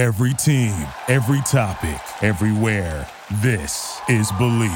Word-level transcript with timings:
Every 0.00 0.32
team, 0.32 0.72
every 1.08 1.42
topic, 1.42 2.00
everywhere. 2.22 3.06
This 3.42 4.00
is 4.08 4.32
Believe. 4.38 4.70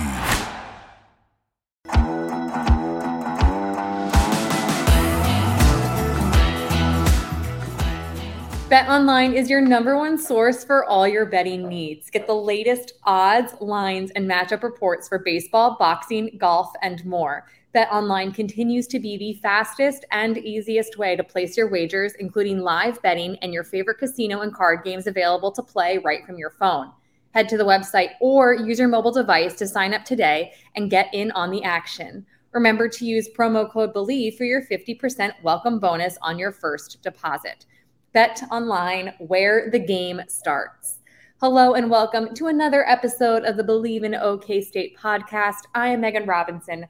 BetOnline 8.68 9.34
is 9.34 9.48
your 9.48 9.62
number 9.62 9.96
one 9.96 10.18
source 10.18 10.62
for 10.62 10.84
all 10.84 11.09
your 11.09 11.25
betting 11.25 11.66
needs. 11.70 12.11
Get 12.11 12.27
the 12.27 12.34
latest 12.34 12.93
odds, 13.04 13.54
lines, 13.62 14.11
and 14.11 14.30
matchup 14.30 14.62
reports 14.62 15.09
for 15.09 15.20
baseball, 15.20 15.79
boxing, 15.79 16.36
golf, 16.36 16.70
and 16.82 17.02
more. 17.06 17.46
BetOnline 17.75 18.32
continues 18.32 18.86
to 18.86 19.00
be 19.00 19.16
the 19.16 19.41
fastest 19.43 20.04
and 20.12 20.38
easiest 20.38 20.96
way 20.96 21.16
to 21.16 21.24
place 21.24 21.56
your 21.56 21.68
wagers, 21.68 22.12
including 22.20 22.61
live 22.61 23.02
betting 23.02 23.36
and 23.43 23.52
your 23.52 23.64
favorite 23.64 23.98
casino 23.98 24.43
and 24.43 24.54
card 24.54 24.84
games 24.84 25.09
available 25.09 25.50
to 25.50 25.61
play 25.61 25.98
right 25.98 26.24
from 26.24 26.38
your 26.38 26.50
phone. 26.50 26.92
Head 27.32 27.48
to 27.48 27.56
the 27.56 27.65
website 27.65 28.10
or 28.20 28.55
use 28.55 28.79
your 28.79 28.87
mobile 28.87 29.10
device 29.10 29.55
to 29.55 29.66
sign 29.66 29.92
up 29.92 30.05
today 30.05 30.52
and 30.77 30.88
get 30.88 31.12
in 31.12 31.32
on 31.32 31.51
the 31.51 31.65
action. 31.65 32.24
Remember 32.52 32.88
to 32.88 33.05
use 33.05 33.29
promo 33.37 33.68
code 33.68 33.93
BELIEVE 33.93 34.37
for 34.37 34.45
your 34.45 34.62
50% 34.62 35.32
welcome 35.43 35.80
bonus 35.80 36.16
on 36.23 36.38
your 36.38 36.52
first 36.52 37.02
deposit. 37.02 37.66
Bet 38.12 38.41
online 38.52 39.15
where 39.18 39.68
the 39.73 39.80
game 39.80 40.20
starts. 40.29 40.98
Hello 41.41 41.74
and 41.74 41.91
welcome 41.91 42.32
to 42.37 42.46
another 42.46 42.88
episode 42.88 43.43
of 43.43 43.56
the 43.56 43.65
Believe 43.65 44.04
in 44.04 44.15
OK 44.15 44.60
State 44.60 44.96
podcast. 44.96 45.62
I 45.74 45.88
am 45.88 46.01
Meghan 46.01 46.29
Robinson, 46.29 46.87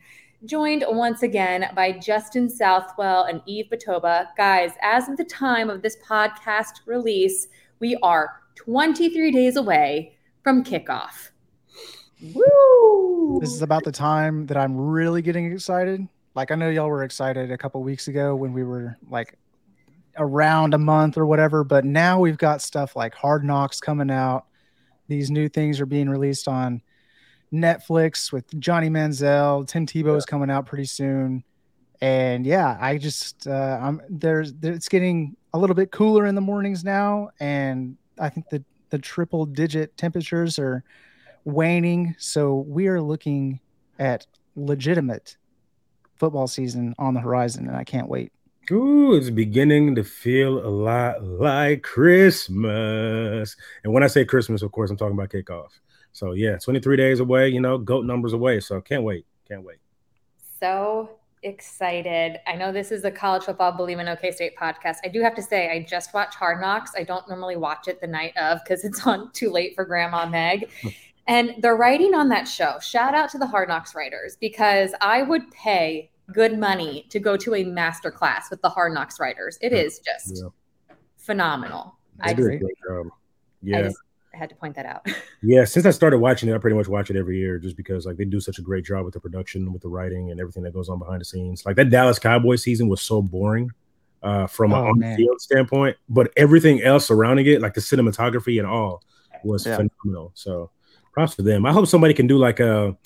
joined 0.47 0.84
once 0.89 1.23
again 1.23 1.71
by 1.75 1.93
Justin 1.93 2.48
Southwell 2.51 3.25
and 3.25 3.41
Yves 3.47 3.69
Batoba. 3.71 4.29
Guys, 4.37 4.73
as 4.83 5.09
of 5.09 5.17
the 5.17 5.25
time 5.25 5.70
of 5.70 5.83
this 5.83 5.97
podcast 6.07 6.80
release, 6.87 7.48
we 7.80 7.97
are 8.03 8.41
23 8.57 9.30
days 9.30 9.57
away 9.57 10.17
from 10.43 10.62
kickoff. 10.62 11.30
Woo! 12.34 13.39
This 13.41 13.53
is 13.53 13.62
about 13.62 13.84
the 13.84 13.92
time 13.92 14.47
that 14.47 14.56
I'm 14.56 14.77
really 14.77 15.22
getting 15.22 15.50
excited. 15.50 16.06
Like 16.34 16.50
I 16.50 16.55
know 16.55 16.69
y'all 16.69 16.89
were 16.89 17.05
excited 17.05 17.50
a 17.50 17.59
couple 17.59 17.83
weeks 17.83 18.09
ago 18.09 18.37
when 18.37 18.53
we 18.53 18.65
were 18.65 18.97
like 19.09 19.39
around 20.17 20.75
a 20.75 20.78
month 20.78 21.17
or 21.17 21.27
whatever. 21.27 21.65
But 21.65 21.84
now 21.84 22.20
we've 22.20 22.39
got 22.39 22.61
stuff 22.62 22.97
like 22.97 23.15
Hard 23.15 23.45
Knocks 23.45 23.81
coming 23.81 24.11
out. 24.11 24.47
These 25.09 25.31
new 25.31 25.48
things 25.48 25.81
are 25.81 25.87
being 25.87 26.09
released 26.09 26.48
on 26.48 26.83
Netflix 27.55 28.33
with 28.33 28.58
Johnny 28.60 28.91
Manziel. 28.91 29.66
Tim 29.66 29.86
Tebow 29.86 30.16
is 30.16 30.27
coming 30.27 30.50
out 30.50 30.66
pretty 30.66 30.86
soon. 30.86 31.44
And 32.00 32.44
yeah, 32.44 32.77
I 32.80 32.98
just 32.98 33.47
uh, 33.47 33.78
I'm 33.80 34.02
there's 34.10 34.52
it's 34.62 34.88
getting 34.88 35.36
a 35.55 35.58
little 35.58 35.77
bit 35.77 35.92
cooler 35.92 36.27
in 36.27 36.34
the 36.34 36.41
mornings 36.41 36.84
now, 36.84 37.30
and 37.41 37.97
I 38.19 38.28
think 38.28 38.48
the 38.50 38.62
the 38.91 38.98
triple 38.98 39.47
digit 39.47 39.97
temperatures 39.97 40.58
are 40.58 40.82
waning. 41.44 42.14
So 42.19 42.64
we 42.66 42.88
are 42.88 43.00
looking 43.00 43.60
at 43.98 44.27
legitimate 44.56 45.36
football 46.16 46.48
season 46.48 46.94
on 46.98 47.14
the 47.14 47.20
horizon, 47.20 47.69
and 47.69 47.77
I 47.77 47.84
can't 47.84 48.08
wait. 48.08 48.32
Ooh, 48.70 49.14
it's 49.14 49.30
beginning 49.30 49.94
to 49.94 50.05
feel 50.05 50.58
a 50.58 50.69
lot 50.69 51.22
like 51.22 51.82
Christmas. 51.82 53.56
And 53.84 53.92
when 53.92 54.02
I 54.02 54.06
say 54.06 54.25
Christmas, 54.25 54.62
of 54.62 54.72
course, 54.72 54.91
I'm 54.91 54.97
talking 54.97 55.16
about 55.16 55.30
kickoff. 55.30 55.69
So 56.15 56.33
yeah, 56.33 56.57
23 56.57 56.97
days 56.97 57.20
away, 57.20 57.48
you 57.48 57.61
know, 57.61 57.77
goat 57.77 58.07
numbers 58.07 58.33
away. 58.33 58.61
So 58.61 58.81
can't 58.81 59.03
wait. 59.03 59.27
Can't 59.48 59.65
wait. 59.65 59.79
So 60.61 61.19
excited. 61.43 62.39
I 62.47 62.55
know 62.55 62.73
this 62.73 62.93
is 62.93 63.05
a 63.05 63.11
college 63.11 63.43
football 63.43 63.73
Believe 63.73 63.98
in 63.98 64.09
OK 64.09 64.31
State 64.31 64.56
podcast. 64.56 64.98
I 65.05 65.09
do 65.09 65.21
have 65.23 65.34
to 65.34 65.43
say, 65.43 65.71
I 65.71 65.83
just 65.83 66.15
watched 66.15 66.37
Hard 66.37 66.61
Knocks. 66.61 66.93
I 66.97 67.03
don't 67.03 67.29
normally 67.29 67.56
watch 67.56 67.89
it 67.89 68.01
the 68.01 68.06
night 68.06 68.34
of 68.37 68.61
because 68.65 68.84
it's 68.84 69.05
on 69.06 69.31
too 69.34 69.51
late 69.51 69.75
for 69.75 69.84
Grandma 69.84 70.25
Meg. 70.25 70.71
and 71.27 71.56
the 71.59 71.73
writing 71.73 72.15
on 72.15 72.28
that 72.28 72.47
show, 72.47 72.78
shout 72.78 73.15
out 73.15 73.28
to 73.31 73.39
the 73.39 73.47
Hard 73.47 73.69
Knocks 73.69 73.97
writers 73.97 74.37
because 74.41 74.95
I 75.01 75.23
would 75.23 75.51
pay 75.51 76.11
good 76.33 76.59
money 76.59 77.06
to 77.11 77.19
go 77.19 77.37
to 77.37 77.56
a 77.56 77.65
master 77.65 78.12
class 78.12 78.50
with 78.50 78.62
the 78.62 78.69
Hard 78.69 78.94
Knocks 78.94 79.19
writers. 79.19 79.59
It 79.61 79.72
is 79.72 79.99
just 79.99 80.43
yeah. 80.43 80.94
phenomenal. 81.19 81.97
I 82.21 82.33
just, 82.33 82.49
yeah. 83.62 83.78
I 83.78 83.83
just 83.83 83.99
had 84.34 84.49
to 84.50 84.56
point 84.56 84.75
that 84.77 84.87
out. 84.87 85.06
yeah, 85.43 85.65
since 85.65 85.87
I 85.87 85.91
started 85.91 86.19
watching 86.19 86.49
it, 86.49 86.55
I 86.55 86.59
pretty 86.59 86.77
much 86.77 86.89
watch 86.89 87.11
it 87.11 87.17
every 87.17 87.39
year 87.39 87.59
just 87.59 87.77
because 87.77 88.06
like 88.06 88.17
they 88.17 88.25
do 88.25 88.41
such 88.41 88.59
a 88.59 88.62
great 88.62 88.84
job 88.84 89.05
with 89.05 89.15
the 89.15 89.21
production, 89.21 89.72
with 89.72 89.83
the 89.83 89.89
writing, 89.89 90.31
and 90.31 90.41
everything 90.41 90.62
that 90.65 90.75
goes 90.75 90.89
on 90.89 90.99
behind 90.99 91.21
the 91.21 91.25
scenes. 91.25 91.65
Like 91.65 91.77
that 91.77 91.91
Dallas 91.91 92.19
Cowboy 92.19 92.56
season 92.56 92.89
was 92.89 93.00
so 93.00 93.23
boring 93.23 93.71
uh, 94.23 94.47
from 94.47 94.73
oh, 94.73 94.87
an 94.87 95.03
on 95.03 95.17
field 95.17 95.41
standpoint, 95.41 95.97
but 96.09 96.33
everything 96.37 96.83
else 96.83 97.06
surrounding 97.06 97.47
it, 97.47 97.61
like 97.61 97.75
the 97.75 97.81
cinematography 97.81 98.59
and 98.59 98.67
all, 98.67 99.03
was 99.44 99.67
yeah. 99.67 99.77
phenomenal. 99.77 100.33
So 100.34 100.71
props 101.12 101.34
for 101.34 101.43
them. 101.43 101.67
I 101.67 101.73
hope 101.73 101.87
somebody 101.87 102.15
can 102.15 102.27
do 102.27 102.39
like 102.39 102.61
a 102.61 102.97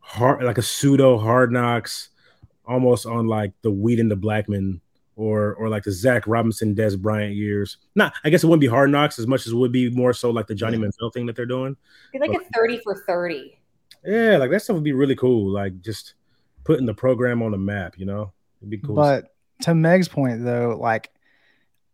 hard, 0.00 0.42
like 0.44 0.58
a 0.58 0.62
pseudo 0.62 1.18
Hard 1.18 1.52
Knocks 1.52 2.10
almost 2.66 3.06
on 3.06 3.26
like 3.26 3.52
the 3.62 3.70
Weeden 3.70 4.08
the 4.08 4.16
Blackmon 4.16 4.80
or 5.16 5.54
or 5.54 5.68
like 5.68 5.84
the 5.84 5.92
Zac 5.92 6.26
Robinson, 6.26 6.74
Dez 6.74 6.98
Bryant 6.98 7.34
years. 7.34 7.78
Not, 7.94 8.14
I 8.24 8.30
guess 8.30 8.42
it 8.42 8.46
wouldn't 8.46 8.60
be 8.60 8.66
hard 8.66 8.90
knocks 8.90 9.18
as 9.18 9.26
much 9.26 9.46
as 9.46 9.52
it 9.52 9.56
would 9.56 9.72
be 9.72 9.90
more 9.90 10.12
so 10.12 10.30
like 10.30 10.46
the 10.46 10.54
Johnny 10.54 10.78
Manziel 10.78 11.12
thing 11.12 11.26
that 11.26 11.36
they're 11.36 11.46
doing. 11.46 11.76
Be 12.12 12.18
like 12.18 12.32
but, 12.32 12.42
a 12.42 12.48
30 12.54 12.80
for 12.82 13.04
30. 13.06 13.58
Yeah, 14.04 14.36
like 14.36 14.50
that 14.50 14.60
stuff 14.60 14.74
would 14.74 14.84
be 14.84 14.92
really 14.92 15.16
cool. 15.16 15.50
Like 15.50 15.80
just 15.80 16.14
putting 16.64 16.86
the 16.86 16.94
program 16.94 17.42
on 17.42 17.52
the 17.52 17.58
map, 17.58 17.98
you 17.98 18.06
know? 18.06 18.32
It'd 18.60 18.70
be 18.70 18.78
cool. 18.78 18.96
But 18.96 19.34
to 19.62 19.74
Meg's 19.74 20.08
point 20.08 20.44
though, 20.44 20.76
like 20.80 21.10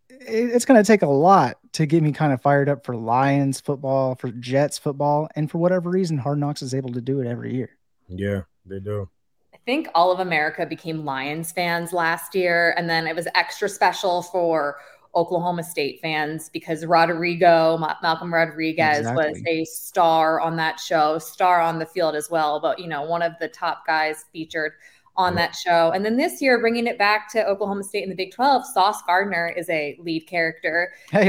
it's 0.08 0.64
going 0.64 0.82
to 0.82 0.86
take 0.86 1.02
a 1.02 1.08
lot 1.08 1.58
to 1.72 1.86
get 1.86 2.02
me 2.02 2.12
kind 2.12 2.32
of 2.32 2.42
fired 2.42 2.68
up 2.68 2.84
for 2.84 2.96
Lions 2.96 3.60
football, 3.60 4.14
for 4.16 4.30
Jets 4.32 4.76
football, 4.76 5.28
and 5.34 5.50
for 5.50 5.58
whatever 5.58 5.88
reason, 5.90 6.18
Hard 6.18 6.38
Knocks 6.38 6.62
is 6.62 6.74
able 6.74 6.92
to 6.92 7.00
do 7.00 7.20
it 7.20 7.26
every 7.26 7.54
year. 7.54 7.70
Yeah, 8.08 8.42
they 8.66 8.80
do 8.80 9.08
think 9.64 9.88
all 9.94 10.10
of 10.12 10.20
America 10.20 10.66
became 10.66 11.04
Lions 11.04 11.52
fans 11.52 11.92
last 11.92 12.34
year. 12.34 12.74
And 12.76 12.88
then 12.88 13.06
it 13.06 13.14
was 13.14 13.28
extra 13.34 13.68
special 13.68 14.22
for 14.22 14.76
Oklahoma 15.14 15.64
State 15.64 16.00
fans 16.00 16.48
because 16.48 16.86
Rodrigo, 16.86 17.78
Malcolm 18.02 18.32
Rodriguez, 18.32 18.98
exactly. 18.98 19.28
was 19.28 19.42
a 19.46 19.64
star 19.64 20.40
on 20.40 20.56
that 20.56 20.78
show, 20.78 21.18
star 21.18 21.60
on 21.60 21.78
the 21.78 21.86
field 21.86 22.14
as 22.14 22.30
well, 22.30 22.60
but, 22.60 22.78
you 22.78 22.86
know, 22.86 23.02
one 23.02 23.22
of 23.22 23.32
the 23.40 23.48
top 23.48 23.86
guys 23.86 24.24
featured 24.32 24.72
on 25.16 25.34
that 25.34 25.54
show. 25.54 25.90
And 25.90 26.04
then 26.04 26.16
this 26.16 26.40
year, 26.40 26.58
bringing 26.60 26.86
it 26.86 26.96
back 26.96 27.30
to 27.32 27.44
Oklahoma 27.46 27.82
State 27.82 28.04
in 28.04 28.08
the 28.08 28.14
Big 28.14 28.32
12, 28.32 28.64
Sauce 28.66 29.02
Gardner 29.02 29.48
is 29.56 29.68
a 29.68 29.98
lead 30.00 30.26
character. 30.26 30.92
Hey, 31.10 31.28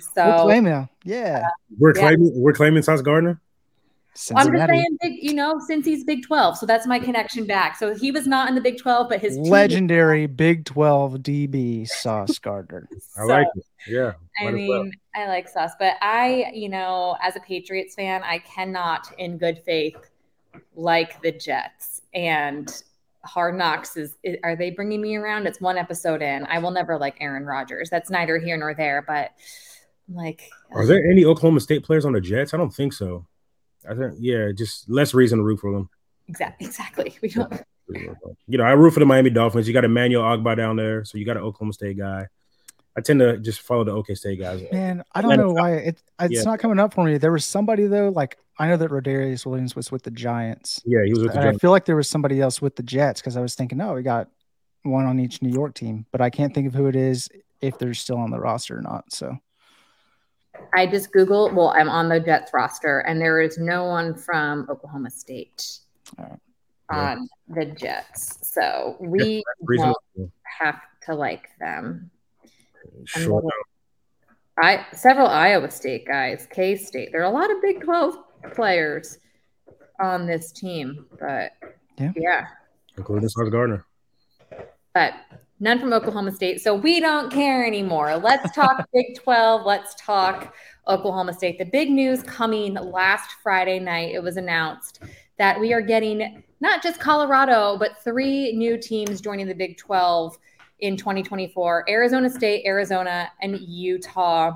so 0.00 0.26
we'll 0.26 0.44
claim 0.44 0.66
him. 0.66 0.88
Yeah. 1.04 1.44
Uh, 1.46 1.50
we're 1.78 1.92
claiming, 1.92 2.32
we're 2.34 2.52
claiming 2.52 2.82
Sauce 2.82 3.02
Gardner. 3.02 3.40
Cincinnati. 4.14 4.50
I'm 4.50 4.56
just 4.56 4.70
saying, 4.70 4.98
big, 5.00 5.22
you 5.22 5.34
know, 5.34 5.58
since 5.66 5.84
he's 5.84 6.04
Big 6.04 6.22
12. 6.22 6.58
So 6.58 6.66
that's 6.66 6.86
my 6.86 6.98
connection 6.98 7.46
back. 7.46 7.76
So 7.76 7.94
he 7.94 8.12
was 8.12 8.26
not 8.26 8.48
in 8.48 8.54
the 8.54 8.60
Big 8.60 8.78
12, 8.78 9.08
but 9.08 9.20
his 9.20 9.36
legendary 9.36 10.26
Big 10.26 10.64
12 10.64 11.14
DB 11.14 11.88
Sauce 11.88 12.38
Gardner. 12.38 12.88
so, 13.00 13.22
I 13.22 13.24
like 13.24 13.46
it. 13.56 13.64
Yeah. 13.88 14.12
I 14.40 14.50
mean, 14.50 14.68
well. 14.68 14.90
I 15.14 15.28
like 15.28 15.48
Sauce, 15.48 15.72
but 15.78 15.94
I, 16.00 16.50
you 16.54 16.68
know, 16.68 17.16
as 17.22 17.36
a 17.36 17.40
Patriots 17.40 17.94
fan, 17.94 18.22
I 18.22 18.38
cannot 18.38 19.12
in 19.18 19.36
good 19.36 19.62
faith 19.64 19.96
like 20.76 21.20
the 21.22 21.32
Jets. 21.32 22.02
And 22.14 22.70
Hard 23.24 23.56
Knocks 23.56 23.96
is, 23.96 24.16
is 24.22 24.36
are 24.44 24.54
they 24.54 24.70
bringing 24.70 25.00
me 25.00 25.16
around? 25.16 25.46
It's 25.46 25.60
one 25.60 25.76
episode 25.76 26.22
in. 26.22 26.46
I 26.46 26.58
will 26.58 26.70
never 26.70 26.98
like 26.98 27.16
Aaron 27.20 27.44
Rodgers. 27.44 27.90
That's 27.90 28.10
neither 28.10 28.38
here 28.38 28.56
nor 28.56 28.74
there, 28.74 29.02
but 29.02 29.32
like 30.08 30.50
Are 30.70 30.86
there 30.86 31.04
any 31.10 31.24
Oklahoma 31.24 31.60
State 31.60 31.82
players 31.82 32.04
on 32.04 32.12
the 32.12 32.20
Jets? 32.20 32.54
I 32.54 32.58
don't 32.58 32.72
think 32.72 32.92
so. 32.92 33.26
I 33.88 33.94
think 33.94 34.14
yeah, 34.18 34.52
just 34.52 34.88
less 34.88 35.14
reason 35.14 35.38
to 35.38 35.44
root 35.44 35.60
for 35.60 35.72
them. 35.72 35.88
Exactly. 36.28 36.66
Exactly. 36.66 37.14
We 37.20 37.28
don't. 37.28 37.52
You 38.48 38.58
know, 38.58 38.64
I 38.64 38.70
root 38.70 38.92
for 38.92 39.00
the 39.00 39.06
Miami 39.06 39.28
Dolphins. 39.28 39.68
You 39.68 39.74
got 39.74 39.84
Emmanuel 39.84 40.22
Ogbah 40.22 40.56
down 40.56 40.76
there, 40.76 41.04
so 41.04 41.18
you 41.18 41.26
got 41.26 41.36
an 41.36 41.42
Oklahoma 41.42 41.74
State 41.74 41.98
guy. 41.98 42.28
I 42.96 43.00
tend 43.00 43.20
to 43.20 43.38
just 43.38 43.60
follow 43.60 43.84
the 43.84 43.92
OK 43.92 44.14
State 44.14 44.38
guys. 44.38 44.62
Man, 44.72 45.02
I 45.14 45.20
don't 45.20 45.36
know 45.36 45.52
why 45.52 45.72
it, 45.74 46.02
it's 46.20 46.32
yeah. 46.32 46.42
not 46.44 46.60
coming 46.60 46.78
up 46.78 46.94
for 46.94 47.04
me. 47.04 47.18
There 47.18 47.32
was 47.32 47.44
somebody 47.44 47.86
though, 47.86 48.08
like 48.08 48.38
I 48.58 48.68
know 48.68 48.76
that 48.76 48.90
Rodarius 48.90 49.44
Williams 49.44 49.74
was 49.74 49.90
with 49.90 50.04
the 50.04 50.10
Giants. 50.10 50.80
Yeah, 50.86 51.04
he 51.04 51.10
was 51.10 51.20
with 51.20 51.32
the 51.32 51.40
Giants. 51.40 51.56
I 51.56 51.58
feel 51.58 51.72
like 51.72 51.84
there 51.84 51.96
was 51.96 52.08
somebody 52.08 52.40
else 52.40 52.62
with 52.62 52.76
the 52.76 52.82
Jets 52.82 53.20
because 53.20 53.36
I 53.36 53.40
was 53.40 53.54
thinking, 53.54 53.80
oh, 53.80 53.94
we 53.94 54.02
got 54.02 54.28
one 54.82 55.06
on 55.06 55.18
each 55.18 55.42
New 55.42 55.50
York 55.50 55.74
team, 55.74 56.06
but 56.12 56.20
I 56.20 56.30
can't 56.30 56.54
think 56.54 56.68
of 56.68 56.74
who 56.74 56.86
it 56.86 56.96
is 56.96 57.28
if 57.60 57.78
they're 57.78 57.94
still 57.94 58.18
on 58.18 58.30
the 58.30 58.38
roster 58.38 58.78
or 58.78 58.82
not. 58.82 59.12
So 59.12 59.36
I 60.74 60.86
just 60.86 61.12
Googled, 61.12 61.54
well, 61.54 61.70
I'm 61.70 61.88
on 61.88 62.08
the 62.08 62.20
Jets 62.20 62.52
roster, 62.52 63.00
and 63.00 63.20
there 63.20 63.40
is 63.40 63.58
no 63.58 63.84
one 63.84 64.14
from 64.14 64.66
Oklahoma 64.68 65.10
State 65.10 65.78
on 66.18 66.38
um, 66.90 67.28
yeah. 67.48 67.54
the 67.54 67.64
Jets. 67.66 68.52
So 68.52 68.96
we 69.00 69.42
yeah, 69.76 69.92
have 70.60 70.80
to 71.06 71.14
like 71.14 71.48
them. 71.58 72.10
Sure. 73.04 73.42
I 74.58 74.86
several 74.92 75.26
Iowa 75.26 75.70
State 75.70 76.06
guys, 76.06 76.46
K 76.50 76.76
State. 76.76 77.10
There 77.12 77.20
are 77.22 77.24
a 77.24 77.30
lot 77.30 77.50
of 77.50 77.60
Big 77.60 77.82
12 77.82 78.18
players 78.54 79.18
on 80.00 80.26
this 80.26 80.52
team, 80.52 81.06
but 81.18 81.52
yeah, 81.98 82.12
yeah. 82.16 82.46
including 82.96 83.28
Sauce 83.28 83.48
Gardner. 83.48 83.84
But 84.92 85.14
none 85.64 85.80
from 85.80 85.94
Oklahoma 85.94 86.30
State. 86.30 86.60
So 86.60 86.74
we 86.74 87.00
don't 87.00 87.32
care 87.32 87.66
anymore. 87.66 88.16
Let's 88.18 88.54
talk 88.54 88.86
Big 88.92 89.16
12. 89.16 89.64
Let's 89.64 89.94
talk 89.94 90.54
Oklahoma 90.86 91.32
State. 91.32 91.58
The 91.58 91.64
big 91.64 91.90
news 91.90 92.22
coming 92.22 92.74
last 92.74 93.30
Friday 93.42 93.78
night, 93.80 94.14
it 94.14 94.22
was 94.22 94.36
announced 94.36 95.00
that 95.38 95.58
we 95.58 95.72
are 95.72 95.80
getting 95.80 96.44
not 96.60 96.82
just 96.82 97.00
Colorado, 97.00 97.78
but 97.78 98.02
three 98.04 98.52
new 98.52 98.76
teams 98.76 99.22
joining 99.22 99.46
the 99.46 99.54
Big 99.54 99.78
12 99.78 100.36
in 100.80 100.98
2024 100.98 101.86
Arizona 101.88 102.28
State, 102.28 102.66
Arizona, 102.66 103.30
and 103.40 103.58
Utah. 103.58 104.52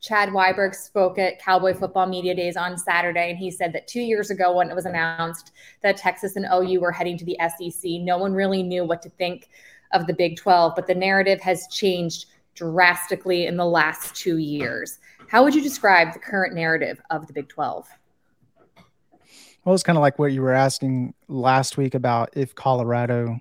Chad 0.00 0.30
Weiberg 0.30 0.74
spoke 0.74 1.18
at 1.18 1.38
Cowboy 1.42 1.74
Football 1.74 2.06
Media 2.06 2.34
Days 2.34 2.56
on 2.56 2.76
Saturday, 2.76 3.30
and 3.30 3.38
he 3.38 3.50
said 3.50 3.72
that 3.72 3.86
two 3.86 4.00
years 4.00 4.30
ago, 4.30 4.54
when 4.54 4.70
it 4.70 4.74
was 4.74 4.86
announced 4.86 5.52
that 5.82 5.96
Texas 5.96 6.36
and 6.36 6.46
OU 6.52 6.80
were 6.80 6.92
heading 6.92 7.18
to 7.18 7.24
the 7.24 7.38
SEC, 7.38 7.90
no 8.00 8.16
one 8.16 8.32
really 8.32 8.62
knew 8.62 8.84
what 8.84 9.02
to 9.02 9.10
think 9.10 9.48
of 9.92 10.06
the 10.06 10.14
Big 10.14 10.36
12, 10.36 10.74
but 10.74 10.86
the 10.86 10.94
narrative 10.94 11.40
has 11.40 11.66
changed 11.68 12.26
drastically 12.54 13.46
in 13.46 13.56
the 13.56 13.66
last 13.66 14.14
two 14.14 14.38
years. 14.38 14.98
How 15.28 15.44
would 15.44 15.54
you 15.54 15.62
describe 15.62 16.12
the 16.12 16.18
current 16.18 16.54
narrative 16.54 17.00
of 17.10 17.26
the 17.26 17.32
Big 17.32 17.48
12? 17.48 17.88
Well, 19.64 19.74
it's 19.74 19.84
kind 19.84 19.98
of 19.98 20.02
like 20.02 20.18
what 20.18 20.32
you 20.32 20.42
were 20.42 20.54
asking 20.54 21.14
last 21.28 21.76
week 21.76 21.94
about 21.94 22.30
if 22.34 22.54
Colorado 22.54 23.40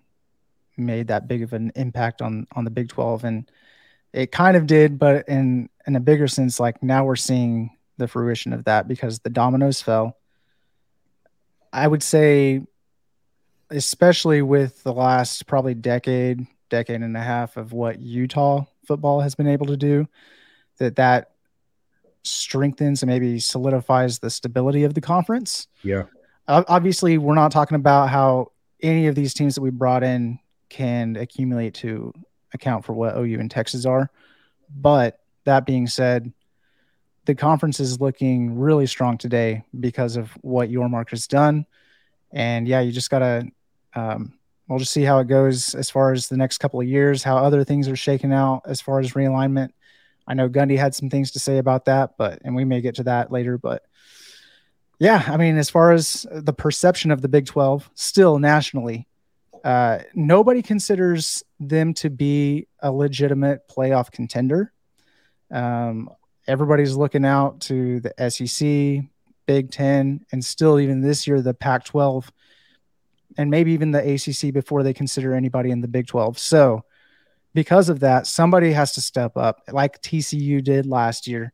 made 0.77 1.07
that 1.07 1.27
big 1.27 1.43
of 1.43 1.53
an 1.53 1.71
impact 1.75 2.21
on 2.21 2.47
on 2.55 2.63
the 2.63 2.71
Big 2.71 2.87
12 2.87 3.25
and 3.25 3.51
it 4.13 4.31
kind 4.31 4.55
of 4.55 4.65
did 4.65 4.97
but 4.97 5.27
in 5.27 5.69
in 5.85 5.95
a 5.95 5.99
bigger 5.99 6.27
sense 6.27 6.59
like 6.59 6.81
now 6.81 7.03
we're 7.03 7.17
seeing 7.17 7.75
the 7.97 8.07
fruition 8.07 8.53
of 8.53 8.63
that 8.63 8.87
because 8.87 9.19
the 9.19 9.29
dominoes 9.29 9.81
fell 9.81 10.15
I 11.73 11.87
would 11.87 12.01
say 12.01 12.61
especially 13.69 14.41
with 14.41 14.83
the 14.83 14.93
last 14.93 15.45
probably 15.47 15.73
decade 15.73 16.47
decade 16.69 17.01
and 17.01 17.17
a 17.17 17.21
half 17.21 17.57
of 17.57 17.73
what 17.73 17.99
Utah 17.99 18.65
football 18.85 19.21
has 19.21 19.35
been 19.35 19.47
able 19.47 19.65
to 19.67 19.77
do 19.77 20.07
that 20.77 20.95
that 20.95 21.31
strengthens 22.23 23.01
and 23.01 23.09
maybe 23.09 23.39
solidifies 23.39 24.19
the 24.19 24.29
stability 24.29 24.83
of 24.83 24.93
the 24.93 25.01
conference. 25.01 25.67
Yeah. 25.83 26.03
Obviously, 26.47 27.17
we're 27.17 27.35
not 27.35 27.51
talking 27.51 27.75
about 27.75 28.09
how 28.09 28.51
any 28.81 29.07
of 29.07 29.15
these 29.15 29.33
teams 29.33 29.55
that 29.55 29.61
we 29.61 29.69
brought 29.69 30.03
in 30.03 30.39
can 30.69 31.15
accumulate 31.15 31.75
to 31.75 32.13
account 32.53 32.85
for 32.85 32.93
what 32.93 33.15
OU 33.15 33.39
and 33.39 33.51
Texas 33.51 33.85
are. 33.85 34.09
But 34.75 35.19
that 35.45 35.65
being 35.65 35.87
said, 35.87 36.31
the 37.25 37.35
conference 37.35 37.79
is 37.79 38.01
looking 38.01 38.57
really 38.57 38.87
strong 38.87 39.17
today 39.17 39.63
because 39.79 40.15
of 40.15 40.31
what 40.41 40.69
Yormark 40.69 41.11
has 41.11 41.27
done. 41.27 41.65
And 42.31 42.67
yeah, 42.67 42.79
you 42.79 42.91
just 42.91 43.09
got 43.09 43.19
to, 43.19 43.47
um, 43.95 44.33
we'll 44.67 44.79
just 44.79 44.93
see 44.93 45.03
how 45.03 45.19
it 45.19 45.27
goes 45.27 45.75
as 45.75 45.89
far 45.89 46.11
as 46.11 46.27
the 46.27 46.37
next 46.37 46.59
couple 46.59 46.79
of 46.79 46.87
years, 46.87 47.23
how 47.23 47.37
other 47.37 47.63
things 47.63 47.87
are 47.87 47.95
shaking 47.95 48.33
out 48.33 48.61
as 48.65 48.81
far 48.81 48.99
as 48.99 49.13
realignment. 49.13 49.69
I 50.27 50.35
know 50.35 50.47
Gundy 50.47 50.77
had 50.77 50.93
some 50.93 51.09
things 51.09 51.31
to 51.31 51.39
say 51.39 51.57
about 51.57 51.85
that, 51.85 52.11
but, 52.17 52.39
and 52.45 52.55
we 52.55 52.65
may 52.65 52.81
get 52.81 52.95
to 52.95 53.03
that 53.03 53.31
later, 53.31 53.57
but 53.57 53.83
yeah, 54.99 55.23
I 55.27 55.37
mean, 55.37 55.57
as 55.57 55.69
far 55.69 55.93
as 55.93 56.25
the 56.29 56.53
perception 56.53 57.09
of 57.09 57.21
the 57.21 57.29
Big 57.29 57.45
12, 57.45 57.89
still 57.95 58.37
nationally, 58.37 59.07
uh, 59.63 59.99
nobody 60.13 60.61
considers 60.61 61.43
them 61.59 61.93
to 61.95 62.09
be 62.09 62.67
a 62.81 62.91
legitimate 62.91 63.67
playoff 63.67 64.11
contender. 64.11 64.73
Um, 65.51 66.09
everybody's 66.47 66.95
looking 66.95 67.25
out 67.25 67.61
to 67.61 68.01
the 68.01 68.29
SEC, 68.29 69.09
Big 69.45 69.71
Ten, 69.71 70.25
and 70.31 70.43
still 70.43 70.79
even 70.79 71.01
this 71.01 71.25
year 71.25 71.41
the 71.41 71.53
Pac-12, 71.53 72.29
and 73.39 73.49
maybe 73.49 73.71
even 73.71 73.91
the 73.91 74.15
ACC 74.15 74.53
before 74.53 74.83
they 74.83 74.93
consider 74.93 75.33
anybody 75.33 75.71
in 75.71 75.79
the 75.79 75.87
Big 75.87 76.07
12. 76.07 76.37
So, 76.37 76.83
because 77.53 77.87
of 77.87 78.01
that, 78.01 78.27
somebody 78.27 78.73
has 78.73 78.91
to 78.95 79.01
step 79.01 79.37
up, 79.37 79.61
like 79.71 80.01
TCU 80.01 80.61
did 80.61 80.85
last 80.85 81.25
year. 81.25 81.53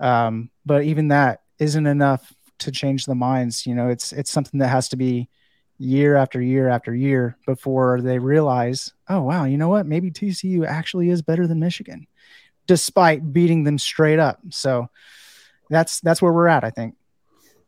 Um, 0.00 0.48
but 0.64 0.84
even 0.84 1.08
that 1.08 1.42
isn't 1.58 1.86
enough 1.86 2.32
to 2.60 2.72
change 2.72 3.04
the 3.04 3.14
minds. 3.14 3.66
You 3.66 3.74
know, 3.74 3.88
it's 3.88 4.10
it's 4.14 4.30
something 4.30 4.58
that 4.60 4.68
has 4.68 4.88
to 4.88 4.96
be 4.96 5.28
year 5.76 6.16
after 6.16 6.40
year 6.40 6.70
after 6.70 6.94
year 6.94 7.36
before 7.44 8.00
they 8.00 8.18
realize, 8.18 8.94
oh 9.10 9.20
wow, 9.20 9.44
you 9.44 9.58
know 9.58 9.68
what? 9.68 9.84
Maybe 9.84 10.10
TCU 10.10 10.66
actually 10.66 11.10
is 11.10 11.20
better 11.20 11.46
than 11.46 11.60
Michigan, 11.60 12.06
despite 12.66 13.34
beating 13.34 13.64
them 13.64 13.76
straight 13.76 14.18
up. 14.18 14.40
So 14.48 14.88
that's 15.68 16.00
that's 16.00 16.22
where 16.22 16.32
we're 16.32 16.48
at, 16.48 16.64
I 16.64 16.70
think. 16.70 16.94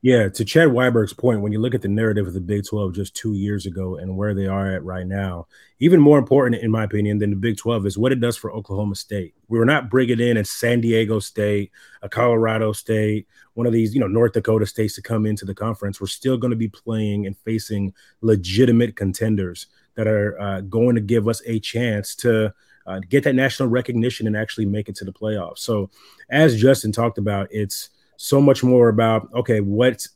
Yeah, 0.03 0.31
to 0.31 0.47
Chad 0.47 0.69
Weiberg's 0.69 1.13
point, 1.13 1.43
when 1.43 1.53
you 1.53 1.61
look 1.61 1.75
at 1.75 1.83
the 1.83 1.89
narrative 1.89 2.27
of 2.27 2.33
the 2.33 2.41
Big 2.41 2.65
12 2.65 2.95
just 2.95 3.15
two 3.15 3.35
years 3.35 3.67
ago 3.67 3.97
and 3.97 4.17
where 4.17 4.33
they 4.33 4.47
are 4.47 4.73
at 4.73 4.83
right 4.83 5.07
now, 5.07 5.47
even 5.79 6.01
more 6.01 6.19
important, 6.19 6.63
in 6.63 6.71
my 6.71 6.85
opinion, 6.85 7.19
than 7.19 7.29
the 7.29 7.37
Big 7.37 7.59
12 7.59 7.85
is 7.85 7.99
what 7.99 8.11
it 8.11 8.19
does 8.19 8.35
for 8.35 8.51
Oklahoma 8.51 8.95
State. 8.95 9.35
We 9.49 9.59
were 9.59 9.67
not 9.67 9.91
bringing 9.91 10.19
in 10.19 10.39
a 10.39 10.45
San 10.45 10.81
Diego 10.81 11.19
State, 11.19 11.71
a 12.01 12.09
Colorado 12.09 12.73
State, 12.73 13.27
one 13.53 13.67
of 13.67 13.75
these, 13.75 13.93
you 13.95 14.01
know, 14.01 14.07
North 14.07 14.33
Dakota 14.33 14.65
states 14.65 14.95
to 14.95 15.03
come 15.03 15.27
into 15.27 15.45
the 15.45 15.55
conference. 15.55 16.01
We're 16.01 16.07
still 16.07 16.39
going 16.39 16.53
to 16.53 16.57
be 16.57 16.69
playing 16.69 17.27
and 17.27 17.37
facing 17.37 17.93
legitimate 18.23 18.97
contenders 18.97 19.67
that 19.97 20.07
are 20.07 20.41
uh, 20.41 20.61
going 20.63 20.95
to 20.95 21.03
give 21.03 21.29
us 21.29 21.43
a 21.45 21.61
chance 21.61 22.15
to 22.17 22.55
uh, 22.87 23.01
get 23.11 23.25
that 23.25 23.35
national 23.35 23.69
recognition 23.69 24.27
and 24.27 24.35
actually 24.35 24.65
make 24.65 24.89
it 24.89 24.95
to 24.97 25.05
the 25.05 25.13
playoffs. 25.13 25.59
So, 25.59 25.91
as 26.31 26.59
Justin 26.59 26.91
talked 26.91 27.19
about, 27.19 27.49
it's 27.51 27.91
so 28.23 28.39
much 28.39 28.63
more 28.63 28.91
about 28.91 29.33
okay, 29.33 29.61
what 29.61 30.07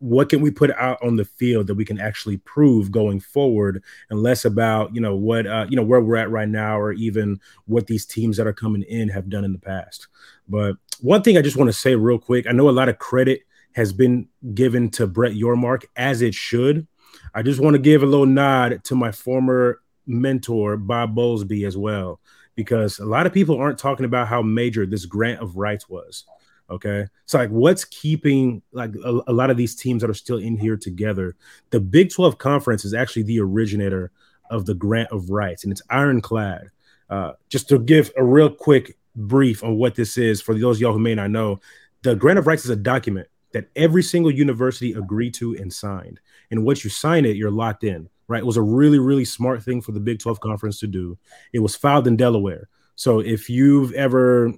what 0.00 0.28
can 0.28 0.40
we 0.40 0.50
put 0.50 0.70
out 0.72 0.96
on 1.02 1.16
the 1.16 1.24
field 1.24 1.66
that 1.66 1.74
we 1.74 1.84
can 1.84 2.00
actually 2.00 2.38
prove 2.38 2.90
going 2.90 3.20
forward? 3.20 3.82
And 4.08 4.22
less 4.22 4.46
about 4.46 4.94
you 4.94 5.00
know 5.02 5.14
what 5.14 5.46
uh, 5.46 5.66
you 5.68 5.76
know 5.76 5.82
where 5.82 6.00
we're 6.00 6.16
at 6.16 6.30
right 6.30 6.48
now 6.48 6.78
or 6.78 6.92
even 6.92 7.38
what 7.66 7.86
these 7.86 8.06
teams 8.06 8.38
that 8.38 8.46
are 8.46 8.54
coming 8.54 8.82
in 8.82 9.10
have 9.10 9.28
done 9.28 9.44
in 9.44 9.52
the 9.52 9.58
past. 9.58 10.08
But 10.48 10.76
one 11.00 11.22
thing 11.22 11.36
i 11.36 11.42
just 11.42 11.56
want 11.56 11.68
to 11.68 11.72
say 11.72 11.94
real 11.94 12.18
quick 12.18 12.46
i 12.48 12.52
know 12.52 12.68
a 12.68 12.70
lot 12.70 12.88
of 12.88 12.98
credit 12.98 13.42
has 13.72 13.92
been 13.92 14.26
given 14.54 14.90
to 14.90 15.06
brett 15.06 15.32
yormark 15.32 15.84
as 15.96 16.22
it 16.22 16.34
should. 16.34 16.86
I 17.34 17.42
just 17.42 17.60
want 17.60 17.74
to 17.74 17.78
give 17.78 18.02
a 18.02 18.06
little 18.06 18.26
nod 18.26 18.82
to 18.84 18.94
my 18.94 19.12
former 19.12 19.80
mentor 20.06 20.76
bob 20.76 21.14
bowlesby 21.14 21.66
as 21.66 21.76
well 21.76 22.20
because 22.54 22.98
a 22.98 23.04
lot 23.04 23.26
of 23.26 23.32
people 23.32 23.58
aren't 23.58 23.78
talking 23.78 24.06
about 24.06 24.26
how 24.26 24.42
major 24.42 24.86
this 24.86 25.04
grant 25.04 25.40
of 25.40 25.56
rights 25.56 25.88
was 25.88 26.24
Okay. 26.70 27.06
So, 27.24 27.38
like, 27.38 27.50
what's 27.50 27.84
keeping 27.84 28.62
like 28.72 28.94
a, 28.96 29.20
a, 29.26 29.32
lot 29.32 29.50
of 29.50 29.56
these 29.56 29.74
teams 29.74 30.02
that 30.02 30.10
are 30.10 30.14
still 30.14 30.36
in 30.36 30.56
here 30.56 30.76
together? 30.76 31.34
The 31.70 31.80
Big 31.80 32.10
12 32.12 32.38
Conference 32.38 32.84
is 32.84 32.92
actually 32.92 33.22
the 33.22 33.40
originator 33.40 34.10
of 34.50 34.66
the 34.66 34.74
grant 34.74 35.10
of 35.10 35.30
rights, 35.30 35.64
and 35.64 35.72
it's 35.72 35.82
ironclad. 35.88 36.70
Uh, 37.08 37.32
just 37.48 37.68
to 37.70 37.78
give 37.78 38.10
a 38.18 38.24
real 38.24 38.50
quick 38.50 38.98
brief 39.16 39.64
on 39.64 39.76
what 39.76 39.94
this 39.94 40.18
is 40.18 40.42
for 40.42 40.54
those 40.54 40.80
y'all 40.80 40.92
who 40.92 40.98
may 40.98 41.14
not 41.14 41.30
know, 41.30 41.58
the 42.02 42.14
grant 42.14 42.38
of 42.38 42.46
rights 42.46 42.64
is 42.64 42.70
a 42.70 42.76
document 42.76 43.28
that 43.52 43.68
every 43.76 44.02
single 44.02 44.30
university 44.30 44.92
agreed 44.92 45.32
to 45.34 45.54
and 45.56 45.72
signed. 45.72 46.20
And 46.50 46.64
once 46.64 46.84
you 46.84 46.90
sign 46.90 47.24
it, 47.24 47.36
you're 47.36 47.50
locked 47.50 47.82
in, 47.82 48.08
right? 48.28 48.40
It 48.40 48.46
was 48.46 48.58
a 48.58 48.62
really, 48.62 48.98
really 48.98 49.24
smart 49.24 49.62
thing 49.62 49.80
for 49.80 49.92
the 49.92 50.00
Big 50.00 50.18
12 50.18 50.40
Conference 50.40 50.78
to 50.80 50.86
do. 50.86 51.16
It 51.54 51.60
was 51.60 51.74
filed 51.74 52.06
in 52.06 52.16
Delaware. 52.16 52.68
So 52.94 53.20
if 53.20 53.48
you've 53.48 53.92
ever 53.92 54.52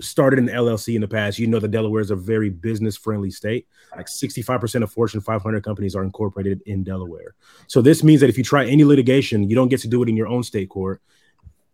started 0.00 0.38
an 0.38 0.48
LLC 0.48 0.94
in 0.94 1.00
the 1.00 1.08
past, 1.08 1.38
you 1.38 1.46
know 1.46 1.58
that 1.58 1.70
Delaware 1.70 2.00
is 2.00 2.10
a 2.10 2.16
very 2.16 2.50
business 2.50 2.96
friendly 2.96 3.30
state. 3.30 3.66
Like 3.96 4.06
65% 4.06 4.82
of 4.82 4.90
Fortune 4.90 5.20
500 5.20 5.62
companies 5.62 5.94
are 5.94 6.02
incorporated 6.02 6.62
in 6.66 6.82
Delaware. 6.82 7.34
So 7.66 7.82
this 7.82 8.02
means 8.02 8.20
that 8.20 8.30
if 8.30 8.38
you 8.38 8.44
try 8.44 8.64
any 8.66 8.84
litigation, 8.84 9.48
you 9.48 9.54
don't 9.54 9.68
get 9.68 9.80
to 9.80 9.88
do 9.88 10.02
it 10.02 10.08
in 10.08 10.16
your 10.16 10.28
own 10.28 10.42
state 10.42 10.70
court. 10.70 11.02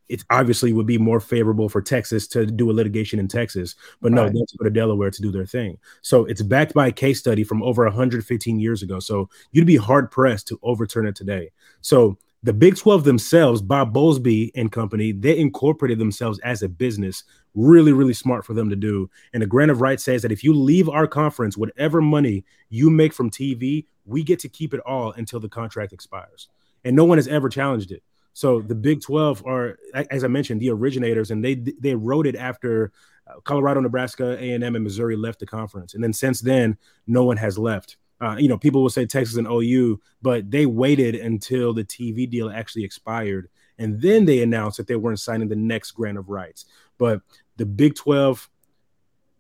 It 0.09 0.25
obviously 0.31 0.73
would 0.73 0.87
be 0.87 0.97
more 0.97 1.21
favorable 1.21 1.69
for 1.69 1.83
Texas 1.83 2.27
to 2.29 2.47
do 2.47 2.71
a 2.71 2.73
litigation 2.73 3.19
in 3.19 3.29
Texas, 3.29 3.75
but 4.01 4.11
no, 4.11 4.25
right. 4.25 4.33
they 4.33 4.39
go 4.59 4.65
to 4.65 4.71
Delaware 4.71 5.11
to 5.11 5.23
do 5.23 5.31
their 5.31 5.45
thing. 5.45 5.77
So 6.01 6.25
it's 6.25 6.41
backed 6.41 6.73
by 6.73 6.87
a 6.87 6.93
case 6.93 7.19
study 7.19 7.45
from 7.45 7.63
over 7.63 7.85
115 7.85 8.59
years 8.59 8.83
ago. 8.83 9.01
So 9.01 9.29
you'd 9.53 9.67
be 9.67 9.77
hard 9.77 10.11
pressed 10.11 10.49
to 10.49 10.59
overturn 10.63 11.07
it 11.07 11.15
today. 11.15 11.51
So 11.83 12.17
the 12.43 12.53
Big 12.53 12.77
12 12.77 13.05
themselves, 13.05 13.61
Bob 13.61 13.93
Bowlesby 13.93 14.53
and 14.55 14.71
company, 14.71 15.13
they 15.13 15.37
incorporated 15.37 15.99
themselves 15.99 16.39
as 16.41 16.63
a 16.63 16.69
business. 16.69 17.25
Really, 17.55 17.93
really 17.93 18.13
smart 18.13 18.45
for 18.45 18.55
them 18.55 18.71
to 18.71 18.77
do. 18.77 19.11
And 19.33 19.43
the 19.43 19.47
grant 19.47 19.71
of 19.71 19.81
rights 19.81 20.05
says 20.05 20.23
that 20.23 20.33
if 20.33 20.45
you 20.45 20.55
leave 20.55 20.89
our 20.89 21.07
conference, 21.07 21.57
whatever 21.57 22.01
money 22.01 22.45
you 22.69 22.91
make 22.91 23.13
from 23.13 23.31
TV, 23.31 23.87
we 24.05 24.23
get 24.23 24.39
to 24.41 24.49
keep 24.49 24.75
it 24.75 24.81
all 24.81 25.13
until 25.13 25.41
the 25.41 25.49
contract 25.49 25.93
expires. 25.93 26.49
And 26.85 26.95
no 26.95 27.05
one 27.05 27.19
has 27.19 27.29
ever 27.29 27.49
challenged 27.49 27.91
it. 27.91 28.03
So 28.39 28.61
the 28.61 28.75
Big 28.77 29.01
12 29.01 29.45
are, 29.47 29.79
as 30.11 30.23
I 30.23 30.29
mentioned, 30.29 30.61
the 30.61 30.71
originators, 30.71 31.33
and 31.33 31.45
they 31.45 31.57
they 31.57 31.97
wrote 31.97 32.25
it 32.25 32.37
after 32.37 32.93
uh, 33.27 33.41
Colorado, 33.41 33.81
Nebraska, 33.81 34.39
A&M, 34.39 34.63
and 34.63 34.85
Missouri 34.85 35.17
left 35.17 35.41
the 35.41 35.47
conference. 35.47 35.95
And 35.95 36.05
then 36.05 36.13
since 36.13 36.41
then, 36.41 36.79
no 37.09 37.25
one 37.25 37.37
has 37.37 37.59
left. 37.59 37.97
Uh, 38.21 38.37
you 38.39 38.49
know, 38.49 38.57
people 38.57 38.81
will 38.81 38.91
say 38.91 39.07
Texas 39.07 39.37
and 39.37 39.49
OU, 39.49 40.01
but 40.23 40.51
they 40.51 40.67
waited 40.67 41.17
until 41.17 41.73
the 41.73 41.85
TV 41.85 42.31
deal 42.31 42.49
actually 42.49 42.85
expired, 42.85 43.49
and 43.79 44.01
then 44.01 44.25
they 44.25 44.41
announced 44.41 44.77
that 44.77 44.87
they 44.87 44.97
weren't 44.97 45.21
signing 45.21 45.49
the 45.49 45.57
next 45.57 45.93
grant 45.93 46.19
of 46.19 46.29
rights. 46.29 46.65
But 46.99 47.23
the 47.57 47.67
Big 47.67 47.95
12 47.95 48.51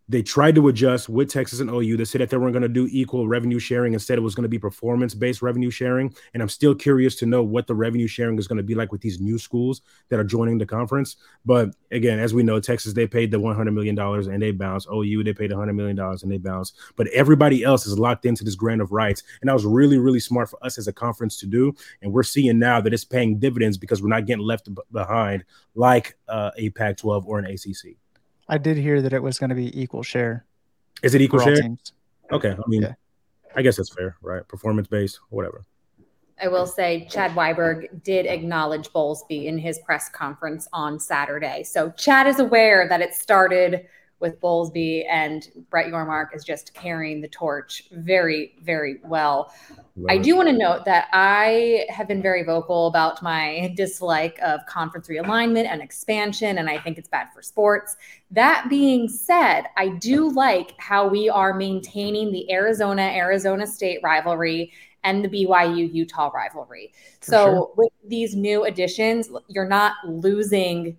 they 0.08 0.22
tried 0.22 0.54
to 0.54 0.68
adjust 0.68 1.08
with 1.08 1.30
Texas 1.30 1.60
and 1.60 1.70
OU. 1.70 1.96
They 1.98 2.04
said 2.04 2.20
that 2.20 2.30
they 2.30 2.38
weren't 2.38 2.54
going 2.54 2.62
to 2.62 2.68
do 2.68 2.88
equal 2.90 3.28
revenue 3.28 3.58
sharing. 3.58 3.92
Instead, 3.92 4.16
it 4.16 4.22
was 4.22 4.34
going 4.34 4.44
to 4.44 4.48
be 4.48 4.58
performance 4.58 5.14
based 5.14 5.42
revenue 5.42 5.70
sharing. 5.70 6.14
And 6.32 6.42
I'm 6.42 6.48
still 6.48 6.74
curious 6.74 7.14
to 7.16 7.26
know 7.26 7.42
what 7.42 7.66
the 7.66 7.74
revenue 7.74 8.06
sharing 8.06 8.38
is 8.38 8.48
going 8.48 8.56
to 8.56 8.62
be 8.62 8.74
like 8.74 8.90
with 8.90 9.02
these 9.02 9.20
new 9.20 9.38
schools 9.38 9.82
that 10.08 10.18
are 10.18 10.24
joining 10.24 10.56
the 10.58 10.66
conference. 10.66 11.16
But 11.44 11.74
again, 11.90 12.18
as 12.18 12.32
we 12.32 12.42
know, 12.42 12.58
Texas, 12.58 12.94
they 12.94 13.06
paid 13.06 13.30
the 13.30 13.38
$100 13.38 13.72
million 13.74 13.98
and 13.98 14.42
they 14.42 14.50
bounced. 14.50 14.88
OU, 14.90 15.24
they 15.24 15.34
paid 15.34 15.50
$100 15.50 15.74
million 15.74 15.98
and 15.98 16.32
they 16.32 16.38
bounced. 16.38 16.76
But 16.96 17.08
everybody 17.08 17.62
else 17.62 17.86
is 17.86 17.98
locked 17.98 18.24
into 18.24 18.44
this 18.44 18.54
grant 18.54 18.80
of 18.80 18.92
rights. 18.92 19.22
And 19.42 19.48
that 19.48 19.54
was 19.54 19.66
really, 19.66 19.98
really 19.98 20.20
smart 20.20 20.48
for 20.48 20.64
us 20.64 20.78
as 20.78 20.88
a 20.88 20.92
conference 20.92 21.38
to 21.40 21.46
do. 21.46 21.74
And 22.00 22.12
we're 22.12 22.22
seeing 22.22 22.58
now 22.58 22.80
that 22.80 22.94
it's 22.94 23.04
paying 23.04 23.38
dividends 23.38 23.76
because 23.76 24.00
we're 24.00 24.08
not 24.08 24.26
getting 24.26 24.44
left 24.44 24.68
behind 24.90 25.44
like 25.74 26.16
uh, 26.28 26.50
a 26.56 26.70
Pac 26.70 26.96
12 26.96 27.26
or 27.26 27.38
an 27.38 27.44
ACC. 27.44 27.96
I 28.48 28.58
did 28.58 28.76
hear 28.76 29.02
that 29.02 29.12
it 29.12 29.22
was 29.22 29.38
going 29.38 29.50
to 29.50 29.56
be 29.56 29.78
equal 29.80 30.02
share. 30.02 30.44
Is 31.02 31.14
it 31.14 31.20
equal 31.20 31.40
share? 31.40 31.60
Teams. 31.60 31.92
Okay, 32.32 32.50
I 32.50 32.68
mean, 32.68 32.82
yeah. 32.82 32.94
I 33.54 33.62
guess 33.62 33.76
that's 33.76 33.92
fair, 33.92 34.16
right? 34.22 34.46
Performance 34.48 34.88
based, 34.88 35.20
whatever. 35.30 35.64
I 36.40 36.48
will 36.48 36.66
say 36.66 37.06
Chad 37.10 37.32
Weiberg 37.32 38.02
did 38.04 38.26
acknowledge 38.26 38.90
Bowlesby 38.90 39.46
in 39.46 39.58
his 39.58 39.78
press 39.80 40.08
conference 40.08 40.68
on 40.72 41.00
Saturday. 41.00 41.64
So 41.64 41.90
Chad 41.90 42.26
is 42.26 42.38
aware 42.38 42.88
that 42.88 43.00
it 43.00 43.14
started 43.14 43.86
with 44.20 44.40
Bowlesby, 44.40 45.04
and 45.08 45.48
Brett 45.70 45.86
Yormark 45.86 46.34
is 46.34 46.44
just 46.44 46.74
carrying 46.74 47.20
the 47.20 47.28
torch 47.28 47.84
very, 47.92 48.54
very 48.62 49.00
well. 49.04 49.52
I 50.08 50.18
do 50.18 50.36
want 50.36 50.48
to 50.48 50.56
note 50.56 50.84
that 50.84 51.08
I 51.12 51.86
have 51.88 52.06
been 52.06 52.22
very 52.22 52.44
vocal 52.44 52.86
about 52.86 53.22
my 53.22 53.72
dislike 53.76 54.38
of 54.42 54.64
conference 54.66 55.08
realignment 55.08 55.66
and 55.66 55.82
expansion, 55.82 56.58
and 56.58 56.68
I 56.68 56.78
think 56.78 56.98
it's 56.98 57.08
bad 57.08 57.28
for 57.34 57.42
sports. 57.42 57.96
That 58.30 58.66
being 58.68 59.08
said, 59.08 59.64
I 59.76 59.88
do 59.88 60.30
like 60.30 60.74
how 60.78 61.08
we 61.08 61.28
are 61.28 61.54
maintaining 61.54 62.30
the 62.32 62.50
Arizona 62.52 63.02
Arizona 63.02 63.66
State 63.66 64.00
rivalry 64.02 64.72
and 65.04 65.24
the 65.24 65.28
BYU 65.28 65.92
Utah 65.92 66.28
rivalry. 66.28 66.92
For 67.20 67.30
so, 67.30 67.44
sure. 67.44 67.70
with 67.76 67.92
these 68.06 68.34
new 68.34 68.64
additions, 68.64 69.30
you're 69.48 69.68
not 69.68 69.94
losing 70.06 70.96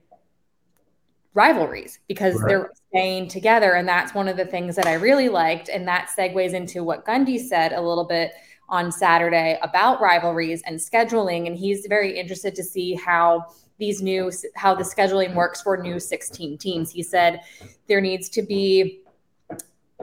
rivalries 1.34 2.00
because 2.08 2.36
right. 2.36 2.48
they're 2.48 2.72
staying 2.90 3.28
together. 3.28 3.74
And 3.74 3.88
that's 3.88 4.14
one 4.14 4.28
of 4.28 4.38
the 4.38 4.46
things 4.46 4.76
that 4.76 4.88
I 4.88 4.94
really 4.94 5.30
liked. 5.30 5.70
And 5.70 5.88
that 5.88 6.10
segues 6.18 6.54
into 6.54 6.84
what 6.84 7.06
Gundy 7.06 7.40
said 7.40 7.74
a 7.74 7.82
little 7.82 8.06
bit 8.06 8.32
on 8.68 8.92
Saturday 8.92 9.58
about 9.62 10.02
rivalries 10.02 10.62
and 10.64 10.78
scheduling. 10.78 11.48
And 11.48 11.58
he's 11.58 11.86
very 11.88 12.18
interested 12.18 12.56
to 12.56 12.64
see 12.64 12.96
how 12.96 13.46
these 13.78 14.02
new, 14.02 14.32
how 14.56 14.76
the 14.76 14.84
scheduling 14.84 15.34
works 15.34 15.62
for 15.62 15.78
new 15.78 16.00
16 16.00 16.58
teams. 16.58 16.92
He 16.92 17.02
said 17.02 17.42
there 17.88 18.02
needs 18.02 18.30
to 18.30 18.42
be, 18.42 19.02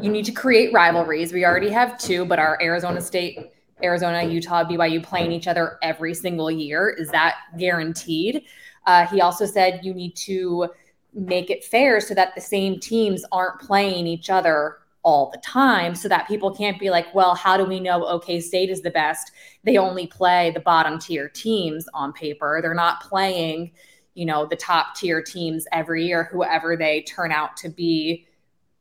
you 0.00 0.10
need 0.10 0.24
to 0.24 0.32
create 0.32 0.72
rivalries. 0.72 1.32
We 1.32 1.44
already 1.44 1.70
have 1.70 1.98
two, 1.98 2.24
but 2.24 2.38
our 2.38 2.58
Arizona 2.62 3.00
State 3.00 3.52
Arizona, 3.82 4.24
Utah, 4.24 4.64
BYU 4.64 5.02
playing 5.02 5.32
each 5.32 5.46
other 5.46 5.78
every 5.82 6.14
single 6.14 6.50
year. 6.50 6.88
Is 6.88 7.10
that 7.10 7.36
guaranteed? 7.58 8.44
Uh, 8.86 9.06
he 9.06 9.20
also 9.20 9.44
said 9.44 9.80
you 9.82 9.92
need 9.92 10.16
to 10.16 10.68
make 11.16 11.50
it 11.50 11.64
fair 11.64 11.98
so 12.00 12.14
that 12.14 12.34
the 12.34 12.40
same 12.40 12.78
teams 12.78 13.24
aren't 13.32 13.58
playing 13.60 14.06
each 14.06 14.30
other 14.30 14.78
all 15.02 15.30
the 15.30 15.38
time 15.38 15.94
so 15.94 16.08
that 16.08 16.28
people 16.28 16.54
can't 16.54 16.78
be 16.78 16.90
like, 16.90 17.12
well, 17.14 17.34
how 17.34 17.56
do 17.56 17.64
we 17.64 17.80
know 17.80 18.04
OK 18.06 18.40
State 18.40 18.70
is 18.70 18.82
the 18.82 18.90
best? 18.90 19.32
They 19.64 19.78
only 19.78 20.06
play 20.06 20.50
the 20.50 20.60
bottom 20.60 20.98
tier 20.98 21.28
teams 21.28 21.88
on 21.94 22.12
paper. 22.12 22.58
They're 22.60 22.74
not 22.74 23.00
playing, 23.00 23.72
you 24.14 24.26
know, 24.26 24.46
the 24.46 24.56
top 24.56 24.94
tier 24.96 25.22
teams 25.22 25.66
every 25.72 26.04
year, 26.04 26.24
whoever 26.24 26.76
they 26.76 27.02
turn 27.02 27.32
out 27.32 27.56
to 27.58 27.68
be 27.68 28.26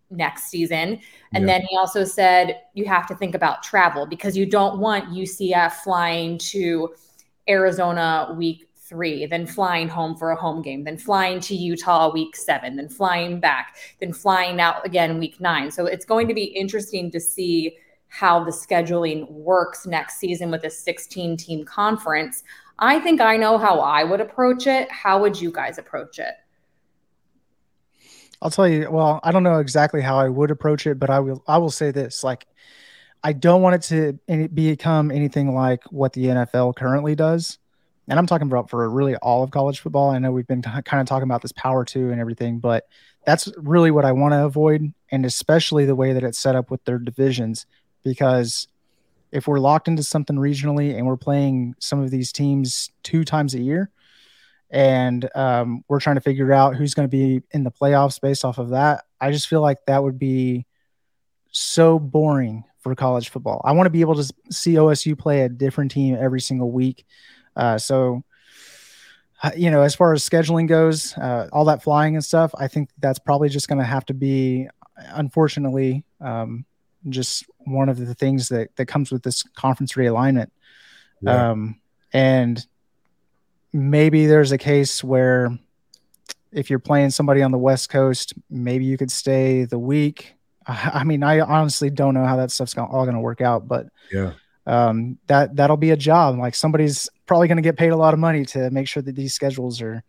next 0.09 0.49
season. 0.49 0.99
And 1.33 1.43
yeah. 1.43 1.59
then 1.59 1.61
he 1.61 1.77
also 1.77 2.03
said 2.03 2.59
you 2.73 2.85
have 2.85 3.07
to 3.07 3.15
think 3.15 3.35
about 3.35 3.63
travel 3.63 4.05
because 4.05 4.35
you 4.35 4.45
don't 4.45 4.79
want 4.79 5.09
UCF 5.09 5.73
flying 5.73 6.37
to 6.39 6.93
Arizona 7.47 8.33
week 8.37 8.67
three, 8.87 9.25
then 9.25 9.45
flying 9.45 9.87
home 9.87 10.15
for 10.15 10.31
a 10.31 10.35
home 10.35 10.61
game, 10.61 10.83
then 10.83 10.97
flying 10.97 11.39
to 11.41 11.55
Utah 11.55 12.11
week 12.11 12.35
seven, 12.35 12.75
then 12.75 12.89
flying 12.89 13.39
back, 13.39 13.75
then 13.99 14.13
flying 14.13 14.61
out 14.61 14.85
again 14.85 15.19
week 15.19 15.39
nine. 15.39 15.71
So 15.71 15.85
it's 15.85 16.05
going 16.05 16.27
to 16.27 16.33
be 16.33 16.43
interesting 16.43 17.11
to 17.11 17.19
see 17.19 17.77
how 18.07 18.43
the 18.43 18.51
scheduling 18.51 19.29
works 19.29 19.85
next 19.85 20.17
season 20.17 20.51
with 20.51 20.63
a 20.63 20.69
16 20.69 21.37
team 21.37 21.65
conference. 21.65 22.43
I 22.79 22.99
think 22.99 23.21
I 23.21 23.37
know 23.37 23.57
how 23.57 23.79
I 23.79 24.03
would 24.03 24.21
approach 24.21 24.67
it. 24.67 24.89
How 24.91 25.19
would 25.21 25.39
you 25.39 25.51
guys 25.51 25.77
approach 25.77 26.19
it? 26.19 26.33
I'll 28.41 28.51
tell 28.51 28.67
you, 28.67 28.89
well, 28.91 29.19
I 29.23 29.31
don't 29.31 29.43
know 29.43 29.59
exactly 29.59 30.01
how 30.01 30.17
I 30.17 30.29
would 30.29 30.51
approach 30.51 30.85
it, 30.85 30.99
but 30.99 31.09
I 31.09 31.19
will 31.19 31.43
I 31.47 31.57
will 31.57 31.71
say 31.71 31.91
this, 31.91 32.23
like 32.23 32.45
I 33.23 33.33
don't 33.33 33.61
want 33.61 33.75
it 33.75 34.19
to 34.27 34.47
become 34.49 35.09
anything 35.09 35.55
like 35.55 35.83
what 35.85 36.13
the 36.13 36.25
NFL 36.25 36.75
currently 36.75 37.15
does 37.15 37.57
and 38.07 38.19
I'm 38.19 38.27
talking 38.27 38.47
about 38.47 38.69
for 38.69 38.87
really 38.89 39.15
all 39.17 39.43
of 39.43 39.51
college 39.51 39.79
football. 39.79 40.11
I 40.11 40.19
know 40.19 40.31
we've 40.31 40.47
been 40.47 40.61
t- 40.61 40.69
kind 40.85 41.01
of 41.01 41.07
talking 41.07 41.23
about 41.23 41.41
this 41.41 41.51
power 41.53 41.83
two 41.83 42.11
and 42.11 42.21
everything, 42.21 42.59
but 42.59 42.87
that's 43.25 43.51
really 43.57 43.91
what 43.91 44.05
I 44.05 44.11
want 44.11 44.33
to 44.33 44.45
avoid, 44.45 44.93
and 45.11 45.25
especially 45.25 45.85
the 45.85 45.95
way 45.95 46.13
that 46.13 46.23
it's 46.23 46.37
set 46.37 46.55
up 46.55 46.69
with 46.69 46.83
their 46.85 46.99
divisions, 46.99 47.65
because 48.03 48.67
if 49.31 49.47
we're 49.47 49.59
locked 49.59 49.87
into 49.87 50.03
something 50.03 50.35
regionally 50.35 50.95
and 50.95 51.07
we're 51.07 51.17
playing 51.17 51.75
some 51.79 52.01
of 52.01 52.11
these 52.11 52.31
teams 52.31 52.91
two 53.03 53.23
times 53.23 53.55
a 53.55 53.61
year, 53.61 53.89
and 54.69 55.29
um, 55.35 55.83
we're 55.87 55.99
trying 55.99 56.15
to 56.15 56.21
figure 56.21 56.53
out 56.53 56.75
who's 56.75 56.93
going 56.93 57.07
to 57.07 57.11
be 57.11 57.41
in 57.51 57.63
the 57.63 57.71
playoffs 57.71 58.21
based 58.21 58.45
off 58.45 58.57
of 58.57 58.69
that, 58.69 59.05
I 59.19 59.31
just 59.31 59.47
feel 59.47 59.61
like 59.61 59.85
that 59.87 60.03
would 60.03 60.19
be 60.19 60.65
so 61.51 61.97
boring 61.97 62.63
for 62.79 62.93
college 62.93 63.29
football. 63.29 63.61
I 63.63 63.71
want 63.71 63.87
to 63.87 63.91
be 63.91 64.01
able 64.01 64.15
to 64.15 64.33
see 64.51 64.73
OSU 64.73 65.17
play 65.17 65.41
a 65.41 65.49
different 65.49 65.91
team 65.91 66.15
every 66.19 66.41
single 66.41 66.71
week 66.71 67.05
uh, 67.55 67.77
so, 67.77 68.23
uh, 69.43 69.51
you 69.55 69.69
know, 69.71 69.81
as 69.81 69.95
far 69.95 70.13
as 70.13 70.27
scheduling 70.27 70.67
goes, 70.67 71.17
uh, 71.17 71.49
all 71.51 71.65
that 71.65 71.83
flying 71.83 72.15
and 72.15 72.23
stuff, 72.23 72.51
I 72.57 72.67
think 72.67 72.89
that's 72.99 73.19
probably 73.19 73.49
just 73.49 73.67
going 73.67 73.79
to 73.79 73.85
have 73.85 74.05
to 74.07 74.13
be, 74.13 74.67
unfortunately, 74.97 76.03
um, 76.21 76.65
just 77.09 77.45
one 77.59 77.89
of 77.89 77.97
the 77.97 78.15
things 78.15 78.49
that, 78.49 78.75
that 78.75 78.87
comes 78.87 79.11
with 79.11 79.23
this 79.23 79.43
conference 79.43 79.93
realignment. 79.93 80.49
Yeah. 81.21 81.51
Um, 81.51 81.79
and 82.13 82.65
maybe 83.73 84.25
there's 84.25 84.51
a 84.51 84.57
case 84.57 85.03
where 85.03 85.57
if 86.51 86.69
you're 86.69 86.79
playing 86.79 87.09
somebody 87.09 87.41
on 87.41 87.51
the 87.51 87.57
West 87.57 87.89
Coast, 87.89 88.33
maybe 88.49 88.85
you 88.85 88.97
could 88.97 89.11
stay 89.11 89.65
the 89.65 89.77
week. 89.77 90.35
I 90.67 91.03
mean, 91.03 91.21
I 91.21 91.41
honestly 91.41 91.89
don't 91.89 92.13
know 92.13 92.25
how 92.25 92.37
that 92.37 92.51
stuff's 92.51 92.75
all 92.77 93.03
going 93.03 93.15
to 93.15 93.19
work 93.19 93.41
out, 93.41 93.67
but 93.67 93.87
yeah, 94.11 94.33
um, 94.65 95.17
that 95.27 95.55
that'll 95.55 95.77
be 95.77 95.91
a 95.91 95.97
job. 95.97 96.37
Like 96.37 96.55
somebody's 96.55 97.09
probably 97.25 97.47
going 97.47 97.57
to 97.57 97.63
get 97.63 97.77
paid 97.77 97.89
a 97.89 97.97
lot 97.97 98.13
of 98.13 98.19
money 98.19 98.45
to 98.45 98.69
make 98.71 98.87
sure 98.87 99.03
that 99.03 99.15
these 99.15 99.33
schedules 99.33 99.81
are, 99.81 100.03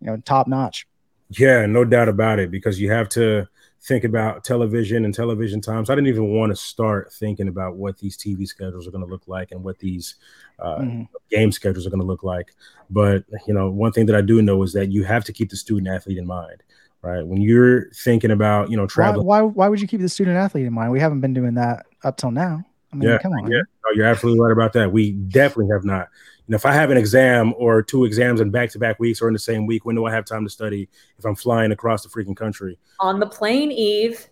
you 0.00 0.06
know, 0.06 0.16
top 0.18 0.48
notch. 0.48 0.86
Yeah, 1.30 1.66
no 1.66 1.84
doubt 1.84 2.08
about 2.08 2.38
it. 2.38 2.50
Because 2.50 2.80
you 2.80 2.90
have 2.90 3.08
to 3.10 3.48
think 3.82 4.04
about 4.04 4.44
television 4.44 5.04
and 5.04 5.12
television 5.12 5.60
times. 5.60 5.90
I 5.90 5.94
didn't 5.94 6.08
even 6.08 6.28
want 6.28 6.50
to 6.50 6.56
start 6.56 7.12
thinking 7.12 7.48
about 7.48 7.76
what 7.76 7.98
these 7.98 8.16
TV 8.16 8.46
schedules 8.46 8.86
are 8.86 8.92
going 8.92 9.04
to 9.04 9.10
look 9.10 9.26
like 9.26 9.50
and 9.50 9.62
what 9.62 9.78
these 9.78 10.14
uh, 10.60 10.78
mm-hmm. 10.78 11.02
game 11.30 11.50
schedules 11.50 11.86
are 11.86 11.90
going 11.90 12.00
to 12.00 12.06
look 12.06 12.22
like. 12.22 12.54
But 12.90 13.24
you 13.46 13.54
know, 13.54 13.70
one 13.70 13.92
thing 13.92 14.06
that 14.06 14.16
I 14.16 14.20
do 14.20 14.40
know 14.40 14.62
is 14.62 14.72
that 14.74 14.92
you 14.92 15.04
have 15.04 15.24
to 15.24 15.32
keep 15.32 15.50
the 15.50 15.56
student 15.56 15.88
athlete 15.88 16.18
in 16.18 16.26
mind 16.26 16.62
right? 17.04 17.26
When 17.26 17.42
you're 17.42 17.90
thinking 17.90 18.30
about, 18.30 18.70
you 18.70 18.76
know, 18.76 18.86
travel. 18.86 19.24
Why, 19.24 19.42
why, 19.42 19.50
why, 19.50 19.68
would 19.68 19.80
you 19.80 19.88
keep 19.88 20.00
the 20.00 20.08
student 20.08 20.36
athlete 20.36 20.66
in 20.66 20.72
mind? 20.72 20.92
We 20.92 21.00
haven't 21.00 21.20
been 21.20 21.34
doing 21.34 21.54
that 21.54 21.84
up 22.04 22.16
till 22.16 22.30
now. 22.30 22.62
I 22.92 22.96
mean, 22.96 23.08
yeah, 23.08 23.18
come 23.18 23.32
on. 23.32 23.50
Yeah, 23.50 23.58
no, 23.58 23.90
you're 23.94 24.06
absolutely 24.06 24.40
right 24.40 24.52
about 24.52 24.72
that. 24.74 24.92
We 24.92 25.12
definitely 25.12 25.72
have 25.72 25.84
not. 25.84 26.08
You 26.46 26.52
know, 26.52 26.56
if 26.56 26.66
I 26.66 26.72
have 26.72 26.90
an 26.90 26.96
exam 26.96 27.54
or 27.56 27.82
two 27.82 28.04
exams 28.04 28.40
in 28.40 28.50
back 28.50 28.70
to 28.70 28.78
back 28.78 28.98
weeks 28.98 29.22
or 29.22 29.28
in 29.28 29.32
the 29.32 29.38
same 29.38 29.66
week, 29.66 29.84
when 29.84 29.96
do 29.96 30.04
I 30.04 30.12
have 30.12 30.24
time 30.24 30.44
to 30.44 30.50
study 30.50 30.88
if 31.18 31.24
I'm 31.24 31.36
flying 31.36 31.72
across 31.72 32.02
the 32.02 32.08
freaking 32.08 32.36
country? 32.36 32.78
On 33.00 33.20
the 33.20 33.26
plane, 33.26 33.70
Yves. 33.70 34.28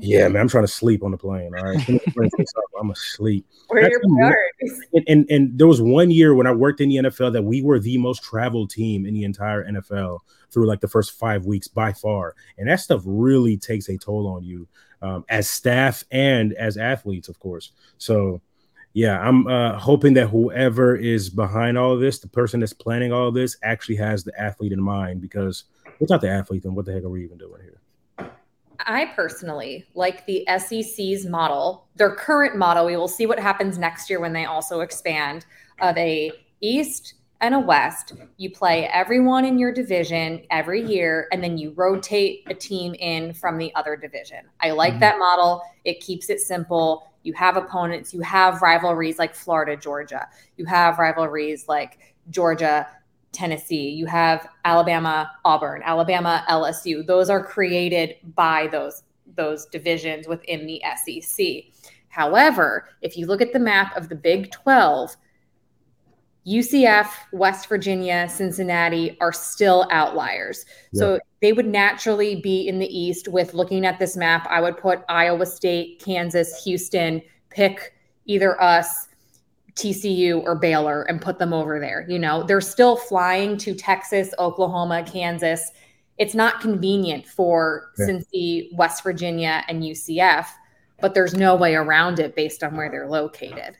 Yeah, 0.00 0.28
man, 0.28 0.42
I'm 0.42 0.48
trying 0.48 0.64
to 0.64 0.72
sleep 0.72 1.02
on 1.02 1.10
the 1.10 1.18
plane. 1.18 1.50
All 1.58 1.64
right, 1.64 1.88
I'm 2.80 2.90
asleep. 2.90 3.44
Where 3.66 3.84
are 3.84 3.90
your 3.90 4.00
priorities? 4.00 4.80
And, 4.92 5.04
and, 5.08 5.26
and 5.30 5.58
there 5.58 5.66
was 5.66 5.82
one 5.82 6.10
year 6.10 6.34
when 6.34 6.46
I 6.46 6.52
worked 6.52 6.80
in 6.80 6.88
the 6.88 6.96
NFL 6.96 7.32
that 7.32 7.42
we 7.42 7.62
were 7.62 7.80
the 7.80 7.98
most 7.98 8.22
traveled 8.22 8.70
team 8.70 9.06
in 9.06 9.14
the 9.14 9.24
entire 9.24 9.64
NFL 9.64 10.20
through 10.52 10.66
like 10.66 10.80
the 10.80 10.88
first 10.88 11.18
five 11.18 11.46
weeks 11.46 11.66
by 11.66 11.92
far, 11.92 12.36
and 12.56 12.68
that 12.68 12.80
stuff 12.80 13.02
really 13.04 13.56
takes 13.56 13.88
a 13.88 13.98
toll 13.98 14.28
on 14.28 14.44
you 14.44 14.68
um, 15.02 15.24
as 15.28 15.48
staff 15.48 16.04
and 16.10 16.52
as 16.54 16.76
athletes, 16.76 17.28
of 17.28 17.38
course. 17.38 17.72
So, 17.98 18.40
yeah, 18.92 19.20
I'm 19.20 19.46
uh, 19.46 19.78
hoping 19.78 20.14
that 20.14 20.28
whoever 20.28 20.96
is 20.96 21.30
behind 21.30 21.78
all 21.78 21.96
this, 21.96 22.18
the 22.18 22.28
person 22.28 22.60
that's 22.60 22.72
planning 22.72 23.12
all 23.12 23.30
this, 23.30 23.56
actually 23.62 23.96
has 23.96 24.24
the 24.24 24.38
athlete 24.40 24.72
in 24.72 24.80
mind. 24.80 25.20
Because 25.20 25.64
without 26.00 26.20
the 26.20 26.30
athlete, 26.30 26.62
then 26.62 26.74
what 26.74 26.86
the 26.86 26.92
heck 26.92 27.04
are 27.04 27.10
we 27.10 27.24
even 27.24 27.38
doing 27.38 27.62
here? 27.62 27.80
I 28.80 29.06
personally 29.06 29.86
like 29.94 30.24
the 30.26 30.46
SEC's 30.58 31.26
model, 31.26 31.88
their 31.96 32.14
current 32.14 32.56
model. 32.56 32.86
We 32.86 32.96
will 32.96 33.08
see 33.08 33.26
what 33.26 33.38
happens 33.38 33.76
next 33.76 34.08
year 34.08 34.20
when 34.20 34.32
they 34.32 34.44
also 34.44 34.80
expand 34.80 35.46
of 35.80 35.96
a 35.96 36.32
East 36.60 37.14
and 37.40 37.54
a 37.54 37.58
West. 37.58 38.14
You 38.36 38.50
play 38.50 38.86
everyone 38.86 39.44
in 39.44 39.58
your 39.58 39.72
division 39.72 40.42
every 40.50 40.84
year, 40.84 41.28
and 41.32 41.42
then 41.42 41.56
you 41.56 41.72
rotate 41.76 42.44
a 42.48 42.54
team 42.54 42.94
in 42.94 43.32
from 43.32 43.58
the 43.58 43.74
other 43.74 43.96
division. 43.96 44.44
I 44.60 44.70
like 44.70 44.94
mm-hmm. 44.94 45.00
that 45.00 45.18
model. 45.18 45.62
It 45.84 46.00
keeps 46.00 46.30
it 46.30 46.40
simple. 46.40 47.12
You 47.22 47.32
have 47.34 47.56
opponents, 47.56 48.14
you 48.14 48.20
have 48.20 48.62
rivalries 48.62 49.18
like 49.18 49.34
Florida, 49.34 49.76
Georgia. 49.76 50.28
You 50.56 50.64
have 50.66 50.98
rivalries 50.98 51.68
like 51.68 52.14
Georgia, 52.30 52.86
Tennessee. 53.32 53.90
You 53.90 54.06
have 54.06 54.48
Alabama, 54.64 55.30
Auburn, 55.44 55.82
Alabama, 55.84 56.44
LSU. 56.48 57.06
Those 57.06 57.28
are 57.28 57.44
created 57.44 58.16
by 58.34 58.68
those 58.68 59.02
those 59.36 59.66
divisions 59.66 60.26
within 60.26 60.66
the 60.66 60.82
SEC. 61.04 61.64
However, 62.08 62.88
if 63.02 63.16
you 63.16 63.26
look 63.26 63.42
at 63.42 63.52
the 63.52 63.58
map 63.58 63.96
of 63.96 64.08
the 64.08 64.16
Big 64.16 64.50
12, 64.50 65.16
UCF, 66.46 67.08
West 67.32 67.68
Virginia, 67.68 68.28
Cincinnati 68.28 69.16
are 69.20 69.32
still 69.32 69.86
outliers. 69.90 70.64
Yeah. 70.92 70.98
So 70.98 71.20
they 71.42 71.52
would 71.52 71.66
naturally 71.66 72.36
be 72.36 72.68
in 72.68 72.78
the 72.78 72.86
East 72.86 73.28
with 73.28 73.54
looking 73.54 73.84
at 73.84 73.98
this 73.98 74.16
map. 74.16 74.46
I 74.48 74.60
would 74.60 74.78
put 74.78 75.04
Iowa 75.08 75.46
State, 75.46 76.02
Kansas, 76.02 76.62
Houston, 76.64 77.20
pick 77.50 77.94
either 78.24 78.60
us, 78.62 79.08
TCU, 79.74 80.42
or 80.42 80.54
Baylor 80.54 81.02
and 81.02 81.20
put 81.20 81.38
them 81.38 81.52
over 81.52 81.78
there. 81.78 82.04
You 82.08 82.18
know, 82.18 82.42
they're 82.42 82.60
still 82.60 82.96
flying 82.96 83.56
to 83.58 83.74
Texas, 83.74 84.34
Oklahoma, 84.38 85.04
Kansas. 85.04 85.70
It's 86.18 86.34
not 86.34 86.60
convenient 86.60 87.26
for 87.26 87.92
yeah. 87.98 88.06
Cincy, 88.06 88.74
West 88.74 89.02
Virginia, 89.02 89.64
and 89.68 89.82
UCF, 89.82 90.46
but 91.00 91.14
there's 91.14 91.34
no 91.34 91.54
way 91.54 91.76
around 91.76 92.18
it 92.18 92.34
based 92.34 92.64
on 92.64 92.76
where 92.76 92.90
they're 92.90 93.08
located. 93.08 93.76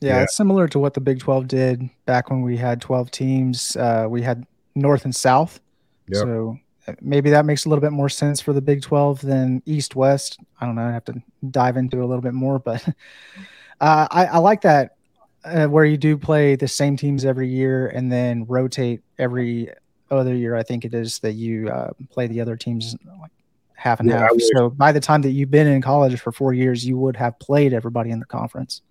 Yeah, 0.00 0.16
yeah, 0.16 0.22
it's 0.22 0.36
similar 0.36 0.66
to 0.68 0.78
what 0.78 0.94
the 0.94 1.00
Big 1.00 1.20
12 1.20 1.46
did 1.46 1.90
back 2.06 2.30
when 2.30 2.42
we 2.42 2.56
had 2.56 2.80
12 2.80 3.10
teams. 3.10 3.76
Uh, 3.76 4.06
we 4.08 4.22
had 4.22 4.46
North 4.74 5.04
and 5.04 5.14
South. 5.14 5.60
Yep. 6.08 6.22
So 6.22 6.58
uh, 6.88 6.94
maybe 7.02 7.30
that 7.30 7.44
makes 7.44 7.66
a 7.66 7.68
little 7.68 7.82
bit 7.82 7.92
more 7.92 8.08
sense 8.08 8.40
for 8.40 8.52
the 8.52 8.62
Big 8.62 8.82
12 8.82 9.20
than 9.20 9.62
East 9.66 9.96
West. 9.96 10.38
I 10.60 10.66
don't 10.66 10.74
know. 10.74 10.82
I 10.82 10.92
have 10.92 11.04
to 11.06 11.22
dive 11.50 11.76
into 11.76 11.98
it 11.98 12.04
a 12.04 12.06
little 12.06 12.22
bit 12.22 12.34
more, 12.34 12.58
but 12.58 12.86
uh, 13.80 14.08
I, 14.10 14.26
I, 14.26 14.38
like 14.38 14.62
that 14.62 14.96
uh, 15.44 15.66
where 15.66 15.84
you 15.84 15.98
do 15.98 16.16
play 16.16 16.56
the 16.56 16.68
same 16.68 16.96
teams 16.96 17.24
every 17.24 17.48
year 17.48 17.88
and 17.88 18.10
then 18.10 18.46
rotate 18.46 19.02
every 19.18 19.68
other 20.10 20.34
year. 20.34 20.56
I 20.56 20.62
think 20.62 20.84
it 20.84 20.94
is 20.94 21.18
that 21.20 21.32
you 21.32 21.68
uh, 21.68 21.90
play 22.10 22.26
the 22.26 22.40
other 22.40 22.56
teams 22.56 22.96
like 23.20 23.30
half 23.74 24.00
and 24.00 24.08
yeah, 24.08 24.20
half. 24.20 24.30
So 24.54 24.70
by 24.70 24.92
the 24.92 25.00
time 25.00 25.22
that 25.22 25.30
you've 25.30 25.50
been 25.50 25.66
in 25.66 25.82
college 25.82 26.18
for 26.20 26.32
four 26.32 26.52
years, 26.52 26.84
you 26.84 26.98
would 26.98 27.16
have 27.16 27.38
played 27.38 27.72
everybody 27.72 28.10
in 28.10 28.18
the 28.18 28.26
conference. 28.26 28.82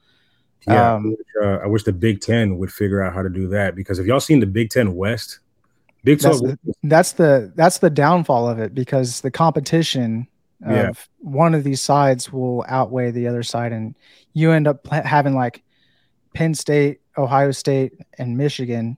Yeah, 0.69 0.93
um, 0.93 1.05
I, 1.05 1.09
wish, 1.09 1.17
uh, 1.41 1.63
I, 1.63 1.67
wish, 1.67 1.83
the 1.83 1.93
Big 1.93 2.21
Ten 2.21 2.57
would 2.57 2.71
figure 2.71 3.01
out 3.01 3.13
how 3.13 3.21
to 3.23 3.29
do 3.29 3.47
that 3.47 3.75
because 3.75 3.99
if 3.99 4.05
y'all 4.05 4.19
seen 4.19 4.39
the 4.39 4.45
Big 4.45 4.69
Ten 4.69 4.95
West, 4.95 5.39
Big 6.03 6.21
Twelve, 6.21 6.41
that's 6.41 6.51
the, 6.51 6.75
that's 6.83 7.11
the 7.13 7.51
that's 7.55 7.77
the 7.79 7.89
downfall 7.89 8.47
of 8.47 8.59
it 8.59 8.75
because 8.75 9.21
the 9.21 9.31
competition 9.31 10.27
of 10.65 10.75
yeah. 10.75 10.91
one 11.17 11.55
of 11.55 11.63
these 11.63 11.81
sides 11.81 12.31
will 12.31 12.63
outweigh 12.67 13.11
the 13.11 13.27
other 13.27 13.43
side, 13.43 13.71
and 13.71 13.95
you 14.33 14.51
end 14.51 14.67
up 14.67 14.85
having 14.87 15.35
like 15.35 15.63
Penn 16.35 16.53
State, 16.53 17.01
Ohio 17.17 17.51
State, 17.51 17.93
and 18.17 18.37
Michigan 18.37 18.97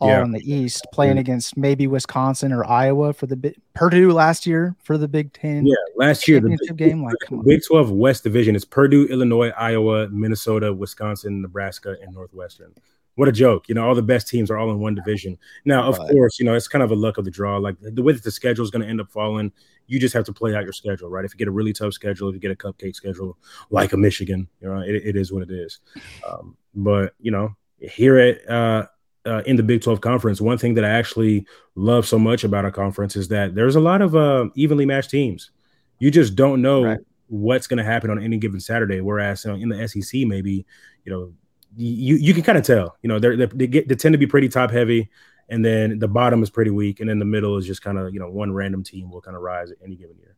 all 0.00 0.08
yeah. 0.08 0.22
in 0.22 0.32
the 0.32 0.52
East, 0.52 0.86
playing 0.92 1.16
yeah. 1.16 1.20
against 1.20 1.56
maybe 1.56 1.86
Wisconsin 1.86 2.52
or 2.52 2.64
Iowa 2.64 3.12
for 3.12 3.26
the 3.26 3.54
Purdue 3.74 4.12
last 4.12 4.46
year 4.46 4.76
for 4.82 4.98
the 4.98 5.08
Big 5.08 5.32
Ten. 5.32 5.66
Yeah, 5.66 5.74
last 5.96 6.28
year 6.28 6.40
the 6.40 6.56
big, 6.68 6.76
game 6.76 7.02
like 7.02 7.14
Big 7.44 7.62
Twelve 7.66 7.90
West 7.90 8.24
Division 8.24 8.54
is 8.56 8.64
Purdue, 8.64 9.06
Illinois, 9.06 9.50
Iowa, 9.50 10.08
Minnesota, 10.08 10.72
Wisconsin, 10.72 11.42
Nebraska, 11.42 11.96
and 12.02 12.14
Northwestern. 12.14 12.74
What 13.14 13.28
a 13.28 13.32
joke! 13.32 13.68
You 13.68 13.74
know, 13.74 13.86
all 13.86 13.94
the 13.94 14.02
best 14.02 14.28
teams 14.28 14.50
are 14.50 14.58
all 14.58 14.70
in 14.70 14.78
one 14.78 14.94
division. 14.94 15.38
Now, 15.64 15.88
of 15.88 15.98
right. 15.98 16.10
course, 16.10 16.38
you 16.38 16.44
know 16.44 16.54
it's 16.54 16.68
kind 16.68 16.84
of 16.84 16.92
a 16.92 16.94
luck 16.94 17.18
of 17.18 17.24
the 17.24 17.30
draw. 17.30 17.56
Like 17.56 17.76
the 17.80 18.02
way 18.02 18.12
that 18.12 18.22
the 18.22 18.30
schedule 18.30 18.64
is 18.64 18.70
going 18.70 18.82
to 18.82 18.88
end 18.88 19.00
up 19.00 19.10
falling, 19.10 19.52
you 19.88 19.98
just 19.98 20.14
have 20.14 20.24
to 20.26 20.32
play 20.32 20.54
out 20.54 20.62
your 20.62 20.72
schedule, 20.72 21.08
right? 21.08 21.24
If 21.24 21.34
you 21.34 21.38
get 21.38 21.48
a 21.48 21.52
really 21.52 21.72
tough 21.72 21.94
schedule, 21.94 22.28
if 22.28 22.34
you 22.34 22.40
get 22.40 22.52
a 22.52 22.54
cupcake 22.54 22.94
schedule 22.94 23.36
like 23.70 23.92
a 23.92 23.96
Michigan, 23.96 24.48
you 24.60 24.68
know, 24.68 24.80
it, 24.80 24.94
it 24.94 25.16
is 25.16 25.32
what 25.32 25.42
it 25.42 25.50
is. 25.50 25.80
Um, 26.28 26.56
but 26.74 27.14
you 27.18 27.32
know, 27.32 27.56
here 27.80 28.18
at 28.18 28.48
uh, 28.48 28.86
uh, 29.26 29.42
in 29.46 29.56
the 29.56 29.62
Big 29.62 29.82
12 29.82 30.00
conference, 30.00 30.40
one 30.40 30.58
thing 30.58 30.74
that 30.74 30.84
I 30.84 30.90
actually 30.90 31.46
love 31.74 32.06
so 32.06 32.18
much 32.18 32.44
about 32.44 32.64
our 32.64 32.70
conference 32.70 33.16
is 33.16 33.28
that 33.28 33.54
there's 33.54 33.76
a 33.76 33.80
lot 33.80 34.02
of 34.02 34.16
uh, 34.16 34.46
evenly 34.54 34.86
matched 34.86 35.10
teams. 35.10 35.50
You 35.98 36.10
just 36.10 36.34
don't 36.36 36.62
know 36.62 36.84
right. 36.84 36.98
what's 37.28 37.66
going 37.66 37.78
to 37.78 37.84
happen 37.84 38.10
on 38.10 38.22
any 38.22 38.38
given 38.38 38.60
Saturday. 38.60 39.00
Whereas 39.00 39.44
you 39.44 39.50
know, 39.50 39.56
in 39.56 39.68
the 39.68 39.88
SEC, 39.88 40.26
maybe 40.26 40.64
you 41.04 41.12
know 41.12 41.32
you 41.76 42.16
you 42.16 42.34
can 42.34 42.42
kind 42.42 42.58
of 42.58 42.64
tell. 42.64 42.96
You 43.02 43.08
know, 43.08 43.18
they're, 43.18 43.36
they're, 43.36 43.46
they 43.48 43.66
get 43.66 43.88
they 43.88 43.94
tend 43.94 44.12
to 44.14 44.18
be 44.18 44.26
pretty 44.26 44.48
top 44.48 44.70
heavy, 44.70 45.10
and 45.48 45.64
then 45.64 45.98
the 45.98 46.08
bottom 46.08 46.42
is 46.42 46.50
pretty 46.50 46.70
weak, 46.70 47.00
and 47.00 47.08
then 47.08 47.18
the 47.18 47.24
middle 47.24 47.56
is 47.56 47.66
just 47.66 47.82
kind 47.82 47.98
of 47.98 48.12
you 48.12 48.20
know 48.20 48.30
one 48.30 48.52
random 48.52 48.82
team 48.84 49.10
will 49.10 49.20
kind 49.20 49.36
of 49.36 49.42
rise 49.42 49.70
at 49.70 49.78
any 49.84 49.96
given 49.96 50.16
year. 50.18 50.36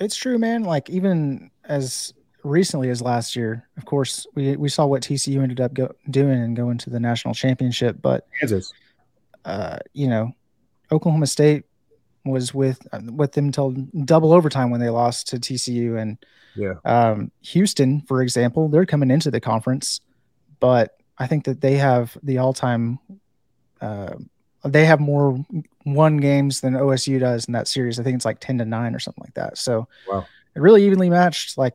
It's 0.00 0.16
true, 0.16 0.38
man. 0.38 0.64
Like 0.64 0.90
even 0.90 1.50
as 1.64 2.12
recently 2.44 2.90
as 2.90 3.02
last 3.02 3.34
year. 3.34 3.66
Of 3.76 3.86
course, 3.86 4.26
we 4.34 4.56
we 4.56 4.68
saw 4.68 4.86
what 4.86 5.02
TCU 5.02 5.42
ended 5.42 5.60
up 5.60 5.74
go, 5.74 5.92
doing 6.10 6.40
and 6.40 6.54
going 6.54 6.78
to 6.78 6.90
the 6.90 7.00
national 7.00 7.34
championship, 7.34 7.96
but 8.00 8.28
Kansas, 8.38 8.72
uh, 9.44 9.78
you 9.92 10.06
know, 10.06 10.32
Oklahoma 10.92 11.26
State 11.26 11.64
was 12.24 12.54
with 12.54 12.86
with 12.92 13.32
them 13.32 13.46
until 13.46 13.72
double 14.04 14.32
overtime 14.32 14.70
when 14.70 14.80
they 14.80 14.90
lost 14.90 15.28
to 15.28 15.36
TCU, 15.38 16.00
and 16.00 16.18
yeah, 16.54 16.74
um, 16.84 17.32
Houston, 17.42 18.02
for 18.02 18.22
example, 18.22 18.68
they're 18.68 18.86
coming 18.86 19.10
into 19.10 19.30
the 19.30 19.40
conference, 19.40 20.00
but 20.60 20.96
I 21.18 21.26
think 21.26 21.44
that 21.44 21.60
they 21.60 21.74
have 21.76 22.16
the 22.22 22.38
all 22.38 22.52
time. 22.52 22.98
Uh, 23.80 24.14
they 24.66 24.86
have 24.86 24.98
more 24.98 25.44
won 25.84 26.16
games 26.16 26.62
than 26.62 26.72
OSU 26.72 27.20
does 27.20 27.44
in 27.44 27.52
that 27.52 27.68
series. 27.68 28.00
I 28.00 28.02
think 28.02 28.16
it's 28.16 28.24
like 28.24 28.40
ten 28.40 28.58
to 28.58 28.64
nine 28.64 28.94
or 28.94 28.98
something 28.98 29.22
like 29.22 29.34
that. 29.34 29.58
So, 29.58 29.88
wow. 30.08 30.26
it 30.54 30.60
really 30.60 30.86
evenly 30.86 31.10
matched. 31.10 31.58
Like 31.58 31.74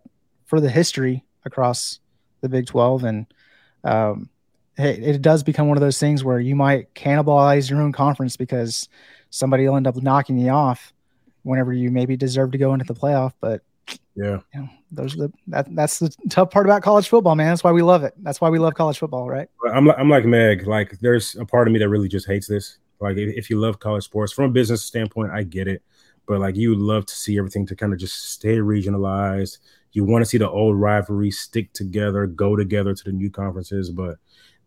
for 0.50 0.60
the 0.60 0.70
history 0.70 1.24
across 1.46 2.00
the 2.42 2.50
Big 2.50 2.66
12. 2.66 3.04
And 3.04 3.26
um, 3.84 4.30
it, 4.78 5.04
it 5.04 5.22
does 5.22 5.44
become 5.44 5.68
one 5.68 5.78
of 5.78 5.82
those 5.82 6.00
things 6.00 6.24
where 6.24 6.40
you 6.40 6.56
might 6.56 6.94
cannibalize 6.96 7.70
your 7.70 7.82
own 7.82 7.92
conference 7.92 8.36
because 8.36 8.90
somebody 9.30 9.68
will 9.68 9.76
end 9.76 9.86
up 9.86 9.96
knocking 10.02 10.40
you 10.40 10.50
off 10.50 10.92
whenever 11.44 11.72
you 11.72 11.92
maybe 11.92 12.18
deserve 12.18 12.52
to 12.52 12.58
go 12.58 12.74
into 12.74 12.86
the 12.86 12.96
playoff. 12.96 13.34
But 13.40 13.62
yeah, 14.16 14.40
you 14.54 14.62
know, 14.62 14.70
those 14.92 15.14
are 15.14 15.28
the 15.28 15.34
that, 15.48 15.74
that's 15.76 16.00
the 16.00 16.14
tough 16.30 16.50
part 16.50 16.66
about 16.66 16.82
college 16.82 17.08
football, 17.08 17.36
man. 17.36 17.50
That's 17.50 17.64
why 17.64 17.72
we 17.72 17.84
love 17.84 18.04
it. 18.04 18.14
That's 18.18 18.42
why 18.42 18.50
we 18.50 18.58
love 18.58 18.74
college 18.74 18.98
football, 18.98 19.30
right? 19.30 19.48
I'm 19.72 19.90
I'm 19.92 20.10
like 20.10 20.26
Meg. 20.26 20.66
Like, 20.66 21.00
there's 21.00 21.36
a 21.36 21.46
part 21.46 21.68
of 21.68 21.74
me 21.74 21.80
that 21.80 21.90
really 21.90 22.10
just 22.10 22.28
hates 22.28 22.48
this. 22.48 22.80
Like, 23.00 23.18
if 23.18 23.50
you 23.50 23.60
love 23.60 23.80
college 23.80 24.04
sports 24.04 24.34
from 24.34 24.46
a 24.46 24.50
business 24.50 24.82
standpoint, 24.82 25.32
I 25.32 25.44
get 25.44 25.68
it. 25.68 25.84
But 26.26 26.40
like, 26.40 26.56
you 26.56 26.70
would 26.70 26.80
love 26.80 27.06
to 27.06 27.16
see 27.16 27.38
everything 27.38 27.66
to 27.68 27.76
kind 27.76 27.94
of 27.94 28.00
just 28.00 28.32
stay 28.32 28.58
regionalized, 28.58 29.60
you 29.91 30.04
want 30.04 30.23
to 30.23 30.30
see 30.30 30.38
the 30.38 30.49
old 30.49 30.75
rivalries 30.75 31.39
stick 31.39 31.73
together, 31.73 32.28
go 32.28 32.56
together 32.56 32.93
to 32.93 33.04
the 33.04 33.12
new 33.12 33.30
conferences. 33.30 33.89
But 33.89 34.17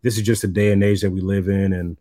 this 0.03 0.17
is 0.17 0.25
just 0.25 0.45
a 0.45 0.49
day 0.49 0.73
and 0.73 0.83
age 0.83 1.01
that 1.03 1.11
we 1.11 1.21
live 1.21 1.49
in. 1.49 1.73
And, 1.73 1.97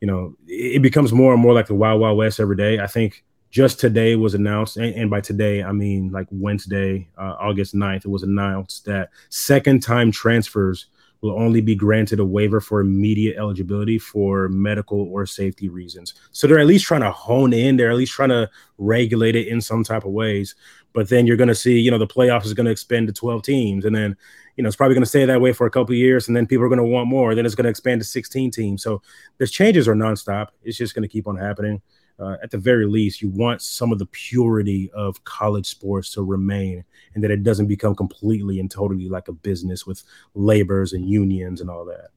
you 0.00 0.06
know, 0.06 0.36
it 0.46 0.82
becomes 0.82 1.12
more 1.12 1.32
and 1.32 1.42
more 1.42 1.52
like 1.52 1.66
the 1.66 1.74
Wild 1.74 2.00
Wild 2.00 2.16
West 2.16 2.40
every 2.40 2.56
day. 2.56 2.78
I 2.78 2.86
think 2.86 3.24
just 3.50 3.80
today 3.80 4.14
was 4.14 4.34
announced, 4.34 4.76
and, 4.76 4.94
and 4.94 5.10
by 5.10 5.20
today, 5.20 5.62
I 5.62 5.72
mean 5.72 6.10
like 6.12 6.28
Wednesday, 6.30 7.08
uh, 7.18 7.34
August 7.40 7.74
9th, 7.74 8.04
it 8.04 8.10
was 8.10 8.22
announced 8.22 8.84
that 8.84 9.10
second 9.28 9.82
time 9.82 10.12
transfers 10.12 10.86
will 11.20 11.38
only 11.38 11.60
be 11.60 11.74
granted 11.74 12.18
a 12.18 12.24
waiver 12.24 12.60
for 12.60 12.80
immediate 12.80 13.36
eligibility 13.36 13.98
for 13.98 14.48
medical 14.48 15.00
or 15.12 15.26
safety 15.26 15.68
reasons. 15.68 16.14
So 16.32 16.46
they're 16.46 16.58
at 16.58 16.66
least 16.66 16.86
trying 16.86 17.02
to 17.02 17.10
hone 17.10 17.52
in, 17.52 17.76
they're 17.76 17.90
at 17.90 17.96
least 17.96 18.12
trying 18.12 18.30
to 18.30 18.48
regulate 18.78 19.36
it 19.36 19.48
in 19.48 19.60
some 19.60 19.84
type 19.84 20.04
of 20.04 20.12
ways. 20.12 20.54
But 20.92 21.08
then 21.08 21.26
you're 21.26 21.36
going 21.36 21.48
to 21.48 21.54
see, 21.54 21.78
you 21.78 21.90
know, 21.90 21.98
the 21.98 22.06
playoffs 22.06 22.46
is 22.46 22.54
going 22.54 22.66
to 22.66 22.72
expand 22.72 23.06
to 23.06 23.12
12 23.12 23.42
teams. 23.42 23.84
And 23.84 23.94
then, 23.94 24.16
you 24.56 24.62
know, 24.62 24.66
it's 24.66 24.76
probably 24.76 24.94
going 24.94 25.04
to 25.04 25.08
stay 25.08 25.24
that 25.24 25.40
way 25.40 25.52
for 25.52 25.66
a 25.66 25.70
couple 25.70 25.94
years. 25.94 26.26
And 26.26 26.36
then 26.36 26.46
people 26.46 26.64
are 26.64 26.68
going 26.68 26.78
to 26.78 26.84
want 26.84 27.08
more. 27.08 27.34
Then 27.34 27.46
it's 27.46 27.54
going 27.54 27.64
to 27.64 27.70
expand 27.70 28.00
to 28.00 28.04
16 28.04 28.50
teams. 28.50 28.82
So 28.82 29.00
the 29.38 29.46
changes 29.46 29.86
are 29.86 29.94
nonstop. 29.94 30.48
It's 30.62 30.76
just 30.76 30.94
going 30.94 31.02
to 31.02 31.08
keep 31.08 31.28
on 31.28 31.36
happening. 31.36 31.80
Uh, 32.18 32.36
at 32.42 32.50
the 32.50 32.58
very 32.58 32.86
least, 32.86 33.22
you 33.22 33.30
want 33.30 33.62
some 33.62 33.92
of 33.92 33.98
the 33.98 34.06
purity 34.06 34.90
of 34.92 35.22
college 35.24 35.66
sports 35.66 36.12
to 36.12 36.22
remain 36.22 36.84
and 37.14 37.24
that 37.24 37.30
it 37.30 37.42
doesn't 37.42 37.66
become 37.66 37.94
completely 37.94 38.60
and 38.60 38.70
totally 38.70 39.08
like 39.08 39.28
a 39.28 39.32
business 39.32 39.86
with 39.86 40.02
labors 40.34 40.92
and 40.92 41.08
unions 41.08 41.62
and 41.62 41.70
all 41.70 41.84
that. 41.86 42.08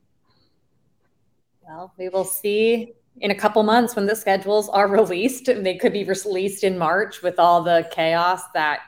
Well, 1.62 1.94
we 1.98 2.10
will 2.10 2.26
see 2.26 2.96
in 3.22 3.32
a 3.32 3.36
couple 3.36 3.64
months 3.64 3.96
when 3.96 4.06
the 4.06 4.16
schedules 4.16 4.70
are 4.70 4.88
released. 5.00 5.46
They 5.46 5.76
could 5.76 5.94
be 5.94 6.04
released 6.04 6.64
in 6.64 6.78
March 6.78 7.22
with 7.22 7.40
all 7.40 7.64
the 7.64 7.88
chaos 7.92 8.42
that 8.54 8.82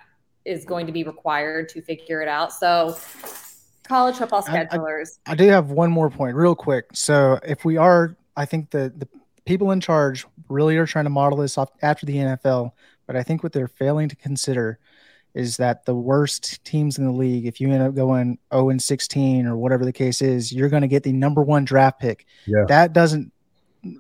is 0.44 0.66
going 0.66 0.86
to 0.86 0.92
be 0.92 1.04
required 1.04 1.70
to 1.70 1.82
figure 1.82 2.22
it 2.22 2.28
out. 2.28 2.54
So, 2.54 2.98
college 3.84 4.18
football 4.18 4.44
schedulers. 4.44 5.20
I, 5.26 5.32
I, 5.32 5.34
I 5.34 5.36
do 5.36 5.48
have 5.48 5.72
one 5.72 5.92
more 5.92 6.10
point, 6.10 6.36
real 6.36 6.56
quick. 6.56 6.86
So, 6.94 7.40
if 7.44 7.66
we 7.66 7.78
are, 7.78 8.16
I 8.36 8.46
think 8.46 8.70
the 8.70 8.94
the 8.96 9.08
people 9.46 9.72
in 9.72 9.80
charge 9.80 10.26
really 10.50 10.78
are 10.78 10.86
trying 10.86 11.06
to 11.06 11.10
model 11.10 11.40
this 11.40 11.58
off 11.58 11.70
after 11.82 12.06
the 12.06 12.16
NFL, 12.16 12.72
but 13.08 13.16
I 13.16 13.24
think 13.24 13.44
what 13.44 13.54
they're 13.54 13.68
failing 13.68 14.10
to 14.10 14.16
consider 14.16 14.80
is 15.36 15.58
that 15.58 15.86
the 15.86 15.94
worst 15.94 16.64
teams 16.64 16.98
in 16.98 17.06
the 17.06 17.12
league, 17.12 17.46
if 17.46 17.60
you 17.60 17.70
end 17.70 17.84
up 17.84 17.94
going 17.94 18.40
0 18.54 18.70
and 18.70 18.82
16 18.82 19.46
or 19.46 19.58
whatever 19.58 19.84
the 19.84 19.92
case 19.92 20.22
is, 20.22 20.52
you're 20.52 20.70
going 20.70 20.82
to 20.82 20.88
get 20.88 21.04
the 21.04 21.12
number 21.12 21.44
one 21.44 21.66
draft 21.66 22.00
pick. 22.00 22.26
Yeah. 22.48 22.64
That 22.70 22.94
doesn't 22.94 23.34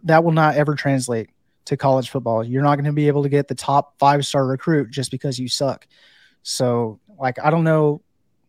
that 0.03 0.23
will 0.23 0.31
not 0.31 0.55
ever 0.55 0.75
translate 0.75 1.29
to 1.65 1.77
college 1.77 2.09
football. 2.09 2.43
You're 2.43 2.63
not 2.63 2.75
going 2.75 2.85
to 2.85 2.93
be 2.93 3.07
able 3.07 3.23
to 3.23 3.29
get 3.29 3.47
the 3.47 3.55
top 3.55 3.97
five 3.99 4.25
star 4.25 4.45
recruit 4.45 4.91
just 4.91 5.11
because 5.11 5.39
you 5.39 5.47
suck. 5.47 5.87
So, 6.43 6.99
like, 7.19 7.37
I 7.43 7.49
don't 7.49 7.63
know 7.63 8.01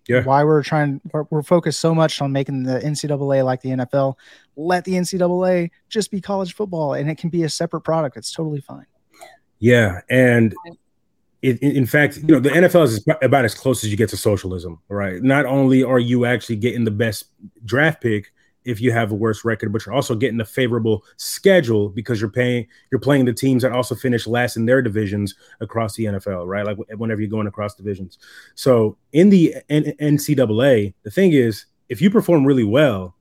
yeah. 0.07 0.23
why 0.23 0.45
we're 0.45 0.63
trying, 0.63 1.01
we're, 1.13 1.25
we're, 1.31 1.43
focused 1.43 1.81
so 1.81 1.95
much 1.95 2.21
on 2.21 2.31
making 2.31 2.65
the 2.65 2.79
NCAA 2.79 3.45
like 3.45 3.63
the 3.63 3.71
NFL. 3.71 4.15
Let 4.55 4.85
the 4.85 4.93
NCAA 4.93 5.71
just 5.89 6.11
be 6.11 6.21
college 6.21 6.55
football 6.55 6.95
and 6.95 7.11
it 7.11 7.17
can 7.17 7.31
be 7.31 7.45
a 7.45 7.49
separate 7.49 7.83
product. 7.83 8.17
It's 8.17 8.33
totally 8.33 8.61
fine. 8.61 8.87
Yeah. 9.59 10.03
And 10.11 10.55
it, 11.43 11.63
in 11.63 11.87
fact, 11.87 12.19
you 12.19 12.35
know, 12.35 12.41
the 12.41 12.51
NFL 12.51 12.85
is 12.85 13.07
about 13.23 13.45
as 13.45 13.55
close 13.55 13.83
as 13.83 13.91
you 13.91 13.97
get 13.97 14.11
to 14.11 14.17
socialism, 14.17 14.81
right? 14.89 15.23
Not 15.23 15.47
only 15.47 15.83
are 15.83 15.99
you 15.99 16.27
actually 16.27 16.57
getting 16.57 16.85
the 16.85 16.91
best 16.91 17.27
draft 17.65 18.03
pick, 18.03 18.33
if 18.67 18.81
you 18.81 18.91
have 18.93 19.13
a 19.13 19.15
worse 19.15 19.45
record, 19.45 19.73
but 19.73 19.87
you're 19.87 19.95
also 19.95 20.15
getting 20.15 20.41
a 20.41 20.45
favorable 20.45 21.05
schedule 21.17 21.89
because 21.89 22.21
you're 22.21 22.29
paying 22.29 22.67
you're 22.91 23.01
playing 23.01 23.25
the 23.25 23.33
teams 23.33 23.63
that 23.63 23.73
also 23.73 23.95
finish 23.95 24.27
last 24.27 24.57
in 24.57 24.67
their 24.67 24.83
divisions 24.83 25.35
across 25.61 25.95
the 25.95 26.05
NFL, 26.05 26.47
right? 26.47 26.67
Like 26.67 26.77
whenever 26.99 27.21
you're 27.21 27.31
going 27.31 27.47
across 27.47 27.75
divisions. 27.75 28.19
So 28.57 28.99
in 29.13 29.31
the 29.31 29.55
NCAA, 29.71 30.95
the 31.05 31.11
thing 31.11 31.33
is, 31.33 31.67
if 31.89 32.03
you 32.03 32.11
perform 32.11 32.45
really 32.45 32.65
well, 32.65 33.15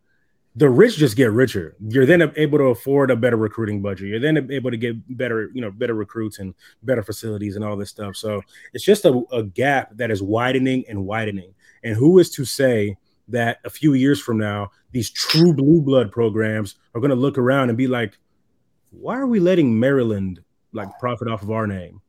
the 0.56 0.70
rich 0.70 0.98
just 0.98 1.18
get 1.18 1.32
richer. 1.32 1.76
You're 1.86 2.06
then 2.06 2.32
able 2.38 2.58
to 2.58 2.66
afford 2.66 3.12
a 3.12 3.16
better 3.16 3.36
recruiting 3.36 3.82
budget. 3.82 4.08
You're 4.08 4.20
then 4.20 4.50
able 4.52 4.72
to 4.72 4.78
get 4.78 5.18
better, 5.18 5.52
you 5.54 5.62
know, 5.62 5.70
better 5.70 5.94
recruits 5.94 6.40
and 6.40 6.56
better 6.82 7.04
facilities 7.04 7.56
and 7.56 7.64
all 7.64 7.76
this 7.76 7.90
stuff. 7.90 8.16
So 8.16 8.42
it's 8.74 8.84
just 8.84 9.06
a, 9.06 9.22
a 9.32 9.44
gap 9.44 9.92
that 9.98 10.12
is 10.12 10.24
widening 10.24 10.86
and 10.88 11.06
widening. 11.06 11.54
And 11.84 11.96
who 11.96 12.20
is 12.20 12.30
to 12.32 12.46
say 12.46 12.98
that 13.30 13.60
a 13.66 13.70
few 13.70 13.94
years 13.94 14.22
from 14.22 14.38
now, 14.38 14.72
these 14.92 15.10
true 15.10 15.54
blue 15.54 15.82
blood 15.82 16.12
programs 16.12 16.76
are 16.94 17.02
going 17.02 17.10
to 17.10 17.16
look 17.16 17.38
around 17.38 17.70
and 17.70 17.78
be 17.78 17.88
like, 17.88 18.18
why 18.92 19.18
are 19.18 19.28
we 19.28 19.40
letting 19.40 19.80
Maryland 19.80 20.42
like 20.74 20.88
profit 21.00 21.28
off 21.28 21.42
of 21.42 21.52
our 21.52 21.68
name? 21.68 22.02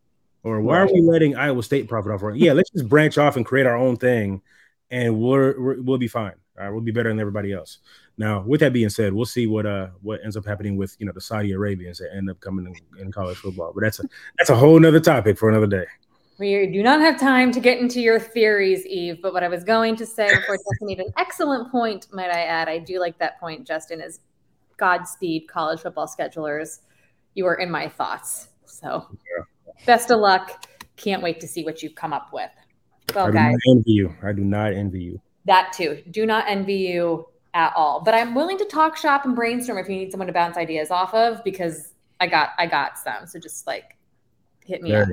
Or 0.42 0.60
why 0.60 0.78
are 0.78 0.86
we 0.86 1.00
letting 1.00 1.34
Iowa 1.34 1.62
State 1.62 1.88
profit 1.88 2.12
off 2.12 2.22
our 2.22 2.34
Yeah, 2.34 2.52
let's 2.52 2.70
just 2.70 2.88
branch 2.88 3.18
off 3.18 3.36
and 3.36 3.44
create 3.44 3.66
our 3.66 3.76
own 3.76 3.96
thing 3.96 4.42
and 4.90 5.20
we're, 5.20 5.58
we 5.58 5.80
will 5.80 5.98
be 5.98 6.08
fine. 6.08 6.34
All 6.58 6.64
right, 6.64 6.70
we'll 6.70 6.80
be 6.80 6.92
better 6.92 7.10
than 7.10 7.20
everybody 7.20 7.52
else. 7.52 7.78
Now, 8.16 8.40
with 8.40 8.60
that 8.60 8.72
being 8.72 8.88
said, 8.88 9.12
we'll 9.12 9.26
see 9.26 9.46
what 9.46 9.66
uh 9.66 9.88
what 10.00 10.20
ends 10.24 10.38
up 10.38 10.46
happening 10.46 10.76
with 10.76 10.96
you 10.98 11.04
know 11.04 11.12
the 11.12 11.20
Saudi 11.20 11.52
Arabians 11.52 11.98
that 11.98 12.14
end 12.14 12.30
up 12.30 12.40
coming 12.40 12.66
in, 12.66 13.02
in 13.02 13.12
college 13.12 13.36
football. 13.36 13.72
But 13.74 13.82
that's 13.82 14.00
a 14.00 14.04
that's 14.38 14.48
a 14.48 14.56
whole 14.56 14.80
nother 14.80 15.00
topic 15.00 15.36
for 15.36 15.50
another 15.50 15.66
day. 15.66 15.84
We 16.38 16.66
do 16.66 16.82
not 16.82 17.00
have 17.00 17.18
time 17.18 17.50
to 17.52 17.60
get 17.60 17.78
into 17.78 18.00
your 18.00 18.20
theories, 18.20 18.84
Yves. 18.84 19.18
But 19.22 19.32
what 19.32 19.42
I 19.42 19.48
was 19.48 19.64
going 19.64 19.96
to 19.96 20.06
say 20.06 20.28
before 20.28 20.56
Justin 20.56 20.86
made 20.86 21.00
an 21.00 21.12
excellent 21.16 21.70
point, 21.70 22.08
might 22.12 22.30
I 22.30 22.42
add, 22.42 22.68
I 22.68 22.78
do 22.78 23.00
like 23.00 23.18
that 23.18 23.40
point, 23.40 23.66
Justin, 23.66 24.00
is 24.02 24.20
Godspeed, 24.76 25.48
college 25.48 25.80
football 25.80 26.06
schedulers. 26.06 26.80
You 27.34 27.46
are 27.46 27.54
in 27.54 27.70
my 27.70 27.88
thoughts. 27.88 28.48
So 28.66 29.06
yeah. 29.10 29.44
best 29.86 30.10
of 30.10 30.20
luck. 30.20 30.66
Can't 30.96 31.22
wait 31.22 31.40
to 31.40 31.48
see 31.48 31.64
what 31.64 31.82
you 31.82 31.90
come 31.90 32.12
up 32.12 32.32
with. 32.32 32.50
Well, 33.14 33.28
I 33.28 33.30
guys. 33.30 33.54
envy 33.70 33.92
you. 33.92 34.14
I 34.22 34.32
do 34.32 34.44
not 34.44 34.72
envy 34.72 35.02
you. 35.02 35.20
That 35.46 35.72
too. 35.72 36.02
Do 36.10 36.26
not 36.26 36.44
envy 36.48 36.74
you 36.74 37.28
at 37.54 37.72
all. 37.74 38.02
But 38.02 38.14
I'm 38.14 38.34
willing 38.34 38.58
to 38.58 38.64
talk 38.66 38.96
shop 38.96 39.24
and 39.24 39.34
brainstorm 39.34 39.78
if 39.78 39.88
you 39.88 39.96
need 39.96 40.10
someone 40.10 40.26
to 40.26 40.32
bounce 40.32 40.56
ideas 40.56 40.90
off 40.90 41.14
of 41.14 41.42
because 41.44 41.94
I 42.20 42.26
got 42.26 42.50
I 42.58 42.66
got 42.66 42.98
some. 42.98 43.26
So 43.26 43.38
just 43.38 43.66
like 43.66 43.96
hit 44.64 44.82
me 44.82 44.94
up. 44.94 45.08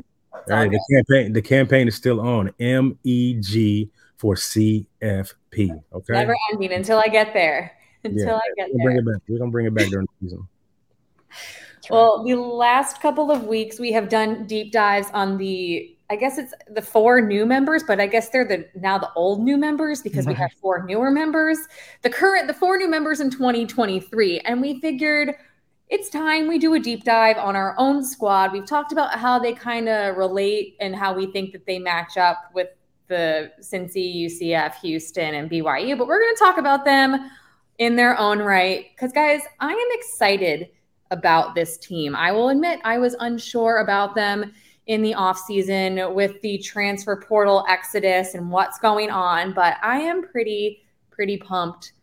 Right, 0.47 0.69
the 0.69 0.79
campaign 0.91 1.33
the 1.33 1.41
campaign 1.41 1.87
is 1.87 1.95
still 1.95 2.19
on. 2.19 2.51
M 2.59 2.97
E 3.03 3.35
G 3.39 3.89
for 4.17 4.35
CFP. 4.35 5.83
Okay. 5.93 6.13
Never 6.13 6.35
ending 6.51 6.73
until 6.73 6.97
I 6.97 7.07
get 7.07 7.33
there. 7.33 7.71
Until 8.03 8.27
yeah, 8.27 8.35
I 8.35 8.41
get 8.57 8.69
we'll 8.71 8.77
there. 8.77 8.85
Bring 8.85 8.97
it 8.97 9.05
back. 9.05 9.21
We're 9.27 9.39
gonna 9.39 9.51
bring 9.51 9.65
it 9.65 9.73
back 9.73 9.87
during 9.87 10.07
the 10.21 10.27
season. 10.27 10.47
Well, 11.89 12.23
the 12.23 12.35
last 12.35 13.01
couple 13.01 13.29
of 13.29 13.43
weeks 13.43 13.77
we 13.77 13.91
have 13.91 14.07
done 14.07 14.47
deep 14.47 14.71
dives 14.71 15.07
on 15.13 15.37
the 15.37 15.93
I 16.09 16.15
guess 16.15 16.37
it's 16.37 16.53
the 16.69 16.81
four 16.81 17.19
new 17.19 17.45
members, 17.45 17.83
but 17.83 17.99
I 17.99 18.07
guess 18.07 18.29
they're 18.29 18.47
the 18.47 18.69
now 18.75 18.97
the 18.97 19.11
old 19.15 19.41
new 19.41 19.57
members 19.57 20.01
because 20.01 20.25
we 20.25 20.33
have 20.35 20.51
four 20.61 20.85
newer 20.85 21.11
members. 21.11 21.57
The 22.01 22.09
current 22.09 22.47
the 22.47 22.53
four 22.53 22.77
new 22.77 22.87
members 22.87 23.19
in 23.19 23.29
2023 23.29 24.39
and 24.41 24.61
we 24.61 24.79
figured 24.79 25.35
it's 25.93 26.09
time 26.09 26.47
we 26.47 26.57
do 26.57 26.73
a 26.73 26.79
deep 26.79 27.03
dive 27.03 27.37
on 27.37 27.55
our 27.55 27.75
own 27.77 28.03
squad. 28.03 28.51
We've 28.51 28.65
talked 28.65 28.91
about 28.91 29.19
how 29.19 29.37
they 29.37 29.53
kind 29.53 29.87
of 29.87 30.17
relate 30.17 30.75
and 30.79 30.95
how 30.95 31.13
we 31.13 31.27
think 31.27 31.51
that 31.51 31.67
they 31.67 31.77
match 31.77 32.17
up 32.17 32.49
with 32.55 32.69
the 33.09 33.51
Cincy, 33.61 34.25
UCF, 34.25 34.73
Houston, 34.81 35.35
and 35.35 35.51
BYU, 35.51 35.95
but 35.95 36.07
we're 36.07 36.19
going 36.19 36.33
to 36.33 36.39
talk 36.39 36.57
about 36.57 36.83
them 36.83 37.29
in 37.77 37.95
their 37.95 38.17
own 38.17 38.39
right. 38.39 38.87
Because, 38.95 39.13
guys, 39.13 39.41
I 39.59 39.71
am 39.71 39.87
excited 39.91 40.69
about 41.11 41.53
this 41.53 41.77
team. 41.77 42.15
I 42.15 42.31
will 42.31 42.49
admit 42.49 42.79
I 42.83 42.97
was 42.97 43.15
unsure 43.19 43.77
about 43.77 44.15
them 44.15 44.51
in 44.87 45.03
the 45.03 45.13
offseason 45.13 46.11
with 46.15 46.41
the 46.41 46.57
transfer 46.57 47.17
portal 47.17 47.65
exodus 47.69 48.33
and 48.33 48.49
what's 48.49 48.79
going 48.79 49.11
on, 49.11 49.53
but 49.53 49.77
I 49.83 49.99
am 49.99 50.23
pretty, 50.23 50.85
pretty 51.11 51.37
pumped 51.37 51.93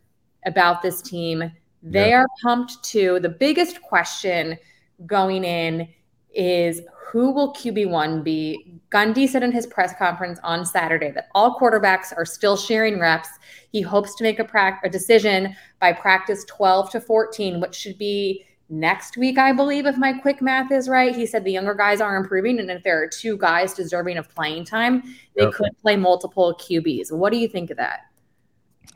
about 0.45 0.81
this 0.81 1.01
team 1.01 1.51
they 1.83 2.09
yeah. 2.09 2.17
are 2.17 2.27
pumped 2.43 2.83
too. 2.83 3.19
The 3.19 3.29
biggest 3.29 3.81
question 3.81 4.57
going 5.05 5.43
in 5.43 5.87
is 6.33 6.81
who 7.11 7.31
will 7.31 7.53
QB1 7.53 8.23
be? 8.23 8.79
Gundy 8.89 9.27
said 9.27 9.43
in 9.43 9.51
his 9.51 9.67
press 9.67 9.93
conference 9.97 10.39
on 10.43 10.65
Saturday 10.65 11.11
that 11.11 11.27
all 11.35 11.57
quarterbacks 11.59 12.15
are 12.15 12.25
still 12.25 12.55
sharing 12.55 12.99
reps. 12.99 13.29
He 13.71 13.81
hopes 13.81 14.15
to 14.15 14.23
make 14.23 14.39
a, 14.39 14.45
pra- 14.45 14.79
a 14.83 14.89
decision 14.89 15.55
by 15.79 15.93
practice 15.93 16.45
12 16.45 16.91
to 16.91 17.01
14, 17.01 17.59
which 17.59 17.75
should 17.75 17.97
be 17.97 18.45
next 18.69 19.17
week, 19.17 19.37
I 19.37 19.51
believe, 19.51 19.85
if 19.85 19.97
my 19.97 20.13
quick 20.13 20.41
math 20.41 20.71
is 20.71 20.87
right. 20.87 21.15
He 21.15 21.25
said 21.25 21.43
the 21.43 21.51
younger 21.51 21.73
guys 21.73 21.99
are 21.99 22.15
improving, 22.15 22.59
and 22.59 22.71
if 22.71 22.83
there 22.83 23.01
are 23.01 23.07
two 23.07 23.37
guys 23.37 23.73
deserving 23.73 24.17
of 24.17 24.33
playing 24.33 24.65
time, 24.65 25.03
they 25.35 25.43
yep. 25.43 25.53
could 25.53 25.77
play 25.81 25.97
multiple 25.97 26.57
QBs. 26.59 27.11
What 27.11 27.31
do 27.31 27.37
you 27.37 27.49
think 27.49 27.69
of 27.69 27.77
that? 27.77 28.01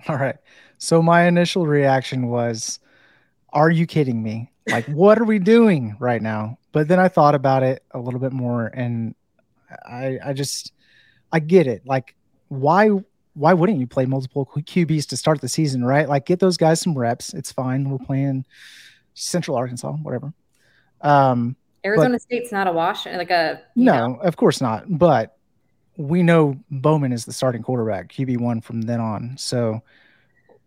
All 0.08 0.15
right. 0.15 0.36
So 0.86 1.02
my 1.02 1.24
initial 1.24 1.65
reaction 1.65 2.28
was, 2.28 2.80
are 3.52 3.71
you 3.71 3.88
kidding 3.88 4.21
me? 4.21 4.52
Like, 4.67 4.86
what 4.86 5.17
are 5.17 5.24
we 5.24 5.39
doing 5.39 5.95
right 6.00 6.21
now? 6.21 6.60
But 6.74 6.88
then 6.88 7.00
I 7.00 7.08
thought 7.08 7.34
about 7.34 7.63
it 7.63 7.84
a 7.89 8.00
little 8.00 8.19
bit 8.19 8.32
more 8.32 8.67
and 8.67 9.15
I 9.84 10.19
I 10.24 10.34
just 10.34 10.74
I 11.32 11.39
get 11.39 11.65
it. 11.65 11.88
Like, 11.88 12.15
why 12.50 12.89
why 13.34 13.54
wouldn't 13.54 13.80
you 13.80 13.88
play 13.88 14.06
multiple 14.06 14.45
QBs 14.45 15.08
to 15.08 15.17
start 15.17 15.41
the 15.41 15.50
season, 15.50 15.84
right? 15.84 16.08
Like 16.08 16.28
get 16.28 16.39
those 16.39 16.56
guys 16.56 16.82
some 16.82 16.95
reps. 16.95 17.34
It's 17.34 17.52
fine. 17.52 17.89
We're 17.89 17.98
playing 17.98 18.45
Central 19.15 19.58
Arkansas, 19.58 19.91
whatever. 19.91 20.34
Um 21.02 21.56
Arizona 21.84 22.13
but, 22.13 22.21
State's 22.21 22.52
not 22.52 22.67
a 22.67 22.71
wash 22.71 23.08
like 23.08 23.32
a 23.32 23.62
No, 23.76 23.93
know. 23.93 24.15
of 24.21 24.38
course 24.38 24.62
not. 24.62 24.86
But 24.88 25.36
we 25.98 26.21
know 26.21 26.60
Bowman 26.69 27.12
is 27.12 27.26
the 27.26 27.34
starting 27.34 27.63
quarterback, 27.63 28.12
QB1 28.12 28.63
from 28.63 28.84
then 28.84 29.00
on. 29.00 29.36
So 29.38 29.82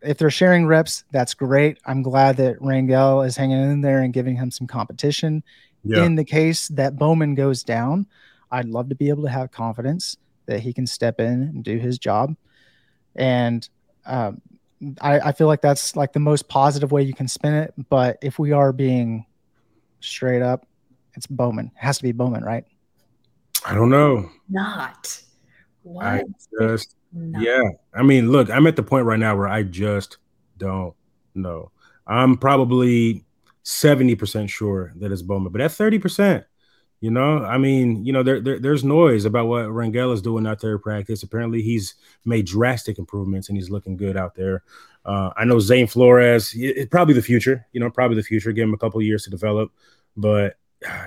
if 0.03 0.19
they're 0.19 0.31
sharing 0.31 0.67
reps, 0.67 1.05
that's 1.11 1.35
great. 1.35 1.79
I'm 1.87 2.03
glad 2.03 2.37
that 2.37 2.59
Rangel 2.61 3.27
is 3.27 3.37
hanging 3.37 3.59
in 3.59 3.81
there 3.81 4.01
and 4.01 4.13
giving 4.13 4.37
him 4.37 4.51
some 4.51 4.67
competition. 4.67 5.43
Yeah. 5.85 6.05
In 6.05 6.15
the 6.15 6.25
case 6.25 6.69
that 6.69 6.97
Bowman 6.97 7.35
goes 7.35 7.63
down, 7.63 8.07
I'd 8.51 8.69
love 8.69 8.89
to 8.89 8.95
be 8.95 9.09
able 9.09 9.25
to 9.25 9.31
have 9.31 9.51
confidence 9.51 10.17
that 10.47 10.61
he 10.61 10.73
can 10.73 10.87
step 10.87 11.21
in 11.21 11.43
and 11.43 11.65
do 11.65 11.79
his 11.79 11.99
job. 11.99 12.37
And 13.15 13.69
um, 14.07 14.41
I, 15.01 15.21
I, 15.21 15.33
feel 15.33 15.47
like 15.47 15.61
that's 15.61 15.97
like 15.97 16.13
the 16.13 16.21
most 16.21 16.49
positive 16.49 16.93
way 16.93 17.03
you 17.03 17.13
can 17.13 17.29
spin 17.29 17.55
it. 17.55 17.75
But 17.91 18.19
if 18.23 18.39
we 18.39 18.53
are 18.53 18.73
being 18.73 19.27
straight 20.01 20.43
up, 20.43 20.67
it's 21.15 21.27
Bowman. 21.27 21.67
It 21.67 21.85
has 21.85 21.99
to 21.99 22.03
be 22.05 22.13
Bowman, 22.13 22.45
right? 22.45 22.65
I 23.67 23.75
don't 23.75 23.91
know. 23.91 24.31
Not. 24.49 25.21
What? 25.83 26.05
I 26.05 26.23
just 26.61 26.95
no. 27.13 27.41
Yeah. 27.41 27.63
I 27.95 28.03
mean, 28.03 28.31
look, 28.31 28.51
I'm 28.51 28.67
at 28.67 28.77
the 28.77 28.83
point 28.83 29.07
right 29.07 29.19
now 29.19 29.37
where 29.37 29.49
I 29.49 29.63
just 29.63 30.19
don't 30.57 30.95
know. 31.35 31.71
I'm 32.07 32.37
probably 32.37 33.25
70% 33.65 34.49
sure 34.49 34.93
that 34.97 35.13
it's 35.13 35.23
Bowman, 35.23 35.53
but 35.53 35.61
at 35.61 35.71
30%, 35.71 36.45
you 37.01 37.11
know, 37.11 37.45
I 37.45 37.59
mean, 37.59 38.05
you 38.05 38.13
know, 38.13 38.23
there, 38.23 38.41
there, 38.41 38.59
there's 38.59 38.83
noise 38.83 39.25
about 39.25 39.47
what 39.47 39.67
Rangel 39.67 40.13
is 40.13 40.23
doing 40.23 40.47
out 40.47 40.61
there 40.61 40.73
in 40.73 40.79
practice. 40.81 41.23
Apparently, 41.23 41.63
he's 41.63 41.95
made 42.25 42.47
drastic 42.47 42.99
improvements 42.99 43.49
and 43.49 43.57
he's 43.57 43.71
looking 43.71 43.97
good 43.97 44.17
out 44.17 44.35
there. 44.35 44.65
Uh, 45.05 45.31
I 45.37 45.45
know 45.45 45.61
Zane 45.61 45.87
Flores, 45.87 46.55
it, 46.57 46.91
probably 46.91 47.15
the 47.15 47.23
future, 47.23 47.67
you 47.73 47.81
know, 47.81 47.89
probably 47.89 48.17
the 48.17 48.23
future. 48.25 48.51
Give 48.53 48.65
him 48.65 48.75
a 48.75 48.79
couple 48.79 49.01
years 49.01 49.23
to 49.25 49.31
develop, 49.31 49.71
but 50.17 50.57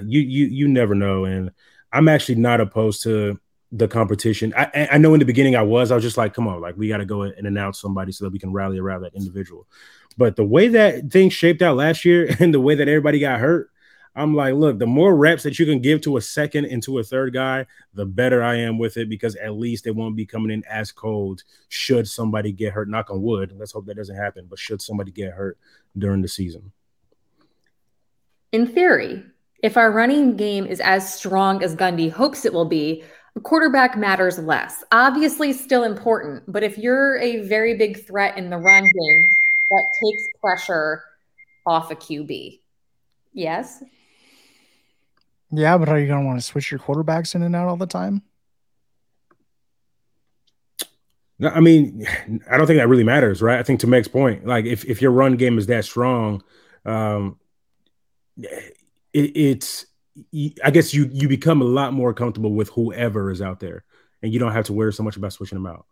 you 0.01 0.21
you 0.21 0.45
you 0.47 0.67
never 0.67 0.95
know. 0.95 1.25
And 1.25 1.51
I'm 1.91 2.07
actually 2.07 2.35
not 2.35 2.61
opposed 2.61 3.03
to 3.03 3.39
the 3.71 3.88
competition. 3.88 4.53
I, 4.55 4.89
I 4.91 4.97
know 4.97 5.13
in 5.13 5.19
the 5.19 5.25
beginning 5.25 5.55
I 5.55 5.62
was, 5.62 5.91
I 5.91 5.95
was 5.95 6.03
just 6.03 6.17
like, 6.17 6.34
come 6.34 6.47
on, 6.47 6.62
like 6.62 6.75
we 6.77 6.88
got 6.88 6.97
to 6.97 7.05
go 7.05 7.23
and 7.23 7.47
announce 7.47 7.79
somebody 7.79 8.12
so 8.12 8.25
that 8.25 8.31
we 8.31 8.39
can 8.39 8.51
rally 8.51 8.79
around 8.79 9.01
that 9.01 9.15
individual. 9.15 9.67
But 10.17 10.36
the 10.36 10.43
way 10.43 10.67
that 10.69 11.10
things 11.10 11.34
shaped 11.34 11.62
out 11.62 11.77
last 11.77 12.03
year 12.03 12.36
and 12.39 12.53
the 12.53 12.60
way 12.60 12.75
that 12.75 12.88
everybody 12.88 13.19
got 13.19 13.39
hurt, 13.39 13.69
I'm 14.13 14.36
like, 14.36 14.55
look, 14.55 14.77
the 14.77 14.86
more 14.86 15.15
reps 15.15 15.43
that 15.43 15.57
you 15.57 15.65
can 15.65 15.79
give 15.79 16.01
to 16.01 16.17
a 16.17 16.21
second 16.21 16.65
and 16.65 16.84
to 16.84 16.99
a 16.99 17.03
third 17.03 17.34
guy, 17.34 17.65
the 17.93 18.05
better 18.05 18.43
I 18.43 18.55
am 18.55 18.77
with 18.77 18.97
it 18.97 19.07
because 19.07 19.38
at 19.38 19.53
least 19.53 19.88
it 19.88 19.95
won't 19.95 20.17
be 20.17 20.25
coming 20.25 20.51
in 20.51 20.65
as 20.65 20.91
cold 20.91 21.43
should 21.69 22.10
somebody 22.10 22.51
get 22.51 22.73
hurt. 22.73 22.89
Knock 22.89 23.10
on 23.10 23.21
wood. 23.21 23.53
Let's 23.57 23.71
hope 23.71 23.86
that 23.86 23.95
doesn't 23.95 24.17
happen. 24.17 24.47
But 24.49 24.60
should 24.60 24.81
somebody 24.81 25.12
get 25.12 25.31
hurt 25.31 25.57
during 25.97 26.21
the 26.21 26.27
season? 26.27 26.73
in 28.51 28.67
theory, 28.67 29.23
if 29.63 29.77
our 29.77 29.91
running 29.91 30.36
game 30.36 30.65
is 30.65 30.79
as 30.81 31.13
strong 31.13 31.63
as 31.63 31.75
Gundy 31.75 32.12
hopes 32.12 32.45
it 32.45 32.53
will 32.53 32.65
be, 32.65 33.03
quarterback 33.39 33.97
matters 33.97 34.37
less. 34.39 34.83
Obviously, 34.91 35.53
still 35.53 35.83
important, 35.83 36.43
but 36.47 36.63
if 36.63 36.77
you're 36.77 37.17
a 37.17 37.41
very 37.47 37.75
big 37.75 38.05
threat 38.05 38.37
in 38.37 38.49
the 38.49 38.57
run 38.57 38.83
game, 38.83 39.29
that 39.69 39.83
takes 40.03 40.23
pressure 40.41 41.03
off 41.65 41.91
a 41.91 41.95
QB. 41.95 42.59
Yes. 43.33 43.83
Yeah, 45.51 45.77
but 45.77 45.89
are 45.89 45.99
you 45.99 46.07
going 46.07 46.21
to 46.21 46.25
want 46.25 46.39
to 46.39 46.45
switch 46.45 46.71
your 46.71 46.79
quarterbacks 46.79 47.35
in 47.35 47.43
and 47.43 47.55
out 47.55 47.67
all 47.67 47.77
the 47.77 47.85
time? 47.85 48.21
I 51.43 51.59
mean, 51.59 52.05
I 52.49 52.57
don't 52.57 52.67
think 52.67 52.77
that 52.77 52.87
really 52.87 53.03
matters, 53.03 53.41
right? 53.41 53.59
I 53.59 53.63
think 53.63 53.79
to 53.79 53.87
Meg's 53.87 54.07
point, 54.07 54.45
like 54.45 54.65
if, 54.65 54.85
if 54.85 55.01
your 55.01 55.11
run 55.11 55.37
game 55.37 55.57
is 55.57 55.65
that 55.67 55.85
strong, 55.85 56.43
um, 56.85 57.39
it, 58.37 58.75
it's 59.13 59.87
I 60.63 60.71
guess 60.71 60.93
you 60.93 61.10
you 61.12 61.28
become 61.28 61.62
a 61.62 61.65
lot 61.65 61.93
more 61.93 62.13
comfortable 62.13 62.54
with 62.54 62.69
whoever 62.69 63.32
is 63.32 63.41
out 63.41 63.60
there, 63.60 63.84
and 64.21 64.34
you 64.34 64.39
don't 64.39 64.52
have 64.52 64.65
to 64.65 64.74
worry 64.74 64.93
so 64.93 65.04
much 65.04 65.17
about 65.17 65.34
switching 65.34 65.58
them 65.58 65.65
out. 65.65 65.86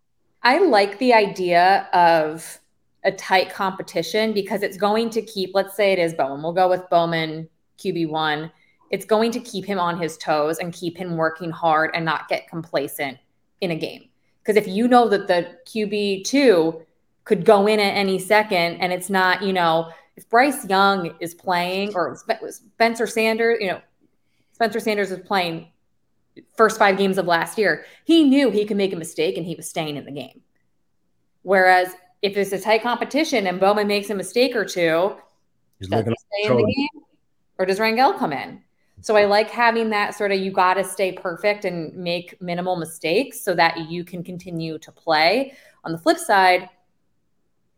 I 0.44 0.60
like 0.60 1.00
the 1.00 1.14
idea 1.14 1.88
of 1.94 2.60
a 3.04 3.12
tight 3.12 3.50
competition 3.50 4.34
because 4.34 4.62
it's 4.62 4.78
going 4.78 5.10
to 5.12 5.22
keep. 5.22 5.52
Let's 5.54 5.76
say 5.76 5.94
it 5.94 6.00
is 6.00 6.14
Bowman. 6.14 6.44
We'll 6.44 6.54
go 6.54 6.70
with 6.70 6.90
Bowman 6.90 7.48
QB 7.78 8.10
one. 8.10 8.52
It's 8.92 9.06
going 9.06 9.32
to 9.32 9.40
keep 9.40 9.66
him 9.66 9.80
on 9.80 10.00
his 10.00 10.18
toes 10.18 10.58
and 10.58 10.74
keep 10.74 10.98
him 10.98 11.16
working 11.16 11.52
hard 11.52 11.92
and 11.94 12.04
not 12.04 12.28
get 12.28 12.48
complacent 12.48 13.18
in 13.62 13.72
a 13.72 13.76
game. 13.76 14.10
Because 14.42 14.58
if 14.58 14.68
you 14.68 14.88
know 14.88 15.08
that 15.10 15.28
the 15.28 15.58
QB 15.66 16.24
two 16.26 16.82
could 17.24 17.46
go 17.46 17.68
in 17.68 17.80
at 17.80 17.96
any 17.96 18.18
second 18.18 18.78
and 18.82 18.92
it's 18.92 19.10
not, 19.10 19.44
you 19.44 19.54
know, 19.54 19.92
if 20.16 20.28
Bryce 20.28 20.68
Young 20.68 21.14
is 21.20 21.34
playing 21.34 21.94
or 21.96 22.18
Spencer 22.50 23.08
Sanders, 23.08 23.60
you 23.62 23.68
know, 23.68 23.82
Spencer 24.60 24.82
Sanders 24.82 25.10
was 25.10 25.22
playing 25.22 25.70
first 26.58 26.78
five 26.78 26.98
games 26.98 27.18
of 27.18 27.26
last 27.26 27.58
year, 27.58 27.86
he 28.04 28.26
knew 28.26 28.52
he 28.52 28.66
could 28.66 28.76
make 28.76 28.92
a 28.92 28.96
mistake 28.98 29.38
and 29.38 29.46
he 29.46 29.56
was 29.56 29.70
staying 29.70 29.96
in 29.96 30.04
the 30.04 30.12
game. 30.12 30.42
Whereas 31.44 31.94
if 32.22 32.36
it's 32.36 32.52
a 32.52 32.60
tight 32.60 32.84
competition 32.84 33.48
and 33.48 33.58
Bowman 33.58 33.88
makes 33.88 34.10
a 34.10 34.16
mistake 34.16 34.58
or 34.58 34.66
two, 34.66 35.16
He's 35.80 35.88
does 35.88 36.04
he 36.06 36.14
stay 36.44 36.52
in 36.52 36.58
the 36.58 36.64
game 36.66 37.04
or 37.58 37.66
does 37.66 37.80
Rangel 37.80 38.20
come 38.20 38.34
in? 38.34 38.62
So 39.00 39.16
I 39.16 39.24
like 39.24 39.50
having 39.50 39.92
that 39.92 40.14
sort 40.14 40.34
of 40.34 40.40
you 40.40 40.52
got 40.52 40.74
to 40.74 40.84
stay 40.84 41.14
perfect 41.14 41.64
and 41.64 41.96
make 41.96 42.42
minimal 42.42 42.76
mistakes 42.76 43.40
so 43.40 43.56
that 43.56 43.90
you 43.90 44.04
can 44.04 44.26
continue 44.26 44.78
to 44.80 44.92
play. 44.92 45.54
On 45.86 45.94
the 45.94 45.98
flip 45.98 46.18
side, 46.18 46.68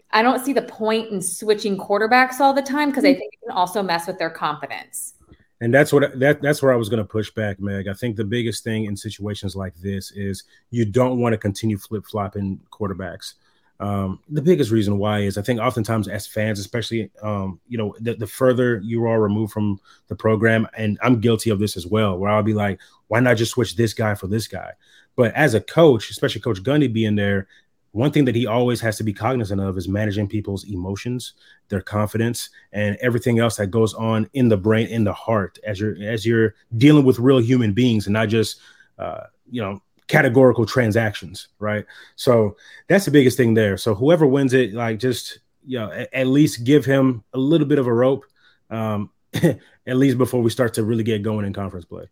I 0.10 0.24
don't 0.24 0.44
see 0.44 0.54
the 0.54 0.63
point 0.63 1.12
in 1.12 1.22
switching 1.22 1.78
quarterbacks 1.78 2.39
all 2.39 2.54
the 2.54 2.63
time 2.63 2.89
because 2.89 3.06
I 3.06 3.13
hmm. 3.13 3.20
think 3.20 3.34
it 3.34 3.46
can 3.46 3.56
also 3.56 3.84
mess 3.84 4.08
with 4.08 4.17
their 4.17 4.32
confidence. 4.32 5.13
And 5.62 5.71
that's 5.71 5.93
what 5.93 6.19
that 6.19 6.41
that's 6.41 6.62
where 6.62 6.74
I 6.74 6.76
was 6.76 6.89
going 6.89 6.97
to 6.97 7.08
push 7.08 7.30
back, 7.30 7.60
Meg. 7.60 7.88
I 7.88 7.93
think 7.93 8.15
the 8.15 8.24
biggest 8.24 8.63
thing 8.63 8.86
in 8.86 8.97
situations 8.97 9.56
like 9.56 9.76
this 9.76 10.12
is 10.12 10.43
you 10.71 10.86
don't 10.86 11.19
want 11.19 11.34
to 11.34 11.38
continue 11.38 11.78
flip 11.78 12.04
flopping 12.06 12.60
quarterbacks. 12.71 13.36
Um, 13.80 14.19
the 14.30 14.41
biggest 14.41 14.69
reason 14.69 14.97
why 14.97 15.19
is 15.19 15.38
I 15.38 15.43
think 15.43 15.60
oftentimes 15.60 16.08
as 16.08 16.28
fans, 16.28 16.60
especially 16.60 17.12
um, 17.21 17.60
you 17.67 17.78
know, 17.78 17.95
the, 18.00 18.13
the, 18.13 18.28
further 18.28 18.80
you 18.84 19.06
are 19.06 19.19
removed 19.19 19.54
from 19.54 19.80
the 20.08 20.15
program, 20.15 20.67
and 20.78 21.00
I'm 21.02 21.19
guilty 21.19 21.50
of 21.50 21.58
this 21.58 21.76
as 21.76 21.88
well, 21.88 22.15
where 22.17 22.30
I'll 22.30 22.43
be 22.43 22.54
like, 22.54 22.80
why 23.08 23.21
not 23.21 23.38
just 23.38 23.54
switch 23.54 23.76
this 23.76 23.95
guy 23.95 24.13
for 24.13 24.28
this 24.28 24.47
guy? 24.47 24.74
But 25.15 25.34
as 25.34 25.56
a 25.56 25.62
coach, 25.62 26.12
especially 26.12 26.41
Coach 26.41 26.62
Gundy 26.62 26.93
being 26.93 27.15
there, 27.15 27.47
one 27.94 28.12
thing 28.12 28.26
that 28.26 28.36
he 28.36 28.48
always 28.48 28.80
has 28.82 28.98
to 28.98 29.04
be 29.04 29.14
cognizant 29.14 29.60
of 29.60 29.78
is 29.78 29.88
managing 29.88 30.28
people's 30.28 30.64
emotions, 30.66 31.34
their 31.68 31.82
confidence, 31.82 32.50
and 32.72 32.96
everything 33.02 33.40
else 33.40 33.58
that 33.58 33.68
goes 33.68 33.94
on 33.94 34.30
in 34.34 34.48
the 34.48 34.58
brain, 34.58 34.88
in 34.88 35.04
the 35.04 35.14
heart, 35.14 35.60
as 35.66 35.80
you're 35.80 35.96
as 36.02 36.26
you're 36.26 36.56
dealing 36.78 37.06
with 37.06 37.20
real 37.20 37.40
human 37.40 37.74
beings 37.74 38.08
and 38.08 38.14
not 38.14 38.30
just 38.30 38.60
uh, 38.98 39.26
you 39.50 39.62
know 39.62 39.82
categorical 40.08 40.66
transactions, 40.66 41.50
right? 41.60 41.86
So 42.16 42.56
that's 42.88 43.06
the 43.06 43.12
biggest 43.12 43.38
thing 43.38 43.54
there. 43.54 43.78
So 43.78 43.94
whoever 43.94 44.26
wins 44.26 44.54
it, 44.54 44.74
like 44.74 45.00
just 45.00 45.40
you 45.66 45.78
know, 45.78 45.92
at, 45.92 46.10
at 46.14 46.28
least 46.28 46.64
give 46.64 46.86
him 46.86 47.24
a 47.34 47.38
little 47.38 47.68
bit 47.68 47.80
of 47.80 47.88
a 47.88 47.94
rope, 47.94 48.26
um, 48.70 49.10
at 49.34 49.60
least 49.86 50.18
before 50.18 50.42
we 50.42 50.50
start 50.50 50.74
to 50.76 50.84
really 50.84 51.04
get 51.04 51.24
going 51.24 51.46
in 51.46 51.54
conference 51.54 51.86
play. 51.86 52.10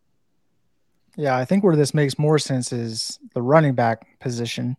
Yeah, 1.15 1.37
I 1.37 1.45
think 1.45 1.63
where 1.63 1.75
this 1.75 1.93
makes 1.93 2.19
more 2.19 2.39
sense 2.39 2.71
is 2.71 3.19
the 3.33 3.41
running 3.41 3.73
back 3.73 4.19
position 4.19 4.77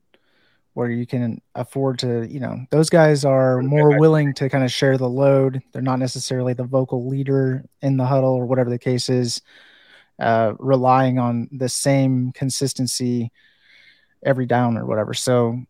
where 0.74 0.90
you 0.90 1.06
can 1.06 1.40
afford 1.54 1.98
to, 1.98 2.26
you 2.28 2.40
know, 2.40 2.64
those 2.70 2.88
guys 2.88 3.24
are 3.24 3.60
more 3.62 3.98
willing 3.98 4.32
to 4.34 4.48
kind 4.48 4.64
of 4.64 4.70
share 4.70 4.96
the 4.96 5.08
load. 5.08 5.60
They're 5.72 5.82
not 5.82 5.98
necessarily 5.98 6.52
the 6.52 6.64
vocal 6.64 7.08
leader 7.08 7.64
in 7.82 7.96
the 7.96 8.04
huddle 8.06 8.34
or 8.34 8.46
whatever 8.46 8.70
the 8.70 8.78
case 8.78 9.08
is, 9.08 9.42
uh, 10.20 10.54
relying 10.58 11.18
on 11.18 11.48
the 11.50 11.68
same 11.68 12.32
consistency 12.32 13.32
every 14.22 14.46
down 14.46 14.76
or 14.76 14.86
whatever. 14.86 15.12
So 15.12 15.60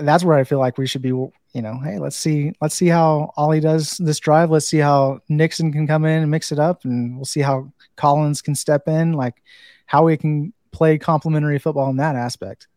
that's 0.00 0.22
where 0.22 0.38
I 0.38 0.44
feel 0.44 0.60
like 0.60 0.78
we 0.78 0.86
should 0.86 1.02
be, 1.02 1.08
you 1.08 1.32
know, 1.54 1.80
hey, 1.82 1.98
let's 1.98 2.16
see, 2.16 2.52
let's 2.60 2.76
see 2.76 2.86
how 2.86 3.32
Ollie 3.36 3.58
does 3.58 3.96
this 3.98 4.20
drive. 4.20 4.50
Let's 4.50 4.68
see 4.68 4.78
how 4.78 5.20
Nixon 5.28 5.72
can 5.72 5.88
come 5.88 6.04
in 6.04 6.22
and 6.22 6.30
mix 6.30 6.52
it 6.52 6.60
up, 6.60 6.84
and 6.84 7.16
we'll 7.16 7.24
see 7.24 7.40
how 7.40 7.72
Collins 7.96 8.42
can 8.42 8.54
step 8.54 8.86
in, 8.86 9.14
like 9.14 9.42
how 9.86 10.04
we 10.04 10.16
can 10.16 10.52
play 10.70 10.98
complementary 10.98 11.58
football 11.58 11.90
in 11.90 11.96
that 11.96 12.14
aspect 12.14 12.68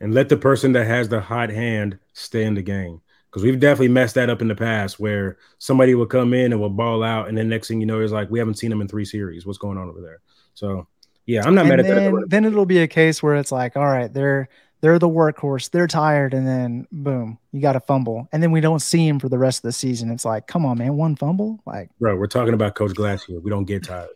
and 0.00 0.14
let 0.14 0.28
the 0.28 0.36
person 0.36 0.72
that 0.72 0.86
has 0.86 1.08
the 1.08 1.20
hot 1.20 1.50
hand 1.50 1.98
stay 2.12 2.44
in 2.44 2.54
the 2.54 2.62
game. 2.62 3.00
Because 3.30 3.44
we've 3.44 3.60
definitely 3.60 3.88
messed 3.88 4.16
that 4.16 4.28
up 4.28 4.42
in 4.42 4.48
the 4.48 4.56
past 4.56 4.98
where 4.98 5.38
somebody 5.58 5.94
will 5.94 6.06
come 6.06 6.34
in 6.34 6.52
and 6.52 6.60
will 6.60 6.68
ball 6.68 7.04
out, 7.04 7.28
and 7.28 7.38
then 7.38 7.48
next 7.48 7.68
thing 7.68 7.80
you 7.80 7.86
know 7.86 8.00
it's 8.00 8.12
like 8.12 8.28
we 8.28 8.40
haven't 8.40 8.54
seen 8.56 8.70
them 8.70 8.80
in 8.80 8.88
three 8.88 9.04
series. 9.04 9.46
What's 9.46 9.58
going 9.58 9.78
on 9.78 9.88
over 9.88 10.00
there? 10.00 10.20
So 10.54 10.88
yeah, 11.26 11.46
I'm 11.46 11.54
not 11.54 11.66
and 11.66 11.76
mad 11.76 11.84
then, 11.84 11.98
at 11.98 12.12
that. 12.12 12.24
Then 12.28 12.44
it'll 12.44 12.66
be 12.66 12.80
a 12.80 12.88
case 12.88 13.22
where 13.22 13.36
it's 13.36 13.52
like, 13.52 13.76
all 13.76 13.86
right, 13.86 14.12
they're 14.12 14.48
they're 14.80 14.98
the 14.98 15.08
workhorse, 15.08 15.70
they're 15.70 15.86
tired, 15.86 16.34
and 16.34 16.46
then 16.46 16.88
boom, 16.90 17.38
you 17.52 17.60
got 17.60 17.76
a 17.76 17.80
fumble, 17.80 18.28
and 18.32 18.42
then 18.42 18.50
we 18.50 18.60
don't 18.60 18.80
see 18.80 19.06
him 19.06 19.20
for 19.20 19.28
the 19.28 19.38
rest 19.38 19.58
of 19.58 19.62
the 19.62 19.72
season. 19.72 20.10
It's 20.10 20.24
like, 20.24 20.46
come 20.46 20.66
on, 20.66 20.78
man, 20.78 20.96
one 20.96 21.14
fumble, 21.14 21.60
like, 21.66 21.90
bro, 22.00 22.16
we're 22.16 22.26
talking 22.26 22.54
about 22.54 22.74
Coach 22.74 22.94
Glass 22.94 23.22
here. 23.24 23.38
We 23.38 23.50
don't 23.50 23.64
get 23.64 23.84
tired. 23.84 24.08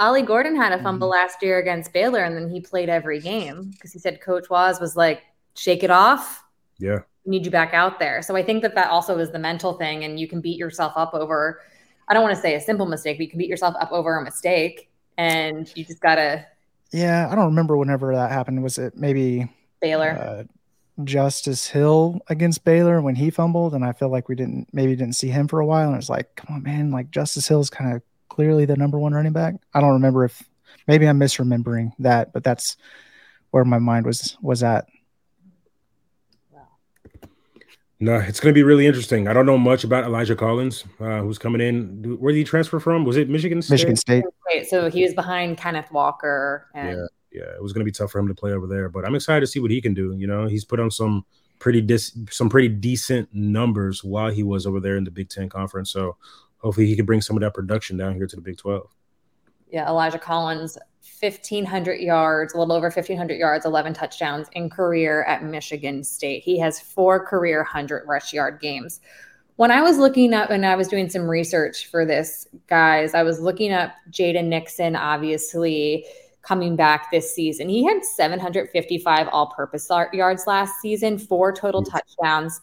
Ollie 0.00 0.22
Gordon 0.22 0.56
had 0.56 0.72
a 0.72 0.82
fumble 0.82 1.08
mm-hmm. 1.08 1.20
last 1.20 1.42
year 1.42 1.58
against 1.58 1.92
Baylor, 1.92 2.24
and 2.24 2.34
then 2.34 2.48
he 2.48 2.60
played 2.60 2.88
every 2.88 3.20
game 3.20 3.70
because 3.70 3.92
he 3.92 3.98
said 3.98 4.20
Coach 4.20 4.48
Waz 4.48 4.80
was 4.80 4.96
like, 4.96 5.22
"Shake 5.54 5.84
it 5.84 5.90
off." 5.90 6.42
Yeah, 6.78 7.00
need 7.26 7.44
you 7.44 7.50
back 7.50 7.74
out 7.74 7.98
there. 7.98 8.22
So 8.22 8.34
I 8.34 8.42
think 8.42 8.62
that 8.62 8.74
that 8.74 8.88
also 8.90 9.18
is 9.18 9.30
the 9.30 9.38
mental 9.38 9.74
thing, 9.74 10.04
and 10.04 10.18
you 10.18 10.26
can 10.26 10.40
beat 10.40 10.58
yourself 10.58 10.94
up 10.96 11.12
over. 11.12 11.60
I 12.08 12.14
don't 12.14 12.22
want 12.22 12.34
to 12.34 12.40
say 12.40 12.54
a 12.54 12.60
simple 12.60 12.86
mistake, 12.86 13.18
but 13.18 13.24
you 13.24 13.30
can 13.30 13.38
beat 13.38 13.48
yourself 13.48 13.74
up 13.78 13.92
over 13.92 14.18
a 14.18 14.24
mistake, 14.24 14.90
and 15.18 15.70
you 15.76 15.84
just 15.84 16.00
gotta. 16.00 16.46
Yeah, 16.92 17.28
I 17.30 17.34
don't 17.34 17.46
remember 17.46 17.76
whenever 17.76 18.14
that 18.14 18.32
happened. 18.32 18.62
Was 18.62 18.78
it 18.78 18.96
maybe 18.96 19.48
Baylor? 19.80 20.10
Uh, 20.10 20.44
Justice 21.04 21.68
Hill 21.68 22.20
against 22.28 22.64
Baylor 22.64 23.00
when 23.00 23.14
he 23.14 23.30
fumbled, 23.30 23.74
and 23.74 23.84
I 23.84 23.92
feel 23.92 24.08
like 24.08 24.28
we 24.28 24.34
didn't 24.34 24.68
maybe 24.72 24.96
didn't 24.96 25.16
see 25.16 25.28
him 25.28 25.46
for 25.46 25.60
a 25.60 25.66
while, 25.66 25.88
and 25.88 25.98
it's 25.98 26.08
like, 26.08 26.34
come 26.36 26.56
on, 26.56 26.62
man, 26.62 26.90
like 26.90 27.10
Justice 27.10 27.48
Hill's 27.48 27.70
kind 27.70 27.94
of 27.94 28.02
clearly 28.30 28.64
the 28.64 28.76
number 28.76 28.98
one 28.98 29.12
running 29.12 29.32
back. 29.32 29.54
I 29.74 29.80
don't 29.82 29.92
remember 29.92 30.24
if 30.24 30.42
maybe 30.88 31.06
I'm 31.06 31.20
misremembering 31.20 31.92
that, 31.98 32.32
but 32.32 32.42
that's 32.42 32.78
where 33.50 33.64
my 33.66 33.78
mind 33.78 34.06
was 34.06 34.38
was 34.40 34.62
at. 34.62 34.86
No, 38.02 38.16
it's 38.16 38.40
going 38.40 38.54
to 38.54 38.58
be 38.58 38.62
really 38.62 38.86
interesting. 38.86 39.28
I 39.28 39.34
don't 39.34 39.44
know 39.44 39.58
much 39.58 39.84
about 39.84 40.04
Elijah 40.04 40.34
Collins, 40.34 40.84
uh, 41.00 41.20
who's 41.20 41.36
coming 41.36 41.60
in. 41.60 42.16
Where 42.18 42.32
did 42.32 42.38
he 42.38 42.44
transfer 42.44 42.80
from? 42.80 43.04
Was 43.04 43.18
it 43.18 43.28
Michigan 43.28 43.60
State? 43.60 43.74
Michigan 43.74 43.96
State. 43.96 44.24
So 44.68 44.88
he 44.88 45.02
was 45.02 45.12
behind 45.12 45.58
Kenneth 45.58 45.92
Walker. 45.92 46.66
And- 46.74 46.96
yeah, 46.96 47.06
yeah, 47.42 47.54
it 47.54 47.62
was 47.62 47.74
going 47.74 47.82
to 47.82 47.84
be 47.84 47.92
tough 47.92 48.10
for 48.10 48.18
him 48.18 48.26
to 48.28 48.34
play 48.34 48.52
over 48.52 48.66
there, 48.66 48.88
but 48.88 49.04
I'm 49.04 49.14
excited 49.14 49.40
to 49.40 49.46
see 49.46 49.60
what 49.60 49.70
he 49.70 49.82
can 49.82 49.92
do. 49.92 50.14
You 50.16 50.26
know, 50.26 50.46
he's 50.46 50.64
put 50.64 50.80
on 50.80 50.90
some 50.90 51.26
pretty 51.58 51.82
dis- 51.82 52.16
some 52.30 52.48
pretty 52.48 52.68
decent 52.68 53.28
numbers 53.34 54.02
while 54.02 54.30
he 54.30 54.42
was 54.44 54.66
over 54.66 54.80
there 54.80 54.96
in 54.96 55.04
the 55.04 55.10
Big 55.10 55.28
Ten 55.28 55.50
conference. 55.50 55.90
So 55.90 56.16
hopefully 56.60 56.86
he 56.86 56.96
can 56.96 57.06
bring 57.06 57.20
some 57.20 57.36
of 57.36 57.42
that 57.42 57.54
production 57.54 57.96
down 57.96 58.14
here 58.14 58.26
to 58.26 58.36
the 58.36 58.42
Big 58.42 58.56
12. 58.56 58.88
Yeah, 59.70 59.88
Elijah 59.88 60.18
Collins, 60.18 60.76
1,500 61.20 62.00
yards, 62.00 62.54
a 62.54 62.58
little 62.58 62.74
over 62.74 62.86
1,500 62.86 63.34
yards, 63.34 63.64
11 63.64 63.94
touchdowns 63.94 64.48
in 64.52 64.68
career 64.68 65.22
at 65.24 65.44
Michigan 65.44 66.02
State. 66.02 66.42
He 66.42 66.58
has 66.58 66.80
four 66.80 67.24
career 67.24 67.58
100 67.58 68.06
rush 68.06 68.32
yard 68.32 68.60
games. 68.60 69.00
When 69.56 69.70
I 69.70 69.82
was 69.82 69.98
looking 69.98 70.32
up 70.32 70.50
and 70.50 70.64
I 70.64 70.74
was 70.74 70.88
doing 70.88 71.08
some 71.10 71.28
research 71.28 71.86
for 71.86 72.06
this, 72.06 72.48
guys, 72.66 73.14
I 73.14 73.22
was 73.22 73.40
looking 73.40 73.72
up 73.72 73.92
Jaden 74.10 74.46
Nixon, 74.46 74.96
obviously 74.96 76.06
coming 76.42 76.74
back 76.74 77.10
this 77.10 77.34
season. 77.34 77.68
He 77.68 77.84
had 77.84 78.02
755 78.02 79.28
all 79.30 79.48
purpose 79.48 79.90
yards 80.12 80.46
last 80.46 80.80
season, 80.80 81.18
four 81.18 81.52
total 81.52 81.82
touchdowns 81.82 82.60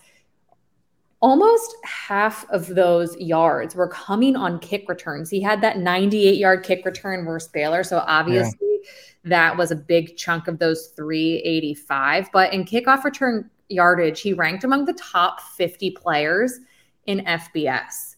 almost 1.19 1.75
half 1.83 2.47
of 2.49 2.67
those 2.67 3.15
yards 3.17 3.75
were 3.75 3.87
coming 3.87 4.35
on 4.35 4.59
kick 4.59 4.87
returns. 4.87 5.29
He 5.29 5.41
had 5.41 5.61
that 5.61 5.79
98 5.79 6.37
yard 6.37 6.63
kick 6.63 6.85
return 6.85 7.25
versus 7.25 7.49
Baylor. 7.49 7.83
So 7.83 8.03
obviously 8.05 8.57
yeah. 8.83 8.91
that 9.25 9.57
was 9.57 9.71
a 9.71 9.75
big 9.75 10.15
chunk 10.17 10.47
of 10.47 10.59
those 10.59 10.87
385. 10.95 12.29
But 12.31 12.53
in 12.53 12.65
kickoff 12.65 13.03
return 13.03 13.49
yardage, 13.69 14.21
he 14.21 14.33
ranked 14.33 14.63
among 14.63 14.85
the 14.85 14.93
top 14.93 15.41
50 15.41 15.91
players 15.91 16.59
in 17.07 17.19
FBS. 17.25 18.15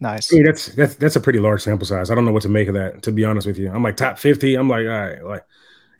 Nice. 0.00 0.32
I 0.32 0.36
mean, 0.36 0.44
that's 0.46 0.66
that's 0.66 0.96
that's 0.96 1.14
a 1.14 1.20
pretty 1.20 1.38
large 1.38 1.62
sample 1.62 1.86
size. 1.86 2.10
I 2.10 2.16
don't 2.16 2.24
know 2.24 2.32
what 2.32 2.42
to 2.42 2.48
make 2.48 2.66
of 2.66 2.74
that. 2.74 3.02
To 3.04 3.12
be 3.12 3.24
honest 3.24 3.46
with 3.46 3.56
you, 3.56 3.70
I'm 3.70 3.84
like 3.84 3.96
top 3.96 4.18
50. 4.18 4.56
I'm 4.56 4.68
like, 4.68 4.84
all 4.84 4.90
right, 4.90 5.24
like 5.24 5.44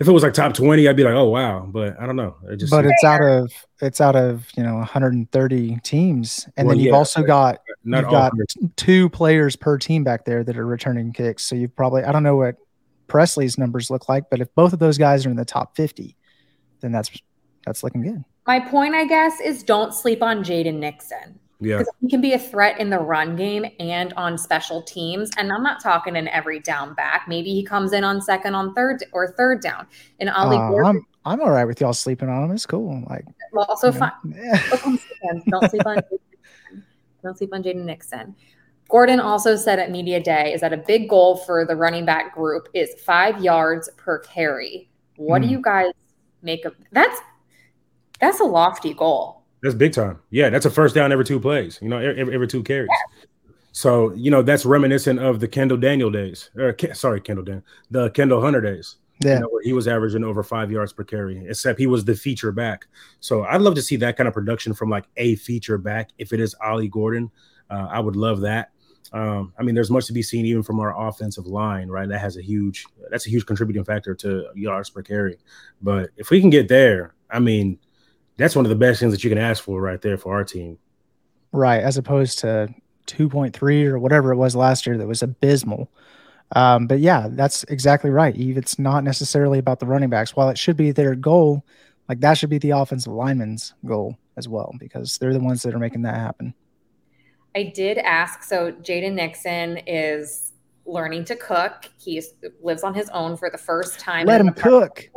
if 0.00 0.08
it 0.08 0.12
was 0.12 0.22
like 0.22 0.34
top 0.34 0.54
20, 0.54 0.88
I'd 0.88 0.96
be 0.96 1.04
like, 1.04 1.14
oh 1.14 1.28
wow. 1.28 1.68
But 1.70 2.00
I 2.00 2.06
don't 2.06 2.16
know. 2.16 2.36
It 2.48 2.56
just 2.56 2.70
but 2.70 2.86
it's 2.86 3.04
out 3.04 3.22
of 3.22 3.52
it's 3.80 4.00
out 4.00 4.16
of 4.16 4.46
you 4.56 4.62
know 4.62 4.74
130 4.74 5.76
teams, 5.82 6.48
and 6.56 6.66
well, 6.66 6.76
then 6.76 6.84
you've 6.84 6.92
yeah, 6.92 6.96
also 6.98 7.22
got 7.22 7.60
you've 7.84 8.10
got 8.10 8.32
two 8.76 9.08
players 9.10 9.56
per 9.56 9.78
team 9.78 10.04
back 10.04 10.24
there 10.24 10.44
that 10.44 10.56
are 10.56 10.66
returning 10.66 11.12
kicks. 11.12 11.44
So 11.44 11.54
you've 11.54 11.74
probably 11.74 12.04
I 12.04 12.12
don't 12.12 12.22
know 12.22 12.36
what 12.36 12.56
Presley's 13.08 13.58
numbers 13.58 13.90
look 13.90 14.08
like, 14.08 14.24
but 14.30 14.40
if 14.40 14.52
both 14.54 14.72
of 14.72 14.78
those 14.78 14.98
guys 14.98 15.26
are 15.26 15.30
in 15.30 15.36
the 15.36 15.44
top 15.44 15.76
50, 15.76 16.16
then 16.80 16.92
that's 16.92 17.10
that's 17.64 17.82
looking 17.82 18.02
good. 18.02 18.24
My 18.46 18.58
point, 18.58 18.94
I 18.94 19.04
guess, 19.04 19.40
is 19.40 19.62
don't 19.62 19.94
sleep 19.94 20.22
on 20.22 20.42
Jaden 20.42 20.78
Nixon. 20.78 21.38
Yeah. 21.62 21.82
He 22.00 22.08
can 22.08 22.20
be 22.20 22.32
a 22.32 22.38
threat 22.38 22.80
in 22.80 22.90
the 22.90 22.98
run 22.98 23.36
game 23.36 23.64
and 23.78 24.12
on 24.14 24.36
special 24.36 24.82
teams. 24.82 25.30
And 25.38 25.52
I'm 25.52 25.62
not 25.62 25.80
talking 25.80 26.16
in 26.16 26.28
every 26.28 26.60
down 26.60 26.94
back. 26.94 27.26
Maybe 27.28 27.54
he 27.54 27.62
comes 27.62 27.92
in 27.92 28.04
on 28.04 28.20
second, 28.20 28.54
on 28.54 28.74
third, 28.74 29.04
or 29.12 29.32
third 29.36 29.62
down. 29.62 29.86
And 30.18 30.28
Ollie 30.28 30.56
uh, 30.56 30.68
Gordon, 30.68 31.06
I'm, 31.24 31.32
I'm 31.32 31.40
all 31.40 31.52
right 31.52 31.64
with 31.64 31.80
y'all 31.80 31.92
sleeping 31.92 32.28
on 32.28 32.44
him. 32.44 32.50
It's 32.50 32.66
cool. 32.66 33.02
Like, 33.08 33.24
well, 33.52 33.66
also 33.68 33.92
fine. 33.92 34.10
don't 35.48 35.70
sleep 35.70 35.86
on 35.86 36.02
don't 37.22 37.38
sleep 37.38 37.50
on 37.54 37.62
Jaden 37.62 37.84
Nixon. 37.84 38.34
Gordon 38.88 39.20
also 39.20 39.56
said 39.56 39.78
at 39.78 39.90
media 39.90 40.20
day 40.20 40.52
is 40.52 40.60
that 40.60 40.72
a 40.72 40.76
big 40.76 41.08
goal 41.08 41.36
for 41.36 41.64
the 41.64 41.76
running 41.76 42.04
back 42.04 42.34
group 42.34 42.68
is 42.74 43.00
five 43.00 43.40
yards 43.42 43.88
per 43.96 44.18
carry. 44.18 44.90
What 45.16 45.38
mm. 45.38 45.42
do 45.42 45.48
hmm. 45.48 45.54
you 45.54 45.62
guys 45.62 45.92
make 46.42 46.64
of 46.64 46.74
that's 46.90 47.20
that's 48.20 48.40
a 48.40 48.44
lofty 48.44 48.94
goal. 48.94 49.41
That's 49.62 49.74
big 49.74 49.92
time. 49.92 50.18
Yeah, 50.30 50.50
that's 50.50 50.66
a 50.66 50.70
first 50.70 50.94
down 50.94 51.12
every 51.12 51.24
two 51.24 51.38
plays. 51.38 51.78
You 51.80 51.88
know, 51.88 51.98
every, 51.98 52.34
every 52.34 52.48
two 52.48 52.62
carries. 52.62 52.88
Yeah. 52.90 53.52
So 53.72 54.12
you 54.12 54.30
know 54.30 54.42
that's 54.42 54.66
reminiscent 54.66 55.18
of 55.18 55.40
the 55.40 55.48
Kendall 55.48 55.78
Daniel 55.78 56.10
days. 56.10 56.50
Or 56.56 56.76
sorry, 56.94 57.20
Kendall 57.20 57.44
Dan, 57.44 57.62
the 57.90 58.10
Kendall 58.10 58.40
Hunter 58.40 58.60
days. 58.60 58.96
Yeah, 59.24 59.34
you 59.34 59.40
know, 59.40 59.48
where 59.48 59.62
he 59.62 59.72
was 59.72 59.86
averaging 59.86 60.24
over 60.24 60.42
five 60.42 60.70
yards 60.70 60.92
per 60.92 61.04
carry. 61.04 61.46
Except 61.46 61.78
he 61.78 61.86
was 61.86 62.04
the 62.04 62.14
feature 62.14 62.52
back. 62.52 62.86
So 63.20 63.44
I'd 63.44 63.60
love 63.60 63.74
to 63.76 63.82
see 63.82 63.96
that 63.96 64.16
kind 64.16 64.26
of 64.26 64.34
production 64.34 64.74
from 64.74 64.90
like 64.90 65.04
a 65.16 65.36
feature 65.36 65.78
back. 65.78 66.10
If 66.18 66.32
it 66.32 66.40
is 66.40 66.54
Ollie 66.62 66.88
Gordon, 66.88 67.30
uh, 67.70 67.88
I 67.90 68.00
would 68.00 68.16
love 68.16 68.40
that. 68.40 68.72
Um, 69.12 69.52
I 69.58 69.62
mean, 69.62 69.74
there's 69.74 69.90
much 69.90 70.06
to 70.06 70.12
be 70.12 70.22
seen 70.22 70.46
even 70.46 70.62
from 70.62 70.80
our 70.80 71.08
offensive 71.08 71.46
line, 71.46 71.88
right? 71.88 72.08
That 72.08 72.20
has 72.20 72.36
a 72.36 72.42
huge, 72.42 72.86
that's 73.10 73.26
a 73.26 73.30
huge 73.30 73.44
contributing 73.44 73.84
factor 73.84 74.14
to 74.14 74.46
yards 74.54 74.88
per 74.88 75.02
carry. 75.02 75.38
But 75.82 76.10
if 76.16 76.30
we 76.30 76.40
can 76.40 76.50
get 76.50 76.68
there, 76.68 77.14
I 77.30 77.38
mean, 77.38 77.78
that's 78.36 78.56
one 78.56 78.64
of 78.64 78.70
the 78.70 78.76
best 78.76 79.00
things 79.00 79.12
that 79.12 79.24
you 79.24 79.30
can 79.30 79.38
ask 79.38 79.62
for 79.62 79.80
right 79.80 80.00
there 80.00 80.16
for 80.16 80.34
our 80.34 80.44
team. 80.44 80.78
Right, 81.52 81.82
as 81.82 81.96
opposed 81.98 82.38
to 82.40 82.74
2.3 83.06 83.86
or 83.86 83.98
whatever 83.98 84.32
it 84.32 84.36
was 84.36 84.56
last 84.56 84.86
year 84.86 84.96
that 84.98 85.06
was 85.06 85.22
abysmal. 85.22 85.90
Um, 86.54 86.86
but 86.86 87.00
yeah, 87.00 87.28
that's 87.30 87.64
exactly 87.64 88.10
right, 88.10 88.34
Yves. 88.34 88.58
It's 88.58 88.78
not 88.78 89.04
necessarily 89.04 89.58
about 89.58 89.80
the 89.80 89.86
running 89.86 90.10
backs. 90.10 90.36
While 90.36 90.50
it 90.50 90.58
should 90.58 90.76
be 90.76 90.92
their 90.92 91.14
goal, 91.14 91.64
like 92.08 92.20
that 92.20 92.34
should 92.34 92.50
be 92.50 92.58
the 92.58 92.70
offensive 92.70 93.12
lineman's 93.12 93.74
goal 93.86 94.18
as 94.36 94.48
well, 94.48 94.74
because 94.78 95.18
they're 95.18 95.32
the 95.32 95.40
ones 95.40 95.62
that 95.62 95.74
are 95.74 95.78
making 95.78 96.02
that 96.02 96.16
happen. 96.16 96.54
I 97.54 97.64
did 97.64 97.98
ask. 97.98 98.42
So 98.42 98.72
Jaden 98.72 99.14
Nixon 99.14 99.78
is 99.86 100.52
learning 100.86 101.24
to 101.26 101.36
cook. 101.36 101.90
He 101.98 102.22
lives 102.62 102.82
on 102.82 102.94
his 102.94 103.08
own 103.10 103.36
for 103.36 103.50
the 103.50 103.58
first 103.58 103.98
time. 103.98 104.26
Let 104.26 104.40
him 104.40 104.52
cook. 104.52 105.08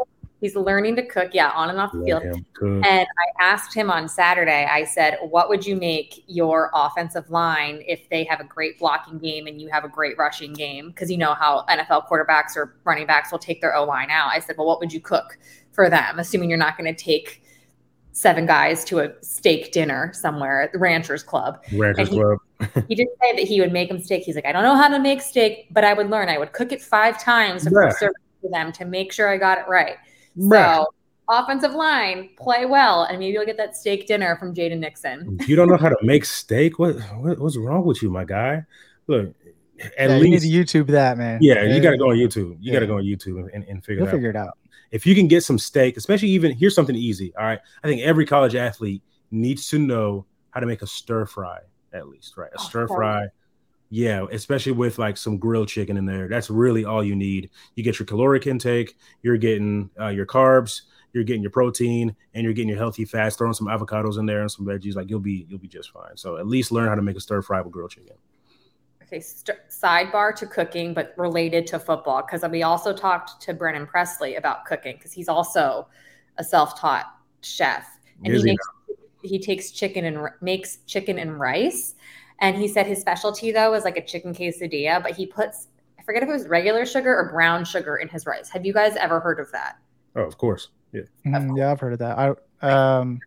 He's 0.41 0.55
learning 0.55 0.97
to 0.97 1.05
cook, 1.05 1.29
yeah, 1.33 1.49
on 1.51 1.69
and 1.69 1.79
off 1.79 1.91
the 1.93 2.03
field. 2.03 2.23
And 2.61 2.85
I 2.85 3.43
asked 3.43 3.73
him 3.73 3.89
on 3.89 4.09
Saturday, 4.09 4.67
I 4.69 4.83
said, 4.83 5.17
What 5.21 5.49
would 5.49 5.65
you 5.65 5.75
make 5.75 6.23
your 6.27 6.69
offensive 6.73 7.29
line 7.29 7.81
if 7.87 8.09
they 8.09 8.25
have 8.25 8.41
a 8.41 8.43
great 8.43 8.77
blocking 8.77 9.17
game 9.17 9.47
and 9.47 9.61
you 9.61 9.69
have 9.69 9.85
a 9.85 9.89
great 9.89 10.17
rushing 10.17 10.53
game? 10.53 10.89
Because 10.89 11.09
you 11.09 11.17
know 11.17 11.33
how 11.33 11.65
NFL 11.69 12.07
quarterbacks 12.07 12.55
or 12.55 12.75
running 12.83 13.07
backs 13.07 13.31
will 13.31 13.39
take 13.39 13.61
their 13.61 13.75
O 13.75 13.85
line 13.85 14.11
out. 14.11 14.29
I 14.29 14.39
said, 14.39 14.57
Well, 14.57 14.67
what 14.67 14.79
would 14.79 14.91
you 14.91 14.99
cook 14.99 15.37
for 15.71 15.89
them? 15.89 16.19
Assuming 16.19 16.49
you're 16.49 16.59
not 16.59 16.77
going 16.77 16.93
to 16.93 17.03
take 17.03 17.41
seven 18.15 18.45
guys 18.45 18.85
to 18.85 18.99
a 18.99 19.11
steak 19.21 19.73
dinner 19.73 20.11
somewhere 20.13 20.61
at 20.61 20.71
the 20.71 20.79
Ranchers 20.79 21.21
Club. 21.21 21.61
Ranchers 21.73 22.09
he, 22.09 22.15
Club. 22.17 22.37
he 22.87 22.95
did 22.95 23.07
say 23.21 23.35
that 23.35 23.43
he 23.43 23.59
would 23.59 23.73
make 23.73 23.89
them 23.89 23.99
steak. 23.99 24.23
He's 24.23 24.35
like, 24.35 24.45
I 24.45 24.53
don't 24.53 24.63
know 24.63 24.75
how 24.75 24.87
to 24.87 24.99
make 24.99 25.21
steak, 25.21 25.67
but 25.71 25.83
I 25.83 25.93
would 25.93 26.09
learn. 26.09 26.29
I 26.29 26.37
would 26.37 26.53
cook 26.53 26.71
it 26.71 26.81
five 26.81 27.21
times 27.21 27.65
before 27.65 27.83
yeah. 27.83 27.89
serving 27.91 28.15
to 28.43 28.49
them 28.49 28.71
to 28.71 28.85
make 28.85 29.11
sure 29.11 29.27
I 29.27 29.37
got 29.37 29.57
it 29.57 29.65
right. 29.67 29.97
So 30.39 30.87
offensive 31.29 31.73
line, 31.73 32.29
play 32.37 32.65
well, 32.65 33.03
and 33.03 33.19
maybe 33.19 33.33
you'll 33.33 33.45
get 33.45 33.57
that 33.57 33.75
steak 33.75 34.07
dinner 34.07 34.35
from 34.37 34.53
Jaden 34.53 34.79
Nixon. 34.79 35.37
you 35.47 35.55
don't 35.55 35.69
know 35.69 35.77
how 35.77 35.89
to 35.89 35.97
make 36.01 36.25
steak? 36.25 36.79
What, 36.79 36.95
what 37.17 37.39
what's 37.39 37.57
wrong 37.57 37.85
with 37.85 38.01
you, 38.01 38.09
my 38.09 38.25
guy? 38.25 38.63
Look, 39.07 39.33
at 39.79 40.09
yeah, 40.09 40.17
least 40.17 40.45
you 40.45 40.59
need 40.59 40.67
to 40.67 40.83
YouTube 40.83 40.91
that, 40.91 41.17
man. 41.17 41.39
Yeah, 41.41 41.63
you 41.63 41.81
got 41.81 41.91
to 41.91 41.97
go 41.97 42.09
on 42.09 42.15
YouTube. 42.15 42.51
You 42.51 42.57
yeah. 42.61 42.73
got 42.73 42.79
to 42.79 42.87
go 42.87 42.97
on 42.97 43.03
YouTube 43.03 43.49
and, 43.53 43.63
and 43.63 43.83
figure 43.83 44.01
You'll 44.01 44.05
it 44.05 44.09
out. 44.09 44.13
figure 44.13 44.29
it 44.29 44.35
out. 44.35 44.57
If 44.91 45.05
you 45.05 45.15
can 45.15 45.27
get 45.27 45.43
some 45.43 45.59
steak, 45.59 45.97
especially 45.97 46.29
even 46.29 46.51
here's 46.51 46.75
something 46.75 46.95
easy. 46.95 47.33
All 47.37 47.45
right, 47.45 47.59
I 47.83 47.87
think 47.87 48.01
every 48.01 48.25
college 48.25 48.55
athlete 48.55 49.01
needs 49.31 49.69
to 49.69 49.79
know 49.79 50.25
how 50.51 50.59
to 50.59 50.65
make 50.65 50.81
a 50.81 50.87
stir 50.87 51.25
fry 51.25 51.59
at 51.93 52.07
least, 52.07 52.37
right? 52.37 52.51
A 52.51 52.59
oh, 52.59 52.63
stir 52.63 52.87
fry. 52.87 53.27
Yeah, 53.89 54.25
especially 54.31 54.71
with 54.71 54.97
like 54.97 55.15
some 55.15 55.37
grilled 55.37 55.67
chicken 55.67 55.95
in 55.97 56.05
there. 56.05 56.27
That's 56.27 56.49
really 56.49 56.85
all 56.85 57.03
you 57.03 57.15
need. 57.15 57.49
You 57.75 57.83
get 57.83 57.99
your 57.99 58.05
caloric 58.05 58.47
intake, 58.47 58.97
you're 59.21 59.37
getting 59.37 59.89
uh, 59.99 60.07
your 60.07 60.25
carbs, 60.25 60.81
you're 61.13 61.23
getting 61.23 61.41
your 61.41 61.51
protein 61.51 62.13
and 62.33 62.43
you're 62.43 62.53
getting 62.53 62.67
your 62.67 62.77
healthy 62.77 63.05
fats, 63.05 63.37
throwing 63.37 63.53
some 63.53 63.67
avocados 63.67 64.19
in 64.19 64.25
there 64.25 64.41
and 64.41 64.51
some 64.51 64.65
veggies, 64.65 64.95
like 64.95 65.09
you'll 65.09 65.19
be 65.19 65.45
you'll 65.47 65.59
be 65.59 65.67
just 65.67 65.91
fine. 65.91 66.15
So 66.17 66.37
at 66.37 66.45
least 66.45 66.71
learn 66.71 66.89
how 66.89 66.95
to 66.95 67.01
make 67.01 67.15
a 67.15 67.21
stir 67.21 67.41
fry 67.41 67.61
with 67.61 67.71
grilled 67.71 67.91
chicken. 67.91 68.15
Okay, 69.03 69.21
st- 69.21 69.59
sidebar 69.69 70.35
to 70.35 70.45
cooking, 70.47 70.93
but 70.93 71.13
related 71.15 71.67
to 71.67 71.79
football 71.79 72.21
because 72.21 72.43
we 72.49 72.63
also 72.63 72.91
talked 72.91 73.39
to 73.43 73.53
Brennan 73.53 73.85
Presley 73.85 74.35
about 74.35 74.65
cooking 74.65 74.97
because 74.97 75.13
he's 75.13 75.29
also 75.29 75.87
a 76.37 76.43
self-taught 76.43 77.05
chef 77.41 77.87
and 78.23 78.35
he 78.35 78.43
makes 78.43 78.67
he 79.23 79.39
takes 79.39 79.71
chicken 79.71 80.05
and 80.05 80.29
makes 80.41 80.77
chicken 80.85 81.17
and 81.17 81.39
rice. 81.39 81.95
And 82.39 82.57
he 82.57 82.67
said 82.67 82.85
his 82.85 82.99
specialty 82.99 83.51
though 83.51 83.71
was 83.71 83.83
like 83.83 83.97
a 83.97 84.05
chicken 84.05 84.33
quesadilla, 84.33 85.01
but 85.01 85.15
he 85.15 85.25
puts 85.25 85.67
I 85.99 86.03
forget 86.03 86.23
if 86.23 86.29
it 86.29 86.33
was 86.33 86.47
regular 86.47 86.85
sugar 86.85 87.15
or 87.15 87.29
brown 87.31 87.65
sugar 87.65 87.97
in 87.97 88.07
his 88.07 88.25
rice. 88.25 88.49
Have 88.49 88.65
you 88.65 88.73
guys 88.73 88.95
ever 88.95 89.19
heard 89.19 89.39
of 89.39 89.51
that? 89.51 89.77
Oh, 90.15 90.21
of 90.21 90.37
course. 90.37 90.69
Yeah. 90.91 91.01
Mm, 91.25 91.57
yeah, 91.57 91.71
I've 91.71 91.79
heard 91.79 91.93
of 91.93 91.99
that. 91.99 92.17
I 92.17 92.97
um 92.99 93.19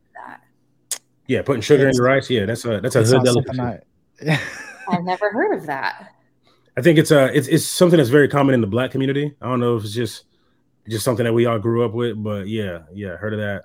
yeah, 1.29 1.43
putting 1.43 1.61
sugar 1.61 1.87
in 1.87 1.95
your 1.95 2.05
rice. 2.05 2.29
Yeah, 2.29 2.47
that's 2.47 2.65
a 2.65 2.81
that's 2.81 2.97
a 2.97 3.05
hood 3.05 3.23
delicacy. 3.23 3.61
I, 3.61 3.79
yeah. 4.21 4.41
I've 4.89 5.05
never 5.05 5.31
heard 5.31 5.57
of 5.57 5.67
that. 5.67 6.15
I 6.77 6.81
think 6.81 6.99
it's 6.99 7.11
a 7.11 7.25
uh, 7.25 7.27
it's 7.27 7.47
it's 7.49 7.67
something 7.67 7.99
that's 7.99 8.09
very 8.09 8.29
common 8.29 8.55
in 8.55 8.63
the 8.63 8.67
black 8.67 8.91
community. 8.91 9.37
I 9.41 9.47
don't 9.47 9.61
know 9.61 9.77
if 9.77 9.85
it's 9.85 9.93
just 9.93 10.25
just 10.89 11.05
something 11.05 11.25
that 11.25 11.35
we 11.35 11.45
all 11.45 11.59
grew 11.59 11.85
up 11.85 11.93
with, 11.93 12.21
but 12.23 12.49
yeah, 12.49 12.81
yeah, 12.95 13.17
heard 13.17 13.35
of 13.35 13.41
that 13.41 13.65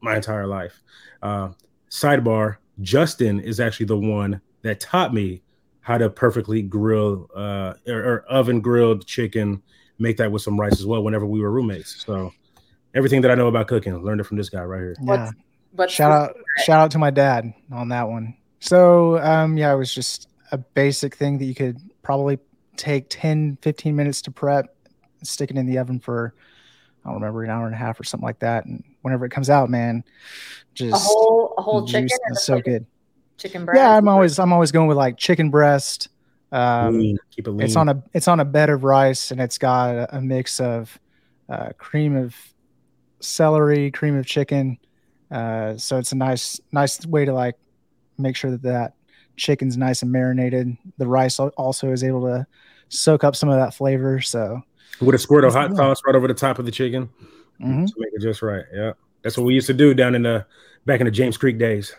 my 0.00 0.16
entire 0.16 0.46
life. 0.46 0.82
Uh, 1.20 1.50
sidebar: 1.90 2.56
Justin 2.80 3.40
is 3.40 3.60
actually 3.60 3.86
the 3.86 3.98
one 3.98 4.40
that 4.62 4.80
taught 4.80 5.12
me 5.12 5.42
how 5.80 5.98
to 5.98 6.08
perfectly 6.08 6.62
grill 6.62 7.28
uh, 7.34 7.74
or, 7.86 7.98
or 7.98 8.20
oven 8.28 8.60
grilled 8.60 9.06
chicken. 9.06 9.62
Make 9.98 10.16
that 10.16 10.32
with 10.32 10.42
some 10.42 10.58
rice 10.58 10.80
as 10.80 10.86
well. 10.86 11.02
Whenever 11.02 11.26
we 11.26 11.40
were 11.40 11.50
roommates, 11.50 12.04
so 12.04 12.32
everything 12.94 13.20
that 13.22 13.30
I 13.30 13.34
know 13.34 13.48
about 13.48 13.68
cooking, 13.68 13.96
learned 14.02 14.20
it 14.20 14.24
from 14.24 14.36
this 14.36 14.48
guy 14.48 14.62
right 14.62 14.80
here. 14.80 14.96
Yeah. 15.02 15.30
But 15.74 15.90
shout 15.90 16.12
out, 16.12 16.36
shout 16.64 16.80
out 16.80 16.90
to 16.92 16.98
my 16.98 17.10
dad 17.10 17.52
on 17.70 17.88
that 17.88 18.08
one. 18.08 18.36
So, 18.60 19.18
um, 19.18 19.56
yeah, 19.56 19.72
it 19.72 19.76
was 19.76 19.94
just 19.94 20.28
a 20.52 20.58
basic 20.58 21.14
thing 21.14 21.38
that 21.38 21.46
you 21.46 21.54
could 21.54 21.78
probably 22.02 22.38
take 22.76 23.06
10, 23.08 23.58
15 23.62 23.96
minutes 23.96 24.22
to 24.22 24.30
prep, 24.30 24.74
stick 25.22 25.50
it 25.50 25.56
in 25.56 25.66
the 25.66 25.78
oven 25.78 25.98
for, 25.98 26.34
I 27.04 27.08
don't 27.08 27.20
remember, 27.20 27.42
an 27.42 27.50
hour 27.50 27.66
and 27.66 27.74
a 27.74 27.78
half 27.78 27.98
or 27.98 28.04
something 28.04 28.26
like 28.26 28.40
that. 28.40 28.66
And 28.66 28.84
whenever 29.00 29.24
it 29.24 29.30
comes 29.30 29.48
out, 29.48 29.70
man, 29.70 30.04
just 30.74 30.94
a 30.94 30.98
whole, 30.98 31.54
a 31.56 31.62
whole 31.62 31.86
chicken. 31.86 32.08
Is 32.30 32.44
so 32.44 32.60
good. 32.60 32.86
Chicken 33.42 33.64
breast. 33.64 33.76
Yeah, 33.76 33.96
I'm 33.96 34.06
always, 34.06 34.38
I'm 34.38 34.52
always 34.52 34.70
going 34.70 34.86
with 34.86 34.96
like 34.96 35.16
chicken 35.16 35.50
breast. 35.50 36.08
Um, 36.52 37.00
lean. 37.00 37.18
Keep 37.32 37.48
it 37.48 37.50
lean. 37.50 37.62
It's 37.62 37.74
on 37.74 37.88
a, 37.88 38.00
it's 38.12 38.28
on 38.28 38.38
a 38.38 38.44
bed 38.44 38.70
of 38.70 38.84
rice 38.84 39.32
and 39.32 39.40
it's 39.40 39.58
got 39.58 39.96
a, 39.96 40.16
a 40.18 40.20
mix 40.20 40.60
of 40.60 40.96
uh, 41.48 41.70
cream 41.76 42.14
of 42.14 42.36
celery, 43.18 43.90
cream 43.90 44.16
of 44.16 44.26
chicken. 44.26 44.78
Uh, 45.28 45.76
so 45.76 45.98
it's 45.98 46.12
a 46.12 46.14
nice, 46.14 46.60
nice 46.70 47.04
way 47.04 47.24
to 47.24 47.32
like 47.32 47.56
make 48.16 48.36
sure 48.36 48.52
that 48.52 48.62
that 48.62 48.94
chicken's 49.36 49.76
nice 49.76 50.02
and 50.02 50.12
marinated. 50.12 50.76
The 50.98 51.08
rice 51.08 51.40
also 51.40 51.90
is 51.90 52.04
able 52.04 52.22
to 52.26 52.46
soak 52.90 53.24
up 53.24 53.34
some 53.34 53.48
of 53.48 53.58
that 53.58 53.74
flavor. 53.74 54.20
So 54.20 54.62
with 55.00 55.16
a 55.16 55.18
squirt 55.18 55.44
of 55.44 55.52
hot 55.52 55.74
sauce 55.74 56.00
right 56.06 56.14
over 56.14 56.28
the 56.28 56.34
top 56.34 56.60
of 56.60 56.64
the 56.64 56.70
chicken 56.70 57.08
mm-hmm. 57.60 57.86
to 57.86 57.94
make 57.96 58.10
it 58.12 58.22
just 58.22 58.40
right. 58.40 58.64
Yeah, 58.72 58.92
that's 59.22 59.36
what 59.36 59.44
we 59.44 59.54
used 59.54 59.66
to 59.66 59.74
do 59.74 59.94
down 59.94 60.14
in 60.14 60.22
the 60.22 60.46
back 60.86 61.00
in 61.00 61.06
the 61.06 61.10
James 61.10 61.36
Creek 61.36 61.58
days. 61.58 61.96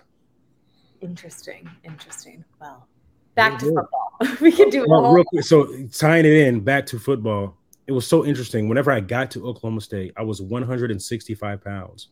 Interesting, 1.03 1.69
interesting. 1.83 2.43
Well, 2.59 2.87
back 3.35 3.59
to 3.59 3.65
football. 3.65 4.17
we 4.41 4.51
could 4.51 4.71
do 4.71 4.85
well, 4.87 5.13
real 5.13 5.23
quick. 5.25 5.43
So 5.43 5.67
tying 5.87 6.25
it 6.25 6.33
in 6.33 6.61
back 6.61 6.85
to 6.87 6.99
football 6.99 7.57
it 7.87 7.91
was 7.91 8.07
so 8.07 8.25
interesting. 8.25 8.69
Whenever 8.69 8.91
I 8.91 8.99
got 8.99 9.31
to 9.31 9.45
Oklahoma 9.45 9.81
State, 9.81 10.13
I 10.15 10.23
was 10.23 10.41
165 10.41 11.63
pounds 11.63 12.09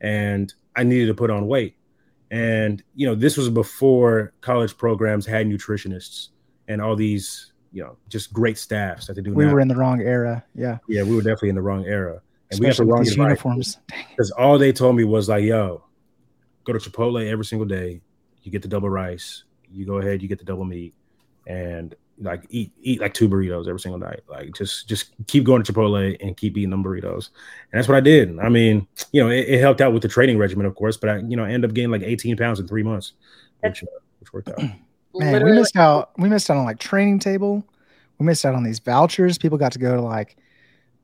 and 0.00 0.52
I 0.74 0.82
needed 0.82 1.06
to 1.06 1.14
put 1.14 1.30
on 1.30 1.46
weight. 1.46 1.76
And, 2.30 2.82
you 2.94 3.06
know, 3.06 3.14
this 3.14 3.36
was 3.36 3.48
before 3.48 4.32
college 4.40 4.76
programs 4.76 5.26
had 5.26 5.46
nutritionists. 5.46 6.28
and 6.68 6.82
all 6.82 6.96
these 6.96 7.52
you 7.72 7.82
know 7.82 7.96
just 8.08 8.32
great 8.32 8.56
staffs 8.56 9.06
that 9.06 9.14
they 9.14 9.22
do. 9.22 9.34
We 9.34 9.44
now. 9.44 9.52
were 9.52 9.60
in 9.60 9.68
the 9.68 9.76
wrong 9.76 10.00
era. 10.00 10.44
Yeah. 10.54 10.78
Yeah, 10.88 11.02
we 11.02 11.14
were 11.14 11.20
definitely 11.20 11.50
in 11.50 11.56
the 11.56 11.62
wrong 11.62 11.84
era, 11.84 12.22
and 12.50 12.60
Especially 12.60 12.86
we 12.86 12.90
got 12.90 12.94
the 12.94 12.94
wrong 12.94 13.04
these 13.04 13.16
uniforms. 13.16 13.78
Because 14.10 14.30
all 14.30 14.58
they 14.58 14.72
told 14.72 14.96
me 14.96 15.04
was 15.04 15.28
like, 15.28 15.44
"Yo, 15.44 15.84
go 16.64 16.72
to 16.72 16.78
Chipotle 16.78 17.28
every 17.30 17.44
single 17.44 17.66
day. 17.66 18.00
You 18.46 18.52
get 18.52 18.62
the 18.62 18.68
double 18.68 18.88
rice. 18.88 19.42
You 19.72 19.84
go 19.84 19.98
ahead, 19.98 20.22
you 20.22 20.28
get 20.28 20.38
the 20.38 20.44
double 20.44 20.64
meat, 20.64 20.94
and 21.48 21.94
like 22.20 22.46
eat 22.48 22.70
eat 22.80 23.00
like 23.00 23.12
two 23.12 23.28
burritos 23.28 23.66
every 23.66 23.80
single 23.80 23.98
night. 23.98 24.20
Like 24.28 24.54
just 24.54 24.88
just 24.88 25.10
keep 25.26 25.42
going 25.42 25.64
to 25.64 25.72
Chipotle 25.72 26.16
and 26.20 26.36
keep 26.36 26.56
eating 26.56 26.70
them 26.70 26.84
burritos. 26.84 27.30
And 27.72 27.78
that's 27.78 27.88
what 27.88 27.96
I 27.96 28.00
did. 28.00 28.38
I 28.38 28.48
mean, 28.48 28.86
you 29.10 29.22
know, 29.22 29.30
it, 29.30 29.48
it 29.48 29.60
helped 29.60 29.80
out 29.80 29.92
with 29.92 30.02
the 30.02 30.08
training 30.08 30.38
regimen, 30.38 30.64
of 30.64 30.76
course, 30.76 30.96
but 30.96 31.10
I, 31.10 31.18
you 31.18 31.36
know, 31.36 31.44
I 31.44 31.50
ended 31.50 31.68
up 31.68 31.74
gaining 31.74 31.90
like 31.90 32.02
18 32.02 32.36
pounds 32.36 32.60
in 32.60 32.68
three 32.68 32.84
months, 32.84 33.14
which, 33.60 33.82
uh, 33.82 33.86
which 34.20 34.32
worked 34.32 34.48
out. 34.48 34.58
Man, 34.58 35.32
Literally. 35.32 35.52
we 35.52 35.58
missed 35.58 35.76
out. 35.76 36.10
We 36.18 36.28
missed 36.28 36.48
out 36.50 36.56
on 36.56 36.64
like 36.64 36.78
training 36.78 37.18
table. 37.18 37.66
We 38.18 38.26
missed 38.26 38.44
out 38.44 38.54
on 38.54 38.62
these 38.62 38.78
vouchers. 38.78 39.38
People 39.38 39.58
got 39.58 39.72
to 39.72 39.78
go 39.78 39.96
to 39.96 40.02
like 40.02 40.36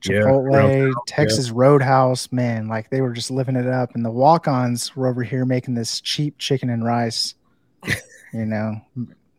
Chipotle, 0.02 0.88
yeah, 0.88 0.92
Texas 1.06 1.48
yeah. 1.48 1.52
Roadhouse. 1.56 2.30
Man, 2.32 2.68
like 2.68 2.90
they 2.90 3.00
were 3.00 3.12
just 3.12 3.30
living 3.30 3.56
it 3.56 3.66
up. 3.66 3.94
And 3.94 4.04
the 4.04 4.10
walk-ons 4.10 4.94
were 4.96 5.06
over 5.06 5.22
here 5.22 5.44
making 5.44 5.74
this 5.74 6.00
cheap 6.00 6.38
chicken 6.38 6.70
and 6.70 6.84
rice. 6.84 7.34
you 8.32 8.46
know, 8.46 8.80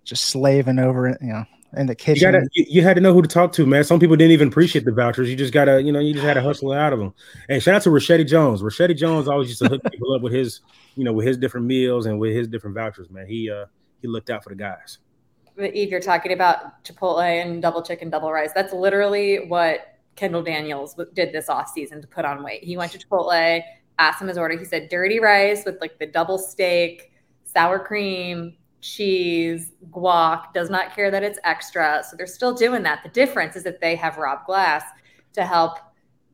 just 0.03 0.25
slaving 0.25 0.79
over 0.79 1.07
it. 1.07 1.17
You 1.21 1.33
know, 1.33 1.45
in 1.77 1.87
the 1.87 1.95
kitchen. 1.95 2.15
You, 2.15 2.31
gotta, 2.31 2.49
you, 2.53 2.65
you, 2.69 2.81
had 2.81 2.95
to 2.95 3.01
know 3.01 3.13
who 3.13 3.21
to 3.21 3.27
talk 3.27 3.51
to, 3.53 3.65
man. 3.65 3.83
Some 3.83 3.99
people 3.99 4.15
didn't 4.15 4.31
even 4.31 4.47
appreciate 4.47 4.85
the 4.85 4.91
vouchers. 4.91 5.29
You 5.29 5.35
just 5.35 5.53
gotta, 5.53 5.81
you 5.81 5.91
know, 5.91 5.99
you 5.99 6.13
just 6.13 6.25
had 6.25 6.35
to 6.35 6.41
hustle 6.41 6.71
out 6.71 6.93
of 6.93 6.99
them. 6.99 7.13
And 7.49 7.61
shout 7.61 7.75
out 7.75 7.81
to 7.83 7.89
Rashedi 7.89 8.27
Jones. 8.27 8.61
Rashedi 8.61 8.95
Jones 8.95 9.27
always 9.27 9.49
used 9.49 9.61
to 9.61 9.69
hook 9.69 9.81
people 9.91 10.13
up 10.13 10.21
with 10.21 10.33
his, 10.33 10.61
you 10.95 11.03
know, 11.03 11.13
with 11.13 11.25
his 11.25 11.37
different 11.37 11.65
meals 11.65 12.05
and 12.05 12.19
with 12.19 12.33
his 12.33 12.47
different 12.47 12.75
vouchers. 12.75 13.09
Man, 13.09 13.27
he 13.27 13.49
uh 13.49 13.65
he 14.01 14.07
looked 14.07 14.29
out 14.29 14.43
for 14.43 14.49
the 14.49 14.55
guys. 14.55 14.99
Yves, 15.57 15.91
you're 15.91 15.99
talking 15.99 16.33
about 16.33 16.83
Chipotle 16.83 17.21
and 17.21 17.61
double 17.61 17.81
chicken, 17.81 18.09
double 18.09 18.31
rice. 18.31 18.51
That's 18.53 18.73
literally 18.73 19.45
what 19.47 19.92
Kendal 20.15 20.43
Daniels 20.43 20.95
did 21.13 21.31
this 21.31 21.49
off 21.49 21.69
season 21.69 22.01
to 22.01 22.07
put 22.07 22.25
on 22.25 22.43
weight. 22.43 22.63
He 22.63 22.77
went 22.77 22.91
to 22.91 22.99
Chipotle, 22.99 23.61
asked 23.99 24.21
him 24.21 24.27
his 24.27 24.37
order. 24.37 24.57
He 24.57 24.65
said 24.65 24.89
dirty 24.89 25.19
rice 25.19 25.63
with 25.65 25.79
like 25.81 25.97
the 25.99 26.05
double 26.05 26.37
steak, 26.37 27.11
sour 27.45 27.79
cream, 27.79 28.55
cheese, 28.81 29.71
guac, 29.91 30.53
does 30.53 30.69
not 30.69 30.95
care 30.95 31.09
that 31.09 31.23
it's 31.23 31.39
extra. 31.43 32.03
So 32.09 32.15
they're 32.15 32.27
still 32.27 32.53
doing 32.53 32.83
that. 32.83 33.01
The 33.03 33.09
difference 33.09 33.55
is 33.55 33.63
that 33.63 33.79
they 33.79 33.95
have 33.95 34.17
Rob 34.17 34.45
Glass 34.45 34.83
to 35.33 35.45
help 35.45 35.79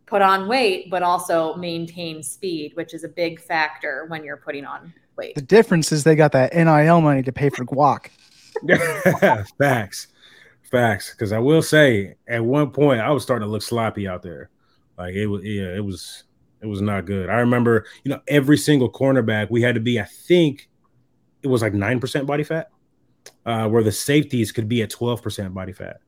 put 0.06 0.22
on 0.22 0.48
weight, 0.48 0.90
but 0.90 1.04
also 1.04 1.54
maintain 1.56 2.24
speed, 2.24 2.76
which 2.76 2.94
is 2.94 3.04
a 3.04 3.08
big 3.08 3.40
factor 3.40 4.06
when 4.08 4.24
you're 4.24 4.38
putting 4.38 4.66
on 4.66 4.92
weight. 5.16 5.36
The 5.36 5.42
difference 5.42 5.92
is 5.92 6.04
they 6.04 6.16
got 6.16 6.32
that 6.32 6.54
NIL 6.54 7.02
money 7.02 7.22
to 7.22 7.32
pay 7.32 7.50
for 7.50 7.64
guac. 7.64 8.08
Facts. 9.58 10.08
Facts. 10.70 11.12
Because 11.12 11.32
I 11.32 11.40
will 11.40 11.62
say, 11.62 12.16
at 12.28 12.44
one 12.44 12.72
point, 12.72 13.02
I 13.02 13.12
was 13.12 13.24
starting 13.24 13.46
to 13.46 13.52
look 13.52 13.62
sloppy 13.62 14.08
out 14.08 14.22
there. 14.22 14.50
Like 14.98 15.16
it 15.16 15.28
was, 15.28 15.44
yeah, 15.44 15.76
it 15.76 15.84
was, 15.84 16.24
it 16.62 16.68
was 16.68 16.82
not 16.82 17.06
good. 17.06 17.30
I 17.30 17.40
remember, 17.40 17.86
you 18.04 18.12
know, 18.12 18.22
every 18.28 18.58
single 18.58 18.92
cornerback 18.92 19.50
we 19.50 19.62
had 19.62 19.76
to 19.76 19.82
be, 19.82 20.00
I 20.00 20.06
think, 20.06 20.70
it 21.42 21.48
was 21.48 21.62
like 21.62 21.74
9% 21.74 22.26
body 22.26 22.44
fat, 22.44 22.70
uh, 23.46 23.68
where 23.70 23.84
the 23.84 23.92
safeties 23.92 24.52
could 24.52 24.68
be 24.68 24.82
at 24.82 24.92
12% 24.92 25.54
body 25.54 25.72
fat. 25.72 26.02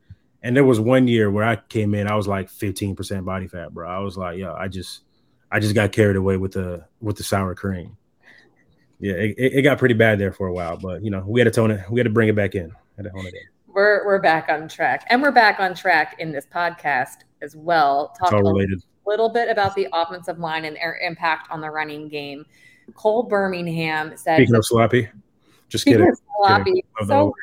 And 0.44 0.56
there 0.56 0.66
was 0.66 0.80
one 0.80 1.08
year 1.08 1.32
where 1.32 1.46
I 1.46 1.56
came 1.56 1.94
in, 1.94 2.08
I 2.08 2.16
was 2.16 2.28
like 2.28 2.50
15% 2.50 3.24
body 3.24 3.48
fat, 3.48 3.74
bro. 3.74 3.90
I 3.90 4.00
was 4.00 4.18
like, 4.18 4.38
yo, 4.38 4.54
I 4.54 4.68
just 4.68 5.02
I 5.52 5.60
just 5.60 5.76
got 5.76 5.92
carried 5.92 6.16
away 6.16 6.38
with 6.38 6.54
the 6.54 6.86
with 7.02 7.18
the 7.18 7.24
sour 7.24 7.54
cream. 7.54 7.98
Yeah, 9.00 9.14
it, 9.14 9.36
it 9.38 9.62
got 9.64 9.78
pretty 9.78 9.96
bad 9.96 10.20
there 10.20 10.32
for 10.32 10.48
a 10.48 10.54
while, 10.54 10.78
but 10.78 11.04
you 11.04 11.12
know, 11.12 11.24
we 11.28 11.40
had 11.40 11.46
to 11.46 11.52
tone 11.52 11.72
it, 11.72 11.90
we 11.90 12.00
had 12.00 12.06
to 12.06 12.12
bring 12.12 12.30
it 12.30 12.36
back 12.36 12.56
in. 12.56 12.72
Had 12.98 13.06
to 13.06 13.12
hone 13.12 13.26
it 13.26 13.34
in. 13.34 13.42
We're 13.74 14.06
we're 14.06 14.20
back 14.20 14.50
on 14.50 14.68
track. 14.68 15.06
And 15.10 15.22
we're 15.22 15.32
back 15.32 15.60
on 15.60 15.74
track 15.74 16.16
in 16.20 16.32
this 16.32 16.46
podcast 16.46 17.20
as 17.42 17.56
well. 17.56 18.14
Talk 18.20 18.34
a 18.34 18.38
little 19.06 19.30
bit 19.30 19.50
about 19.50 19.76
the 19.76 19.88
offensive 19.94 20.40
line 20.40 20.66
and 20.66 20.76
their 20.76 21.00
impact 21.02 21.48
on 21.50 21.62
the 21.62 21.70
running 21.70 22.08
game. 22.10 22.46
Cole 22.96 23.24
Birmingham 23.24 24.18
said. 24.18 24.38
Speaking 24.38 24.56
of 24.56 24.66
sloppy, 24.66 25.10
just 25.70 25.86
kidding. 25.86 26.14
Sloppy. 26.38 26.84
So, 27.06 27.34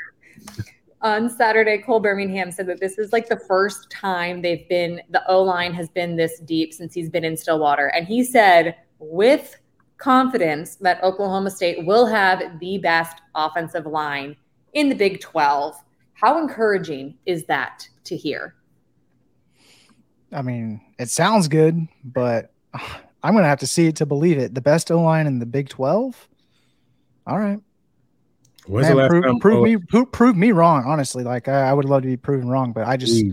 on 1.01 1.31
Saturday, 1.31 1.79
Cole 1.79 2.01
Birmingham 2.01 2.51
said 2.51 2.67
that 2.67 2.81
this 2.81 2.99
is 2.99 3.13
like 3.13 3.29
the 3.29 3.39
first 3.39 3.91
time 3.91 4.43
they've 4.43 4.69
been, 4.69 5.01
the 5.11 5.27
O 5.29 5.43
line 5.43 5.73
has 5.73 5.89
been 5.89 6.17
this 6.17 6.41
deep 6.41 6.75
since 6.75 6.93
he's 6.93 7.09
been 7.09 7.25
in 7.25 7.37
Stillwater. 7.37 7.87
And 7.89 8.07
he 8.07 8.25
said 8.25 8.77
with 8.99 9.57
confidence 9.97 10.77
that 10.77 11.03
Oklahoma 11.03 11.51
State 11.51 11.87
will 11.87 12.07
have 12.07 12.59
the 12.61 12.79
best 12.79 13.23
offensive 13.35 13.87
line 13.87 14.37
in 14.75 14.89
the 14.89 14.95
Big 14.95 15.21
12. 15.21 15.77
How 16.21 16.43
encouraging 16.43 17.15
is 17.27 17.45
that 17.45 17.89
to 18.05 18.17
hear? 18.17 18.57
I 20.33 20.43
mean, 20.43 20.81
it 20.99 21.11
sounds 21.11 21.47
good, 21.47 21.87
but 22.05 22.53
I'm 22.75 23.35
going 23.35 23.45
to 23.45 23.49
have 23.49 23.61
to 23.61 23.69
see 23.69 23.87
it 23.87 23.97
to 23.97 24.07
believe 24.07 24.37
it. 24.37 24.53
The 24.53 24.61
best 24.61 24.91
O 24.91 25.01
line 25.01 25.29
in 25.29 25.39
the 25.39 25.47
Big 25.47 25.69
12? 25.69 26.29
All 27.27 27.39
right. 27.39 27.61
When's 28.67 28.89
Man, 28.89 28.97
the 28.97 29.03
last 29.03 29.11
prove, 29.11 29.25
time? 29.25 29.39
Prove, 29.39 29.63
me, 29.63 29.77
prove, 29.77 30.11
prove, 30.11 30.37
me 30.37 30.51
wrong, 30.51 30.85
honestly. 30.85 31.23
Like, 31.23 31.47
I, 31.47 31.71
I, 31.71 31.73
would 31.73 31.85
love 31.85 32.03
to 32.03 32.09
be 32.09 32.17
proven 32.17 32.49
wrong, 32.49 32.73
but 32.73 32.87
I 32.87 32.97
just, 32.97 33.25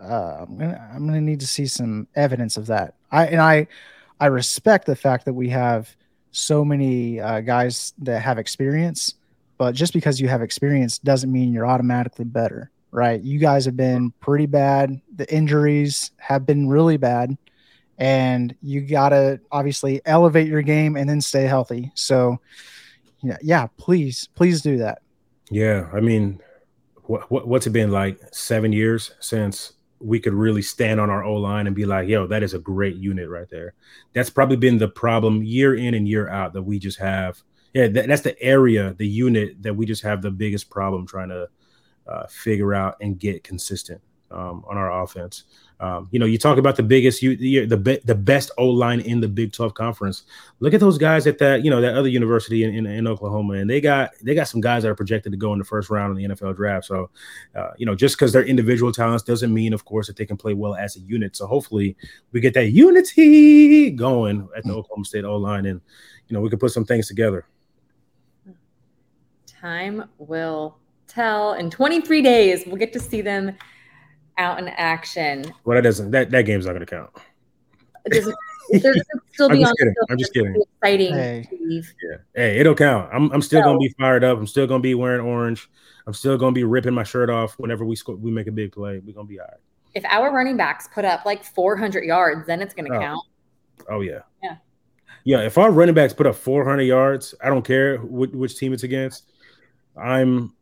uh, 0.00 0.44
I'm 0.46 0.56
gonna, 0.56 0.90
I'm 0.94 1.06
gonna 1.06 1.20
need 1.20 1.40
to 1.40 1.46
see 1.46 1.66
some 1.66 2.06
evidence 2.14 2.56
of 2.56 2.66
that. 2.68 2.94
I 3.10 3.26
and 3.26 3.40
I, 3.40 3.66
I 4.20 4.26
respect 4.26 4.86
the 4.86 4.96
fact 4.96 5.26
that 5.26 5.34
we 5.34 5.50
have 5.50 5.94
so 6.30 6.64
many 6.64 7.20
uh, 7.20 7.40
guys 7.40 7.92
that 7.98 8.20
have 8.20 8.38
experience, 8.38 9.16
but 9.58 9.74
just 9.74 9.92
because 9.92 10.20
you 10.20 10.28
have 10.28 10.42
experience 10.42 10.98
doesn't 10.98 11.30
mean 11.30 11.52
you're 11.52 11.66
automatically 11.66 12.24
better, 12.24 12.70
right? 12.90 13.20
You 13.22 13.38
guys 13.38 13.64
have 13.64 13.76
been 13.76 14.12
pretty 14.20 14.46
bad. 14.46 15.00
The 15.16 15.32
injuries 15.32 16.10
have 16.18 16.46
been 16.46 16.68
really 16.68 16.96
bad 16.96 17.36
and 17.98 18.54
you 18.60 18.80
got 18.80 19.10
to 19.10 19.40
obviously 19.52 20.00
elevate 20.04 20.48
your 20.48 20.62
game 20.62 20.96
and 20.96 21.08
then 21.08 21.20
stay 21.20 21.44
healthy. 21.44 21.92
So, 21.94 22.40
yeah, 23.22 23.36
yeah, 23.42 23.68
please, 23.76 24.28
please 24.34 24.62
do 24.62 24.78
that. 24.78 25.02
Yeah, 25.50 25.88
I 25.92 26.00
mean, 26.00 26.40
what, 27.04 27.30
what 27.30 27.46
what's 27.46 27.66
it 27.66 27.70
been 27.70 27.90
like 27.90 28.18
seven 28.32 28.72
years 28.72 29.12
since 29.20 29.74
we 30.00 30.18
could 30.20 30.34
really 30.34 30.62
stand 30.62 31.00
on 31.00 31.10
our 31.10 31.24
O 31.24 31.34
line 31.34 31.66
and 31.66 31.76
be 31.76 31.86
like, 31.86 32.08
yo, 32.08 32.26
that 32.26 32.42
is 32.42 32.54
a 32.54 32.58
great 32.58 32.96
unit 32.96 33.28
right 33.28 33.48
there. 33.50 33.74
That's 34.12 34.30
probably 34.30 34.56
been 34.56 34.78
the 34.78 34.88
problem 34.88 35.42
year 35.42 35.74
in 35.74 35.94
and 35.94 36.08
year 36.08 36.28
out 36.28 36.52
that 36.54 36.62
we 36.62 36.78
just 36.78 36.98
have. 36.98 37.42
Yeah, 37.74 37.88
that, 37.88 38.08
that's 38.08 38.22
the 38.22 38.40
area, 38.40 38.94
the 38.94 39.06
unit 39.06 39.62
that 39.62 39.74
we 39.74 39.84
just 39.84 40.02
have 40.02 40.22
the 40.22 40.30
biggest 40.30 40.70
problem 40.70 41.06
trying 41.06 41.28
to 41.30 41.48
uh, 42.06 42.26
figure 42.28 42.72
out 42.72 42.96
and 43.00 43.18
get 43.18 43.42
consistent 43.44 44.00
um, 44.30 44.64
on 44.68 44.76
our 44.76 45.02
offense. 45.02 45.44
Um, 45.80 46.08
you 46.12 46.18
know, 46.18 46.26
you 46.26 46.38
talk 46.38 46.56
about 46.56 46.76
the 46.76 46.82
biggest, 46.82 47.20
you, 47.20 47.36
the 47.36 47.66
the, 47.66 48.00
the 48.04 48.14
best 48.14 48.50
O 48.58 48.66
line 48.68 49.00
in 49.00 49.20
the 49.20 49.28
Big 49.28 49.52
Twelve 49.52 49.74
conference. 49.74 50.22
Look 50.60 50.72
at 50.72 50.80
those 50.80 50.98
guys 50.98 51.26
at 51.26 51.38
that, 51.38 51.64
you 51.64 51.70
know, 51.70 51.80
that 51.80 51.96
other 51.96 52.08
university 52.08 52.62
in, 52.62 52.74
in, 52.74 52.86
in, 52.86 53.06
Oklahoma, 53.06 53.54
and 53.54 53.68
they 53.68 53.80
got 53.80 54.10
they 54.22 54.34
got 54.34 54.48
some 54.48 54.60
guys 54.60 54.84
that 54.84 54.90
are 54.90 54.94
projected 54.94 55.32
to 55.32 55.38
go 55.38 55.52
in 55.52 55.58
the 55.58 55.64
first 55.64 55.90
round 55.90 56.16
in 56.16 56.28
the 56.28 56.34
NFL 56.34 56.56
draft. 56.56 56.86
So, 56.86 57.10
uh, 57.56 57.70
you 57.76 57.86
know, 57.86 57.94
just 57.94 58.16
because 58.16 58.32
they're 58.32 58.44
individual 58.44 58.92
talents 58.92 59.24
doesn't 59.24 59.52
mean, 59.52 59.72
of 59.72 59.84
course, 59.84 60.06
that 60.06 60.16
they 60.16 60.26
can 60.26 60.36
play 60.36 60.54
well 60.54 60.74
as 60.74 60.96
a 60.96 61.00
unit. 61.00 61.36
So 61.36 61.46
hopefully, 61.46 61.96
we 62.30 62.40
get 62.40 62.54
that 62.54 62.70
unity 62.70 63.90
going 63.90 64.48
at 64.56 64.64
the 64.64 64.72
Oklahoma 64.72 65.04
State 65.04 65.24
O 65.24 65.36
line, 65.36 65.66
and 65.66 65.80
you 66.28 66.34
know, 66.34 66.40
we 66.40 66.50
can 66.50 66.58
put 66.58 66.70
some 66.70 66.84
things 66.84 67.08
together. 67.08 67.46
Time 69.64 70.10
will 70.18 70.76
tell. 71.06 71.54
In 71.54 71.70
23 71.70 72.20
days, 72.20 72.64
we'll 72.66 72.76
get 72.76 72.92
to 72.92 73.00
see 73.00 73.22
them 73.22 73.56
out 74.36 74.58
in 74.58 74.68
action. 74.68 75.50
Well, 75.64 75.76
that 75.76 75.80
doesn't 75.80 76.10
that 76.10 76.30
that 76.32 76.42
game's 76.42 76.66
not 76.66 76.72
going 76.72 76.84
to 76.84 76.86
count. 76.86 77.10
Does 78.10 78.30
there 78.70 78.94
still 79.32 79.48
be 79.48 79.56
I'm 79.56 79.62
just 79.62 79.74
kidding. 79.78 79.94
I'm 80.10 80.18
just 80.18 80.34
kidding. 80.34 80.62
Exciting. 80.82 81.14
Hey. 81.14 81.48
Yeah. 81.50 82.16
Hey, 82.34 82.58
it'll 82.58 82.74
count. 82.74 83.08
I'm 83.10 83.32
I'm 83.32 83.40
still 83.40 83.62
so, 83.62 83.64
gonna 83.64 83.78
be 83.78 83.94
fired 83.98 84.22
up. 84.22 84.36
I'm 84.36 84.46
still 84.46 84.66
gonna 84.66 84.80
be 84.80 84.94
wearing 84.94 85.22
orange. 85.22 85.70
I'm 86.06 86.12
still 86.12 86.36
gonna 86.36 86.52
be 86.52 86.64
ripping 86.64 86.92
my 86.92 87.04
shirt 87.04 87.30
off 87.30 87.54
whenever 87.58 87.86
we 87.86 87.96
score, 87.96 88.16
we 88.16 88.30
make 88.30 88.48
a 88.48 88.52
big 88.52 88.72
play. 88.72 89.00
We're 89.02 89.14
gonna 89.14 89.26
be 89.26 89.40
all 89.40 89.46
right. 89.46 89.60
If 89.94 90.04
our 90.04 90.30
running 90.30 90.58
backs 90.58 90.88
put 90.92 91.06
up 91.06 91.24
like 91.24 91.42
400 91.42 92.04
yards, 92.04 92.46
then 92.46 92.60
it's 92.60 92.74
gonna 92.74 92.94
oh. 92.94 93.00
count. 93.00 93.26
Oh 93.88 94.02
yeah. 94.02 94.20
Yeah. 94.42 94.56
Yeah. 95.24 95.40
If 95.40 95.56
our 95.56 95.70
running 95.70 95.94
backs 95.94 96.12
put 96.12 96.26
up 96.26 96.34
400 96.34 96.82
yards, 96.82 97.34
I 97.42 97.48
don't 97.48 97.64
care 97.64 97.96
which, 97.98 98.32
which 98.32 98.56
team 98.58 98.74
it's 98.74 98.82
against. 98.82 99.30
I'm, 99.96 100.54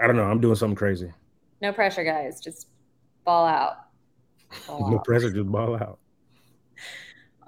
I 0.00 0.06
don't 0.06 0.16
know. 0.16 0.24
I'm 0.24 0.40
doing 0.40 0.54
something 0.54 0.76
crazy. 0.76 1.12
No 1.60 1.72
pressure, 1.72 2.04
guys. 2.04 2.40
Just 2.40 2.68
ball 3.24 3.46
out. 3.46 3.76
Ball 4.66 4.90
no 4.90 4.98
out. 4.98 5.04
pressure, 5.04 5.30
just 5.30 5.50
ball 5.50 5.76
out. 5.76 5.98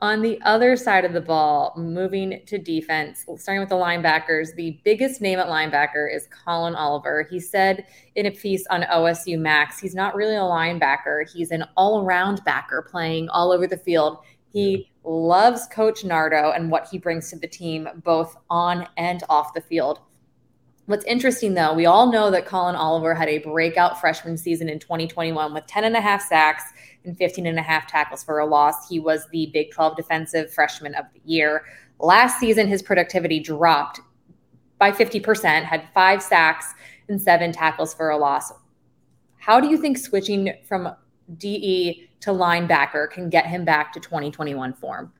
On 0.03 0.22
the 0.22 0.41
other 0.43 0.76
side 0.76 1.05
of 1.05 1.12
the 1.12 1.20
ball, 1.20 1.74
moving 1.76 2.41
to 2.47 2.57
defense, 2.57 3.26
starting 3.37 3.61
with 3.61 3.68
the 3.68 3.74
linebackers, 3.74 4.55
the 4.55 4.81
biggest 4.83 5.20
name 5.20 5.39
at 5.39 5.47
linebacker 5.47 6.14
is 6.14 6.26
Collin 6.28 6.74
Oliver. 6.74 7.26
He 7.31 7.39
said 7.39 7.85
in 8.14 8.24
a 8.24 8.31
piece 8.31 8.66
on 8.70 8.83
OSU 8.85 9.39
Max, 9.39 9.78
he's 9.78 9.95
not 9.95 10.14
really 10.14 10.37
a 10.37 10.41
linebacker, 10.41 11.31
he's 11.31 11.51
an 11.51 11.64
all 11.76 12.03
around 12.03 12.43
backer 12.47 12.87
playing 12.91 13.28
all 13.28 13.53
over 13.53 13.66
the 13.66 13.76
field. 13.76 14.18
He 14.51 14.91
loves 15.05 15.66
Coach 15.66 16.03
Nardo 16.03 16.53
and 16.53 16.70
what 16.70 16.89
he 16.89 16.97
brings 16.97 17.28
to 17.31 17.39
the 17.39 17.47
team, 17.47 17.87
both 18.03 18.37
on 18.49 18.89
and 18.97 19.22
off 19.28 19.53
the 19.53 19.61
field. 19.61 20.01
What's 20.87 21.05
interesting 21.05 21.55
though, 21.55 21.72
we 21.74 21.87
all 21.87 22.11
know 22.11 22.31
that 22.31 22.47
Collin 22.47 22.74
Oliver 22.74 23.14
had 23.14 23.28
a 23.28 23.39
breakout 23.39 24.01
freshman 24.01 24.37
season 24.37 24.68
in 24.68 24.78
2021 24.78 25.55
with 25.55 25.66
10 25.66 25.85
and 25.85 25.97
a 25.97 26.01
half 26.01 26.22
sacks 26.22 26.64
and 27.05 27.16
15 27.16 27.47
and 27.47 27.59
a 27.59 27.62
half 27.62 27.87
tackles 27.87 28.24
for 28.24 28.41
a 28.41 28.47
loss. 28.47 28.89
He 28.89 28.99
was 28.99 29.26
the 29.31 29.51
Big 29.53 29.70
12 29.70 29.97
defensive 29.97 30.53
freshman 30.53 30.95
of 30.95 31.05
the 31.14 31.20
year. 31.24 31.64
Last 32.01 32.41
season, 32.41 32.66
his 32.66 32.83
productivity 32.83 33.39
dropped 33.41 34.01
by 34.78 34.91
50%, 34.91 35.62
had 35.62 35.89
five 35.95 36.22
sacks 36.22 36.74
and 37.09 37.20
seven 37.20 37.53
tackles 37.53 37.95
for 37.95 38.11
a 38.11 38.16
loss. 38.16 38.53
How 39.37 39.61
do 39.61 39.68
you 39.68 39.76
think 39.76 39.99
switching 39.99 40.55
from 40.66 40.95
DE 41.37 42.09
to 42.20 42.31
linebacker 42.31 43.11
can 43.11 43.28
get 43.31 43.47
him 43.47 43.64
back 43.64 43.93
to 43.93 44.01
2021 44.01 44.72
form? 44.74 45.12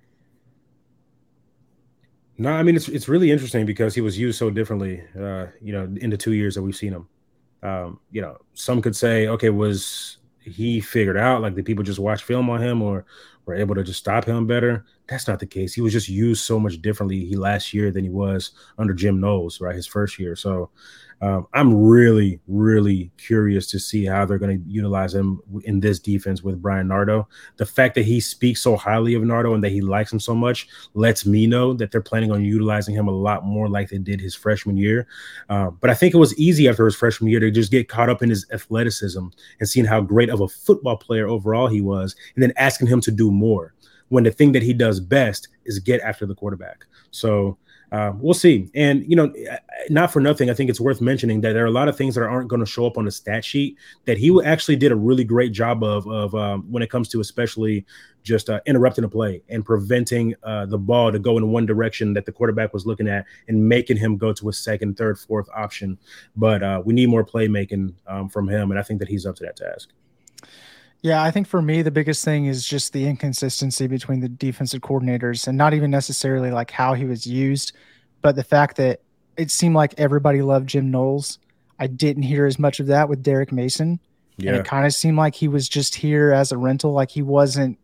No, 2.41 2.53
I 2.53 2.63
mean 2.63 2.75
it's 2.75 2.89
it's 2.89 3.07
really 3.07 3.31
interesting 3.31 3.67
because 3.67 3.95
he 3.95 4.01
was 4.01 4.19
used 4.19 4.39
so 4.39 4.49
differently. 4.49 5.03
Uh, 5.15 5.49
you 5.61 5.75
know, 5.75 5.83
in 6.01 6.09
the 6.09 6.17
two 6.17 6.33
years 6.33 6.55
that 6.55 6.63
we've 6.63 6.75
seen 6.75 6.95
him. 6.95 7.07
Um, 7.63 8.01
you 8.11 8.23
know, 8.23 8.39
some 8.55 8.81
could 8.81 8.97
say, 8.97 9.27
okay, 9.27 9.51
was 9.51 10.17
he 10.41 10.81
figured 10.81 11.19
out? 11.19 11.43
Like, 11.43 11.55
did 11.55 11.67
people 11.67 11.85
just 11.85 11.99
watch 11.99 12.23
film 12.23 12.49
on 12.49 12.63
him, 12.63 12.81
or 12.81 13.05
were 13.45 13.55
able 13.55 13.75
to 13.75 13.85
just 13.85 13.99
stop 13.99 14.25
him 14.25 14.47
better? 14.47 14.87
That's 15.11 15.27
not 15.27 15.41
the 15.41 15.47
case. 15.47 15.75
He 15.75 15.81
was 15.81 15.93
just 15.93 16.09
used 16.09 16.45
so 16.45 16.61
much 16.61 16.81
differently 16.81 17.25
he 17.25 17.35
last 17.35 17.75
year 17.75 17.91
than 17.91 18.05
he 18.05 18.11
was 18.11 18.53
under 18.79 18.95
Jim 18.95 19.21
Knowles, 19.21 19.61
right? 19.61 19.75
His 19.75 19.87
first 19.87 20.21
year. 20.21 20.37
So 20.37 20.71
um, 21.21 21.47
I'm 21.53 21.75
really, 21.75 22.41
really 22.47 23.11
curious 23.19 23.67
to 23.73 23.79
see 23.79 24.07
how 24.07 24.25
they're 24.25 24.39
going 24.39 24.63
to 24.63 24.71
utilize 24.71 25.13
him 25.13 25.41
in 25.65 25.81
this 25.81 25.99
defense 25.99 26.43
with 26.43 26.63
Bryan 26.63 26.89
Nardo. 26.89 27.29
The 27.57 27.67
fact 27.67 27.97
that 27.97 28.05
he 28.05 28.21
speaks 28.21 28.63
so 28.63 28.77
highly 28.77 29.15
of 29.15 29.25
Nardo 29.25 29.53
and 29.53 29.63
that 29.63 29.73
he 29.73 29.81
likes 29.81 30.13
him 30.13 30.21
so 30.21 30.35
much 30.35 30.69
lets 30.95 31.27
me 31.27 31.47
know 31.47 31.75
that 31.75 31.91
they're 31.91 32.01
planning 32.01 32.31
on 32.31 32.45
utilizing 32.45 32.95
him 32.95 33.09
a 33.09 33.13
lot 33.13 33.45
more 33.45 33.69
like 33.69 33.91
they 33.91 33.99
did 33.99 34.21
his 34.21 34.35
freshman 34.35 34.77
year. 34.77 35.09
Uh, 35.51 35.71
but 35.71 35.91
I 35.91 35.95
think 35.95 36.15
it 36.15 36.19
was 36.19 36.39
easy 36.39 36.69
after 36.69 36.85
his 36.87 36.97
freshman 36.97 37.31
year 37.31 37.41
to 37.41 37.51
just 37.51 37.73
get 37.73 37.89
caught 37.89 38.09
up 38.09 38.23
in 38.23 38.31
his 38.31 38.47
athleticism 38.53 39.27
and 39.59 39.69
seeing 39.69 39.87
how 39.87 40.01
great 40.01 40.31
of 40.31 40.41
a 40.41 40.49
football 40.49 40.97
player 40.97 41.29
overall 41.29 41.67
he 41.67 41.81
was, 41.81 42.15
and 42.35 42.43
then 42.43 42.53
asking 42.57 42.87
him 42.87 43.01
to 43.03 43.11
do 43.11 43.31
more 43.31 43.75
when 44.11 44.25
the 44.25 44.31
thing 44.31 44.53
that 44.53 44.63
he 44.63 44.73
does 44.73 45.01
best 45.01 45.49
is 45.65 45.79
get 45.79 46.01
after 46.03 46.27
the 46.27 46.35
quarterback. 46.35 46.85
So 47.11 47.57
uh, 47.93 48.13
we'll 48.19 48.35
see. 48.35 48.71
And 48.75 49.05
you 49.09 49.17
know, 49.17 49.33
not 49.89 50.13
for 50.13 50.21
nothing, 50.21 50.49
I 50.49 50.55
think 50.55 50.71
it's 50.71 50.81
worth 50.81 51.01
mentioning 51.01 51.41
that 51.41 51.55
there 51.55 51.65
are 51.65 51.69
a 51.69 51.73
lot 51.73 51.89
of 51.89 51.97
things 51.97 52.15
that 52.15 52.23
aren't 52.23 52.49
going 52.49 52.61
to 52.61 52.67
show 52.67 52.87
up 52.87 52.97
on 52.97 53.05
the 53.05 53.11
stat 53.11 53.45
sheet 53.45 53.77
that 54.05 54.17
he 54.17 54.39
actually 54.45 54.77
did 54.77 54.93
a 54.93 54.97
really 54.97 55.25
great 55.25 55.53
job 55.53 55.83
of 55.83 56.07
of 56.07 56.35
um, 56.35 56.71
when 56.71 56.83
it 56.83 56.91
comes 56.91 57.09
to 57.09 57.21
especially 57.21 57.85
just 58.23 58.51
uh, 58.51 58.61
interrupting 58.67 59.05
a 59.05 59.09
play 59.09 59.43
and 59.49 59.65
preventing 59.65 60.35
uh, 60.45 60.67
the 60.67 60.79
ball 60.79 61.11
to 61.11 61.19
go 61.19 61.37
in 61.37 61.51
one 61.51 61.67
direction 61.67 62.13
that 62.13 62.27
the 62.27 62.33
quarterback 62.33 62.73
was 62.73 62.87
looking 62.87 63.09
at 63.09 63.25
and 63.49 63.69
making 63.69 63.97
him 63.97 64.17
go 64.17 64.33
to 64.33 64.51
a 64.51 64.53
second, 64.53 64.97
third, 64.97 65.19
fourth 65.19 65.49
option. 65.57 65.99
But 66.37 66.63
uh, 66.63 66.83
we 66.85 66.95
need 66.95 67.09
more 67.09 67.25
playmaking 67.25 67.95
um, 68.07 68.29
from 68.29 68.49
him, 68.49 68.71
and 68.71 68.79
I 68.79 68.83
think 68.83 69.01
that 69.01 69.09
he's 69.09 69.27
up 69.27 69.37
to 69.37 69.45
that 69.45 69.57
task. 69.57 69.91
Yeah, 71.03 71.23
I 71.23 71.31
think 71.31 71.47
for 71.47 71.63
me 71.63 71.83
the 71.83 71.91
biggest 71.91 72.25
thing 72.25 72.47
is 72.47 72.67
just 72.67 72.93
the 72.93 73.07
inconsistency 73.07 73.87
between 73.87 74.21
the 74.21 74.29
defensive 74.29 74.83
coordinators 74.83 75.49
and 75.49 75.57
not 75.57 75.73
even 75.73 75.91
necessarily 75.91 76.51
like 76.51 76.71
how 76.71 76.95
he 76.95 77.05
was 77.05 77.27
used, 77.27 77.73
but 78.21 78.37
the 78.37 78.45
fact 78.45 78.77
that 78.77 79.01
it 79.37 79.51
seemed 79.51 79.75
like 79.75 79.95
everybody 79.99 80.43
loved 80.43 80.69
Jim 80.69 80.91
Knowles. 80.91 81.39
I 81.79 81.87
didn't 81.87 82.25
hear 82.25 82.45
as 82.45 82.59
much 82.59 82.81
of 82.81 82.89
that 82.89 83.09
with 83.09 83.23
Derek 83.23 83.53
Mason. 83.53 83.99
Yeah. 84.37 84.51
And 84.51 84.61
it 84.61 84.67
kind 84.67 84.87
of 84.87 84.93
seemed 84.93 85.17
like 85.17 85.35
he 85.35 85.49
was 85.49 85.69
just 85.69 85.95
here 85.95 86.33
as 86.33 86.53
a 86.53 86.59
rental, 86.59 86.93
like 86.93 87.11
he 87.11 87.23
wasn't 87.23 87.79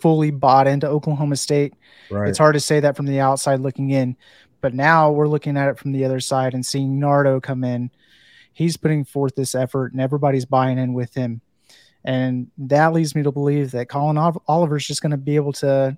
fully 0.00 0.30
bought 0.30 0.66
into 0.66 0.86
Oklahoma 0.86 1.36
State. 1.36 1.74
Right. 2.10 2.28
It's 2.28 2.38
hard 2.38 2.54
to 2.54 2.60
say 2.60 2.80
that 2.80 2.96
from 2.96 3.06
the 3.06 3.20
outside 3.20 3.60
looking 3.60 3.90
in, 3.90 4.16
but 4.60 4.74
now 4.74 5.10
we're 5.10 5.28
looking 5.28 5.56
at 5.56 5.68
it 5.68 5.78
from 5.78 5.92
the 5.92 6.04
other 6.04 6.20
side 6.20 6.52
and 6.52 6.64
seeing 6.64 7.00
Nardo 7.00 7.40
come 7.40 7.64
in. 7.64 7.90
He's 8.52 8.76
putting 8.76 9.04
forth 9.04 9.34
this 9.36 9.54
effort 9.54 9.92
and 9.92 10.00
everybody's 10.00 10.44
buying 10.44 10.78
in 10.78 10.92
with 10.92 11.14
him. 11.14 11.40
And 12.04 12.50
that 12.56 12.92
leads 12.92 13.14
me 13.14 13.22
to 13.22 13.32
believe 13.32 13.72
that 13.72 13.88
Collin 13.88 14.16
Oliver's 14.48 14.86
just 14.86 15.02
going 15.02 15.10
to 15.10 15.18
be 15.18 15.36
able 15.36 15.52
to, 15.54 15.96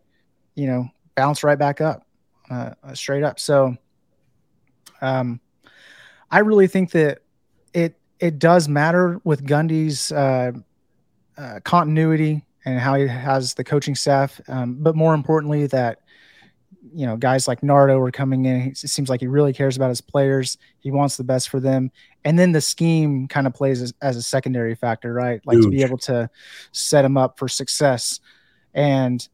you 0.55 0.67
know, 0.67 0.89
bounce 1.15 1.45
right 1.45 1.59
back 1.59 1.81
up, 1.81 2.07
uh, 2.51 2.71
uh, 2.83 2.95
straight 2.95 3.23
up. 3.23 3.39
So, 3.39 3.77
um, 5.01 5.41
I 6.31 6.41
really 6.41 6.67
think 6.67 6.91
that 6.93 7.21
it 7.75 7.99
it 8.19 8.39
does 8.39 8.69
matter 8.69 9.21
with 9.25 9.45
Gundy's 9.45 10.11
uh, 10.13 10.53
uh, 11.37 11.61
continuity 11.65 12.45
and 12.65 12.79
how 12.79 12.95
he 12.95 13.07
has 13.07 13.55
the 13.55 13.65
coaching 13.65 13.95
staff, 13.95 14.41
um, 14.49 14.77
but 14.81 14.95
more 14.95 15.15
importantly, 15.15 15.67
that 15.67 16.02
you 16.95 17.07
know 17.07 17.17
guys 17.17 17.47
like 17.47 17.63
Nardo 17.63 17.99
are 18.01 18.11
coming 18.11 18.45
in. 18.45 18.63
It 18.63 18.79
seems 18.79 19.09
like 19.09 19.21
he 19.21 19.27
really 19.27 19.53
cares 19.53 19.77
about 19.77 19.89
his 19.89 20.01
players. 20.01 20.59
He 20.81 20.91
wants 20.91 21.17
the 21.17 21.25
best 21.25 21.49
for 21.49 21.61
them, 21.61 21.91
and 22.25 22.39
then 22.39 22.53
the 22.53 22.61
scheme 22.61 23.29
kind 23.29 23.47
of 23.47 23.55
plays 23.55 23.81
as, 23.81 23.95
as 24.03 24.17
a 24.17 24.23
secondary 24.23 24.75
factor, 24.75 25.13
right? 25.13 25.41
Like 25.45 25.57
Huge. 25.57 25.65
to 25.65 25.71
be 25.71 25.83
able 25.83 25.99
to 25.99 26.29
set 26.73 27.05
him 27.05 27.17
up 27.17 27.39
for 27.39 27.49
success. 27.49 28.21
And 28.75 29.27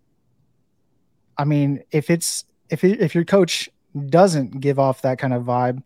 I 1.37 1.45
mean, 1.45 1.83
if 1.91 2.11
it's 2.11 2.45
if 2.69 2.85
it, 2.85 3.01
if 3.01 3.15
your 3.15 3.25
coach 3.25 3.71
doesn't 4.09 4.61
give 4.61 4.79
off 4.79 5.03
that 5.03 5.19
kind 5.19 5.33
of 5.33 5.45
vibe, 5.45 5.83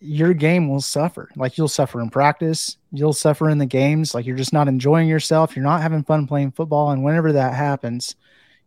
your 0.00 0.32
game 0.32 0.68
will 0.68 0.80
suffer. 0.80 1.28
Like 1.36 1.58
you'll 1.58 1.68
suffer 1.68 2.00
in 2.00 2.08
practice, 2.08 2.78
you'll 2.92 3.12
suffer 3.12 3.50
in 3.50 3.58
the 3.58 3.66
games. 3.66 4.14
Like 4.14 4.24
you're 4.24 4.36
just 4.36 4.52
not 4.52 4.68
enjoying 4.68 5.08
yourself. 5.08 5.54
You're 5.54 5.64
not 5.64 5.82
having 5.82 6.02
fun 6.02 6.26
playing 6.26 6.52
football, 6.52 6.90
and 6.90 7.04
whenever 7.04 7.32
that 7.32 7.54
happens 7.54 8.16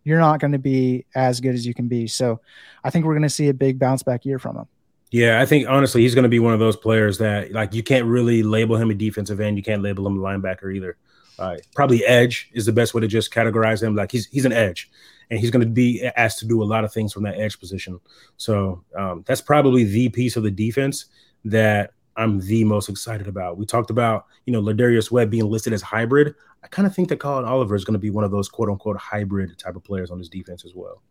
you're 0.08 0.20
not 0.20 0.39
going 0.39 0.53
to 0.53 0.60
be 0.60 1.05
as 1.16 1.41
good 1.41 1.53
as 1.53 1.68
you 1.68 1.74
can 1.74 1.89
be. 1.89 2.08
So 2.08 2.39
I 2.82 2.89
think 2.89 3.05
we're 3.05 3.14
going 3.14 3.24
to 3.24 3.30
see 3.30 3.49
a 3.49 3.53
big 3.53 3.78
bounce 3.78 4.03
back 4.03 4.24
year 4.24 4.39
from 4.39 4.55
him. 4.55 4.66
Yeah, 5.12 5.41
I 5.41 5.45
think 5.45 5.68
honestly 5.68 6.01
he's 6.01 6.16
going 6.16 6.24
to 6.24 6.30
be 6.30 6.39
one 6.39 6.53
of 6.53 6.60
those 6.60 6.78
players 6.78 7.18
that 7.18 7.51
like 7.51 7.74
you 7.74 7.84
can't 7.84 8.05
really 8.05 8.41
label 8.41 8.78
him 8.78 8.89
a 8.89 8.93
defensive 8.93 9.41
end, 9.41 9.58
you 9.58 9.64
can't 9.64 9.82
label 9.82 10.08
him 10.08 10.18
a 10.18 10.22
linebacker 10.22 10.74
either. 10.74 10.97
Uh, 11.38 11.58
probably 11.76 12.05
edge 12.05 12.49
is 12.53 12.66
the 12.66 12.72
best 12.72 12.93
way 12.93 13.01
to 13.01 13.08
just 13.08 13.34
categorize 13.34 13.84
him. 13.84 13.95
Like 13.95 14.12
he's 14.12 14.28
he's 14.28 14.45
an 14.45 14.53
edge, 14.53 14.89
and 15.30 15.39
he's 15.39 15.51
going 15.51 15.66
to 15.66 15.72
be 15.72 16.03
asked 16.16 16.39
to 16.39 16.45
do 16.45 16.64
a 16.64 16.66
lot 16.66 16.84
of 16.84 16.91
things 16.91 17.14
from 17.14 17.24
that 17.24 17.38
edge 17.38 17.60
position. 17.60 17.99
So 18.38 18.84
um, 18.97 19.24
that's 19.28 19.41
probably 19.41 19.84
the 19.84 20.10
piece 20.10 20.36
of 20.36 20.43
the 20.43 20.51
defense 20.51 21.05
that 21.45 21.91
I'm 22.18 22.39
the 22.39 22.63
most 22.63 22.89
excited 22.89 23.28
about. 23.28 23.57
We 23.57 23.65
talked 23.65 23.91
about, 23.91 24.26
you 24.45 24.53
know, 24.53 24.61
Lardarius 24.61 25.11
Webb 25.11 25.30
being 25.30 25.45
listed 25.45 25.72
as 25.72 25.82
hybrid. 25.82 26.34
I 26.63 26.68
kind 26.68 26.88
of 26.88 26.95
think 26.95 27.09
that 27.09 27.18
Collin 27.18 27.45
Oliver 27.45 27.76
is 27.76 27.86
going 27.86 27.93
to 27.93 27.99
be 27.99 28.09
one 28.09 28.24
of 28.24 28.32
those 28.32 28.49
quote 28.49 28.70
unquote 28.70 28.97
hybrid 28.97 29.57
type 29.57 29.76
of 29.76 29.84
players 29.84 30.09
on 30.09 30.18
his 30.18 30.28
defense 30.28 30.65
as 30.65 30.74
well. 30.76 31.01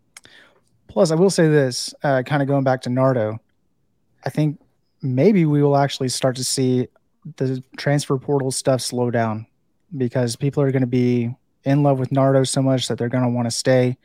Plus, 0.88 1.10
I 1.10 1.14
will 1.14 1.30
say 1.30 1.48
this, 1.48 1.94
uh, 2.02 2.22
kind 2.24 2.42
of 2.42 2.48
going 2.48 2.64
back 2.64 2.82
to 2.82 2.90
Nardo, 2.90 3.38
I 4.24 4.30
think 4.30 4.60
maybe 5.02 5.46
we 5.46 5.62
will 5.62 5.76
actually 5.76 6.08
start 6.08 6.36
to 6.36 6.44
see 6.44 6.88
the 7.36 7.62
transfer 7.76 8.18
portal 8.18 8.50
stuff 8.50 8.80
slow 8.80 9.10
down 9.10 9.46
because 9.96 10.36
people 10.36 10.62
are 10.62 10.72
going 10.72 10.82
to 10.82 10.86
be 10.86 11.34
in 11.64 11.82
love 11.82 11.98
with 11.98 12.12
Nardo 12.12 12.44
so 12.44 12.62
much 12.62 12.88
that 12.88 12.98
they're 12.98 13.08
going 13.08 13.24
to 13.24 13.30
want 13.30 13.46
to 13.46 13.50
stay. 13.50 13.96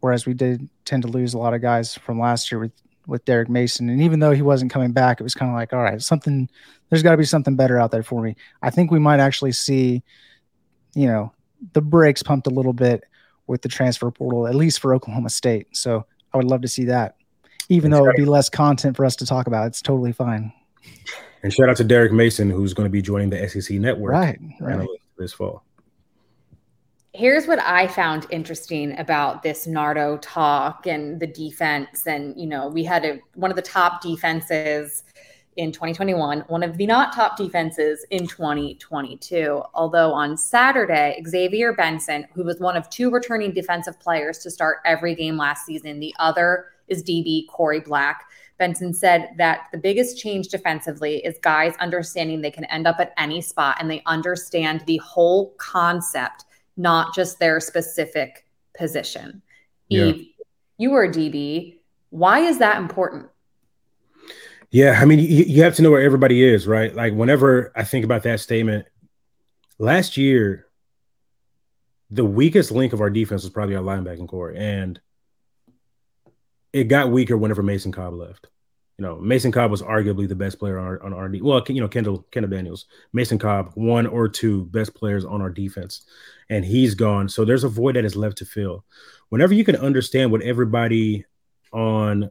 Whereas 0.00 0.26
we 0.26 0.34
did 0.34 0.68
tend 0.84 1.02
to 1.02 1.08
lose 1.08 1.34
a 1.34 1.38
lot 1.38 1.54
of 1.54 1.62
guys 1.62 1.94
from 1.94 2.20
last 2.20 2.52
year 2.52 2.60
with 2.60 2.72
with 3.06 3.24
Derek 3.24 3.48
Mason. 3.48 3.88
And 3.88 4.00
even 4.02 4.20
though 4.20 4.32
he 4.32 4.42
wasn't 4.42 4.72
coming 4.72 4.92
back, 4.92 5.20
it 5.20 5.22
was 5.24 5.34
kind 5.34 5.50
of 5.50 5.56
like, 5.56 5.72
all 5.72 5.82
right, 5.82 6.00
something, 6.00 6.48
there's 6.88 7.02
got 7.02 7.12
to 7.12 7.16
be 7.16 7.24
something 7.24 7.56
better 7.56 7.78
out 7.78 7.90
there 7.90 8.02
for 8.02 8.22
me. 8.22 8.36
I 8.62 8.70
think 8.70 8.90
we 8.90 8.98
might 8.98 9.20
actually 9.20 9.52
see, 9.52 10.02
you 10.94 11.06
know, 11.06 11.32
the 11.72 11.80
brakes 11.80 12.22
pumped 12.22 12.46
a 12.46 12.50
little 12.50 12.72
bit 12.72 13.04
with 13.46 13.62
the 13.62 13.68
transfer 13.68 14.10
portal, 14.10 14.46
at 14.46 14.54
least 14.54 14.80
for 14.80 14.94
Oklahoma 14.94 15.30
State. 15.30 15.76
So 15.76 16.06
I 16.32 16.36
would 16.36 16.46
love 16.46 16.62
to 16.62 16.68
see 16.68 16.84
that, 16.86 17.16
even 17.68 17.90
That's 17.90 18.00
though 18.00 18.04
it 18.04 18.08
would 18.08 18.16
be 18.16 18.24
less 18.24 18.48
content 18.48 18.96
for 18.96 19.04
us 19.04 19.16
to 19.16 19.26
talk 19.26 19.46
about. 19.46 19.66
It's 19.66 19.82
totally 19.82 20.12
fine. 20.12 20.52
And 21.42 21.52
shout 21.52 21.68
out 21.68 21.76
to 21.76 21.84
Derek 21.84 22.12
Mason, 22.12 22.48
who's 22.48 22.72
going 22.72 22.86
to 22.86 22.90
be 22.90 23.02
joining 23.02 23.30
the 23.30 23.48
SEC 23.48 23.78
network 23.78 24.12
right, 24.12 24.38
right. 24.60 24.88
this 25.18 25.32
fall 25.32 25.62
here's 27.14 27.46
what 27.46 27.60
I 27.60 27.86
found 27.86 28.26
interesting 28.30 28.98
about 28.98 29.44
this 29.44 29.68
Nardo 29.68 30.18
talk 30.18 30.88
and 30.88 31.20
the 31.20 31.28
defense. 31.28 32.08
And, 32.08 32.38
you 32.38 32.46
know, 32.46 32.66
we 32.66 32.82
had 32.82 33.04
a, 33.04 33.20
one 33.34 33.50
of 33.50 33.56
the 33.56 33.62
top 33.62 34.02
defenses 34.02 35.04
in 35.56 35.70
2021, 35.70 36.40
one 36.48 36.64
of 36.64 36.76
the 36.76 36.86
not 36.86 37.14
top 37.14 37.36
defenses 37.36 38.04
in 38.10 38.26
2022. 38.26 39.62
Although 39.74 40.12
on 40.12 40.36
Saturday, 40.36 41.22
Xavier 41.24 41.72
Benson, 41.72 42.26
who 42.34 42.42
was 42.42 42.58
one 42.58 42.76
of 42.76 42.90
two 42.90 43.12
returning 43.12 43.52
defensive 43.52 43.98
players 44.00 44.38
to 44.38 44.50
start 44.50 44.78
every 44.84 45.14
game 45.14 45.36
last 45.36 45.64
season, 45.64 46.00
the 46.00 46.12
other 46.18 46.66
is 46.88 47.04
DB 47.04 47.46
Korie 47.46 47.84
Black. 47.84 48.24
Benson 48.58 48.92
said 48.92 49.30
that 49.36 49.68
the 49.70 49.78
biggest 49.78 50.18
change 50.18 50.48
defensively 50.48 51.24
is 51.24 51.38
guys 51.42 51.76
understanding 51.76 52.40
they 52.40 52.50
can 52.50 52.64
end 52.64 52.88
up 52.88 52.96
at 52.98 53.12
any 53.16 53.40
spot 53.40 53.76
and 53.78 53.88
they 53.88 54.02
understand 54.06 54.82
the 54.86 54.96
whole 54.98 55.54
concept 55.58 56.44
not 56.76 57.14
just 57.14 57.38
their 57.38 57.60
specific 57.60 58.46
position. 58.76 59.42
Yeah. 59.88 60.04
Yves, 60.04 60.24
you 60.78 60.90
were 60.90 61.04
a 61.04 61.08
DB. 61.08 61.78
Why 62.10 62.40
is 62.40 62.58
that 62.58 62.78
important? 62.78 63.28
Yeah, 64.70 64.98
I 65.00 65.04
mean, 65.04 65.20
you, 65.20 65.44
you 65.44 65.62
have 65.62 65.76
to 65.76 65.82
know 65.82 65.90
where 65.92 66.02
everybody 66.02 66.42
is, 66.42 66.66
right? 66.66 66.92
Like, 66.92 67.12
whenever 67.12 67.72
I 67.76 67.84
think 67.84 68.04
about 68.04 68.24
that 68.24 68.40
statement, 68.40 68.86
last 69.78 70.16
year, 70.16 70.66
the 72.10 72.24
weakest 72.24 72.72
link 72.72 72.92
of 72.92 73.00
our 73.00 73.10
defense 73.10 73.44
was 73.44 73.52
probably 73.52 73.76
our 73.76 73.82
linebacking 73.82 74.28
corps, 74.28 74.52
and 74.56 75.00
it 76.72 76.84
got 76.84 77.10
weaker 77.10 77.36
whenever 77.36 77.62
Mason 77.62 77.92
Cobb 77.92 78.14
left. 78.14 78.48
You 78.98 79.04
know, 79.04 79.16
Mason 79.16 79.50
Cobb 79.50 79.72
was 79.72 79.82
arguably 79.82 80.28
the 80.28 80.36
best 80.36 80.58
player 80.58 80.78
on 80.78 80.86
our, 80.86 81.02
on 81.02 81.12
our 81.12 81.30
well, 81.42 81.62
you 81.68 81.80
know, 81.80 81.88
Kendal 81.88 82.24
Kendal 82.30 82.50
Daniels, 82.50 82.86
Mason 83.12 83.38
Cobb, 83.38 83.72
one 83.74 84.06
or 84.06 84.28
two 84.28 84.66
best 84.66 84.94
players 84.94 85.24
on 85.24 85.42
our 85.42 85.50
defense, 85.50 86.04
and 86.48 86.64
he's 86.64 86.94
gone. 86.94 87.28
So 87.28 87.44
there's 87.44 87.64
a 87.64 87.68
void 87.68 87.96
that 87.96 88.04
is 88.04 88.14
left 88.14 88.38
to 88.38 88.44
fill. 88.44 88.84
Whenever 89.30 89.52
you 89.52 89.64
can 89.64 89.76
understand 89.76 90.30
what 90.30 90.42
everybody 90.42 91.24
on 91.72 92.30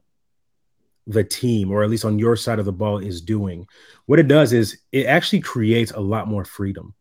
the 1.05 1.23
team, 1.23 1.69
or 1.69 1.83
at 1.83 1.89
least 1.89 2.05
on 2.05 2.17
your 2.17 2.37
side 2.37 2.59
of 2.59 2.65
the 2.65 2.71
ball, 2.71 2.99
is 2.99 3.21
doing, 3.21 3.67
what 4.05 4.19
it 4.19 4.29
does 4.29 4.53
is 4.53 4.79
it 4.93 5.05
actually 5.05 5.41
creates 5.41 5.91
a 5.91 5.99
lot 5.99 6.29
more 6.29 6.45
freedom. 6.45 6.93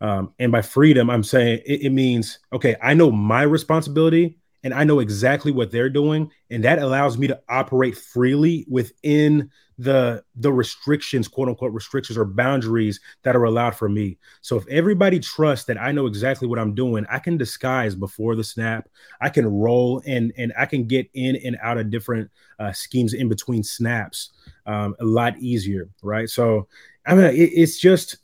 Um, 0.00 0.32
and 0.38 0.52
by 0.52 0.62
freedom, 0.62 1.10
I'm 1.10 1.24
saying 1.24 1.62
it, 1.66 1.82
it 1.82 1.90
means 1.90 2.38
okay, 2.52 2.76
I 2.80 2.94
know 2.94 3.10
my 3.10 3.42
responsibility 3.42 4.38
and 4.64 4.72
I 4.72 4.84
know 4.84 5.00
exactly 5.00 5.50
what 5.50 5.70
they're 5.70 5.90
doing, 5.90 6.30
and 6.50 6.64
that 6.64 6.78
allows 6.78 7.18
me 7.18 7.26
to 7.26 7.40
operate 7.48 7.96
freely 7.96 8.64
within 8.68 9.50
the 9.78 10.22
the 10.36 10.52
restrictions, 10.52 11.26
quote 11.26 11.48
unquote 11.48 11.72
restrictions 11.72 12.16
or 12.16 12.24
boundaries 12.24 13.00
that 13.22 13.34
are 13.34 13.44
allowed 13.44 13.74
for 13.74 13.88
me. 13.88 14.18
So 14.40 14.56
if 14.56 14.66
everybody 14.68 15.18
trusts 15.18 15.66
that 15.66 15.80
I 15.80 15.92
know 15.92 16.06
exactly 16.06 16.46
what 16.46 16.58
I'm 16.58 16.74
doing, 16.74 17.04
I 17.10 17.18
can 17.18 17.36
disguise 17.36 17.94
before 17.94 18.36
the 18.36 18.44
snap. 18.44 18.88
I 19.20 19.28
can 19.28 19.46
roll 19.46 20.02
and 20.06 20.32
and 20.36 20.52
I 20.56 20.66
can 20.66 20.86
get 20.86 21.08
in 21.14 21.36
and 21.36 21.56
out 21.62 21.78
of 21.78 21.90
different 21.90 22.30
uh, 22.58 22.72
schemes 22.72 23.14
in 23.14 23.28
between 23.28 23.64
snaps 23.64 24.30
um, 24.66 24.94
a 25.00 25.04
lot 25.04 25.36
easier, 25.38 25.88
right? 26.02 26.28
So 26.28 26.68
I 27.04 27.14
mean, 27.14 27.24
it, 27.24 27.50
it's 27.52 27.78
just 27.78 28.18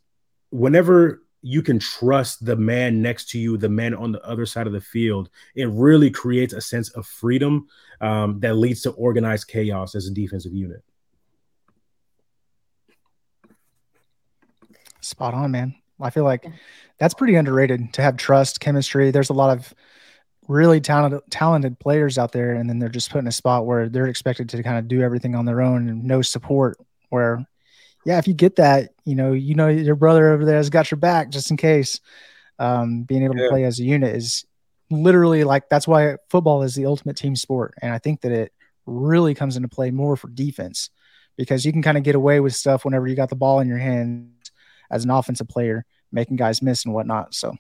whenever 0.51 1.23
you 1.43 1.63
can 1.63 1.79
trust 1.79 2.45
the 2.45 2.57
man 2.57 3.01
next 3.01 3.31
to 3.31 3.39
you, 3.39 3.57
the 3.57 3.69
man 3.69 3.95
on 3.95 4.13
the 4.13 4.23
other 4.25 4.47
side 4.47 4.67
of 4.67 4.73
the 4.73 4.81
field. 4.81 5.31
It 5.55 5.69
really 5.71 6.11
creates 6.11 6.53
a 6.53 6.61
sense 6.61 6.91
of 6.91 7.07
freedom 7.07 7.69
um, 8.01 8.41
that 8.41 8.57
leads 8.57 8.83
to 8.83 8.91
organized 8.91 9.49
chaos 9.49 9.95
as 9.95 10.07
a 10.07 10.13
defensive 10.13 10.53
unit. 10.53 10.83
Spot 15.01 15.35
on, 15.35 15.51
man. 15.51 15.75
I 16.01 16.11
feel 16.11 16.25
like 16.25 16.47
that's 16.99 17.15
pretty 17.15 17.37
underrated 17.37 17.93
to 17.95 18.03
have 18.03 18.17
trust, 18.17 18.61
chemistry. 18.61 19.11
There's 19.11 19.31
a 19.31 19.35
lot 19.35 19.57
of 19.57 19.73
really 20.49 20.81
talented 20.81 21.21
talented 21.31 21.79
players 21.79 22.19
out 22.19 22.33
there, 22.33 22.55
and 22.55 22.69
then 22.69 22.79
they're 22.79 22.89
just 22.89 23.11
put 23.11 23.19
in 23.19 23.27
a 23.27 23.33
spot 23.33 23.67
where 23.67 23.89
they're 23.89 24.07
expected 24.07 24.49
to 24.49 24.63
kind 24.63 24.79
of 24.79 24.89
do 24.89 25.03
everything 25.03 25.35
on 25.35 25.45
their 25.45 25.61
own 25.61 25.89
and 25.89 26.05
no 26.05 26.23
support. 26.23 26.79
Where 27.11 27.47
yeah, 28.09 28.17
if 28.17 28.27
you 28.27 28.33
get 28.33 28.57
that, 28.57 28.95
you 29.05 29.15
know, 29.15 29.33
you 29.33 29.55
know 29.55 29.69
your 29.69 29.95
brother 29.95 30.33
over 30.33 30.47
there 30.47 30.57
has 30.57 30.71
got 30.71 30.91
your 30.91 30.97
back 30.97 31.29
just 31.29 31.51
in 31.51 31.59
case. 31.59 32.01
Um, 32.59 33.03
being 33.03 33.23
able 33.23 33.37
yeah. 33.37 33.43
to 33.43 33.49
play 33.51 33.65
as 33.65 33.79
a 33.79 33.85
unit 33.85 34.17
is 34.17 34.47
literally 34.91 35.45
like 35.45 35.69
that's 35.69 35.87
why 35.87 36.17
football 36.31 36.63
is 36.63 36.75
the 36.75 36.87
ultimate 36.87 37.19
team 37.19 37.37
sport, 37.37 37.75
and 37.83 37.93
I 37.93 37.99
think 37.99 38.23
that 38.23 38.33
it 38.33 38.51
really 38.87 39.35
comes 39.35 39.59
into 39.59 39.69
play 39.69 39.91
more 39.91 40.17
for 40.17 40.29
defense 40.29 40.89
because 41.37 41.67
you 41.67 41.71
can 41.71 41.83
kind 41.83 41.99
of 41.99 42.03
get 42.03 42.15
away 42.15 42.41
with 42.41 42.55
stuff 42.55 42.87
whenever 42.87 43.07
you 43.07 43.15
got 43.15 43.29
the 43.29 43.37
ball 43.37 43.61
in 43.61 43.69
your 43.69 43.77
hands 43.77 44.53
as 44.91 45.05
an 45.05 45.11
offensive 45.11 45.47
player, 45.47 45.85
making 46.11 46.37
guys 46.37 46.63
miss 46.63 46.87
and 46.87 46.95
whatnot. 46.95 47.35
So, 47.35 47.59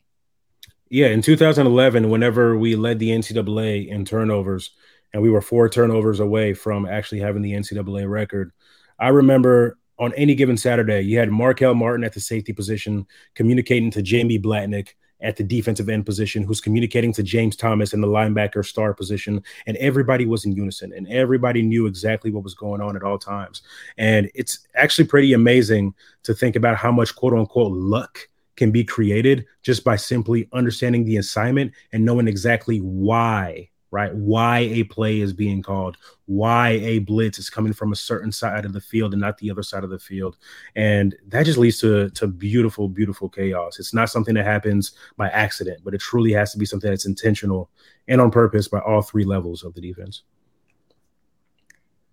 yeah, 0.88 1.08
in 1.08 1.20
2011, 1.20 2.08
whenever 2.08 2.56
we 2.56 2.74
led 2.74 2.98
the 2.98 3.10
NCAA 3.10 3.88
in 3.88 4.06
turnovers, 4.06 4.70
and 5.12 5.22
we 5.22 5.28
were 5.28 5.42
four 5.42 5.68
turnovers 5.68 6.20
away 6.20 6.54
from 6.54 6.86
actually 6.86 7.20
having 7.20 7.42
the 7.42 7.52
NCAA 7.52 8.08
record, 8.08 8.52
I 8.98 9.08
remember 9.08 9.76
on 9.98 10.12
any 10.14 10.34
given 10.34 10.56
Saturday, 10.56 11.00
you 11.00 11.18
had 11.18 11.30
Markelle 11.30 11.74
Martin 11.74 12.04
at 12.04 12.12
the 12.12 12.20
safety 12.20 12.52
position 12.52 13.06
communicating 13.34 13.90
to 13.92 14.02
Jamie 14.02 14.38
Blatnick 14.38 14.90
at 15.20 15.36
the 15.36 15.42
defensive 15.42 15.88
end 15.88 16.06
position, 16.06 16.44
who's 16.44 16.60
communicating 16.60 17.12
to 17.12 17.22
James 17.22 17.56
Thomas 17.56 17.92
in 17.92 18.00
the 18.00 18.06
linebacker 18.06 18.64
star 18.64 18.94
position. 18.94 19.42
And 19.66 19.76
everybody 19.78 20.26
was 20.26 20.44
in 20.44 20.52
unison 20.52 20.92
and 20.92 21.08
everybody 21.08 21.62
knew 21.62 21.86
exactly 21.86 22.30
what 22.30 22.44
was 22.44 22.54
going 22.54 22.80
on 22.80 22.94
at 22.96 23.02
all 23.02 23.18
times. 23.18 23.62
And 23.96 24.30
it's 24.34 24.60
actually 24.76 25.08
pretty 25.08 25.32
amazing 25.32 25.94
to 26.22 26.34
think 26.34 26.54
about 26.54 26.76
how 26.76 26.92
much 26.92 27.16
quote 27.16 27.34
unquote 27.34 27.72
luck 27.72 28.28
can 28.56 28.70
be 28.70 28.84
created 28.84 29.46
just 29.62 29.84
by 29.84 29.96
simply 29.96 30.48
understanding 30.52 31.04
the 31.04 31.16
assignment 31.16 31.72
and 31.92 32.04
knowing 32.04 32.28
exactly 32.28 32.78
why 32.78 33.68
right? 33.90 34.14
Why 34.14 34.58
a 34.58 34.84
play 34.84 35.20
is 35.20 35.32
being 35.32 35.62
called, 35.62 35.96
why 36.26 36.70
a 36.70 36.98
blitz 36.98 37.38
is 37.38 37.48
coming 37.48 37.72
from 37.72 37.92
a 37.92 37.96
certain 37.96 38.30
side 38.30 38.64
of 38.64 38.72
the 38.72 38.80
field 38.80 39.12
and 39.12 39.20
not 39.20 39.38
the 39.38 39.50
other 39.50 39.62
side 39.62 39.84
of 39.84 39.90
the 39.90 39.98
field. 39.98 40.36
And 40.76 41.16
that 41.28 41.44
just 41.44 41.58
leads 41.58 41.80
to, 41.80 42.10
to 42.10 42.26
beautiful, 42.26 42.88
beautiful 42.88 43.28
chaos. 43.28 43.78
It's 43.78 43.94
not 43.94 44.10
something 44.10 44.34
that 44.34 44.44
happens 44.44 44.92
by 45.16 45.28
accident, 45.28 45.80
but 45.84 45.94
it 45.94 46.00
truly 46.00 46.32
has 46.32 46.52
to 46.52 46.58
be 46.58 46.66
something 46.66 46.90
that's 46.90 47.06
intentional 47.06 47.70
and 48.08 48.20
on 48.20 48.30
purpose 48.30 48.68
by 48.68 48.80
all 48.80 49.02
three 49.02 49.24
levels 49.24 49.64
of 49.64 49.74
the 49.74 49.80
defense. 49.80 50.22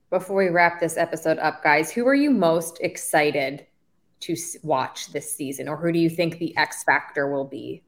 Before 0.09 0.37
we 0.37 0.49
wrap 0.49 0.79
this 0.79 0.97
episode 0.97 1.39
up, 1.39 1.63
guys, 1.63 1.91
who 1.91 2.07
are 2.07 2.15
you 2.15 2.31
most 2.31 2.77
excited 2.81 3.65
to 4.21 4.35
watch 4.63 5.11
this 5.11 5.33
season, 5.33 5.67
or 5.67 5.75
who 5.75 5.91
do 5.91 5.99
you 5.99 6.09
think 6.09 6.37
the 6.37 6.55
X 6.55 6.83
factor 6.83 7.29
will 7.29 7.43
be? 7.43 7.83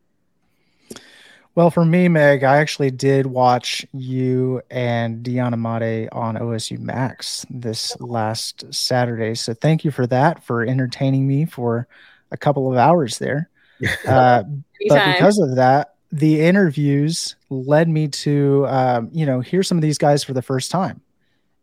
Well, 1.57 1.71
for 1.71 1.83
me, 1.83 2.07
Meg, 2.07 2.43
I 2.43 2.57
actually 2.57 2.91
did 2.91 3.25
watch 3.25 3.83
you 3.91 4.61
and 4.69 5.25
Deon 5.25 5.55
Amade 5.55 6.07
on 6.11 6.35
OSU 6.35 6.77
Max 6.77 7.47
this 7.49 7.99
last 7.99 8.71
Saturday. 8.71 9.33
So 9.33 9.55
thank 9.55 9.83
you 9.83 9.89
for 9.89 10.05
that, 10.05 10.43
for 10.43 10.63
entertaining 10.63 11.27
me 11.27 11.45
for 11.45 11.87
a 12.29 12.37
couple 12.37 12.71
of 12.71 12.77
hours 12.77 13.17
there. 13.17 13.49
Uh, 14.07 14.43
but 14.87 15.13
because 15.13 15.39
of 15.39 15.55
that, 15.55 15.95
the 16.11 16.41
interviews 16.41 17.35
led 17.49 17.89
me 17.89 18.07
to, 18.07 18.65
um, 18.67 19.09
you 19.11 19.25
know, 19.25 19.39
hear 19.39 19.63
some 19.63 19.79
of 19.79 19.81
these 19.81 19.97
guys 19.97 20.23
for 20.23 20.33
the 20.33 20.43
first 20.43 20.69
time. 20.69 21.01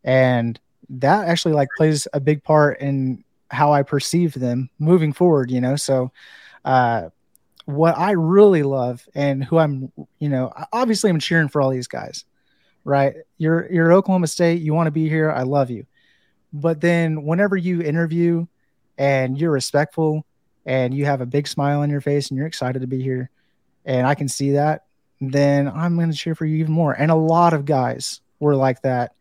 And 0.02 0.58
that 0.90 1.28
actually 1.28 1.54
like 1.54 1.68
plays 1.76 2.08
a 2.12 2.18
big 2.18 2.42
part 2.42 2.80
in 2.80 3.22
how 3.48 3.72
I 3.72 3.84
perceive 3.84 4.34
them 4.34 4.70
moving 4.80 5.12
forward, 5.12 5.52
you 5.52 5.60
know? 5.60 5.76
So, 5.76 6.10
uh, 6.64 7.10
what 7.66 7.96
I 7.96 8.12
really 8.12 8.62
love 8.62 9.06
and 9.14 9.42
who 9.42 9.58
I'm, 9.58 9.92
you 10.18 10.28
know, 10.28 10.52
obviously 10.72 11.10
I'm 11.10 11.18
cheering 11.18 11.48
for 11.48 11.60
all 11.62 11.70
these 11.70 11.86
guys, 11.86 12.24
right? 12.84 13.14
You're 13.38 13.70
you're 13.72 13.92
Oklahoma 13.92 14.26
State, 14.26 14.60
you 14.60 14.74
want 14.74 14.86
to 14.86 14.92
be 14.92 15.08
here, 15.08 15.30
I 15.30 15.42
love 15.42 15.70
you. 15.70 15.86
But 16.52 16.80
then 16.80 17.24
whenever 17.24 17.56
you 17.56 17.82
interview 17.82 18.46
and 18.98 19.38
you're 19.38 19.50
respectful 19.50 20.24
and 20.66 20.94
you 20.94 21.06
have 21.06 21.20
a 21.20 21.26
big 21.26 21.48
smile 21.48 21.80
on 21.80 21.90
your 21.90 22.00
face 22.00 22.28
and 22.28 22.38
you're 22.38 22.46
excited 22.46 22.80
to 22.80 22.86
be 22.86 23.02
here 23.02 23.30
and 23.84 24.06
I 24.06 24.14
can 24.14 24.28
see 24.28 24.52
that, 24.52 24.84
then 25.20 25.68
I'm 25.68 25.96
going 25.96 26.10
to 26.10 26.16
cheer 26.16 26.34
for 26.34 26.44
you 26.44 26.56
even 26.58 26.72
more. 26.72 26.92
And 26.92 27.10
a 27.10 27.16
lot 27.16 27.52
of 27.52 27.64
guys 27.64 28.20
were 28.40 28.56
like 28.56 28.82
that 28.82 29.14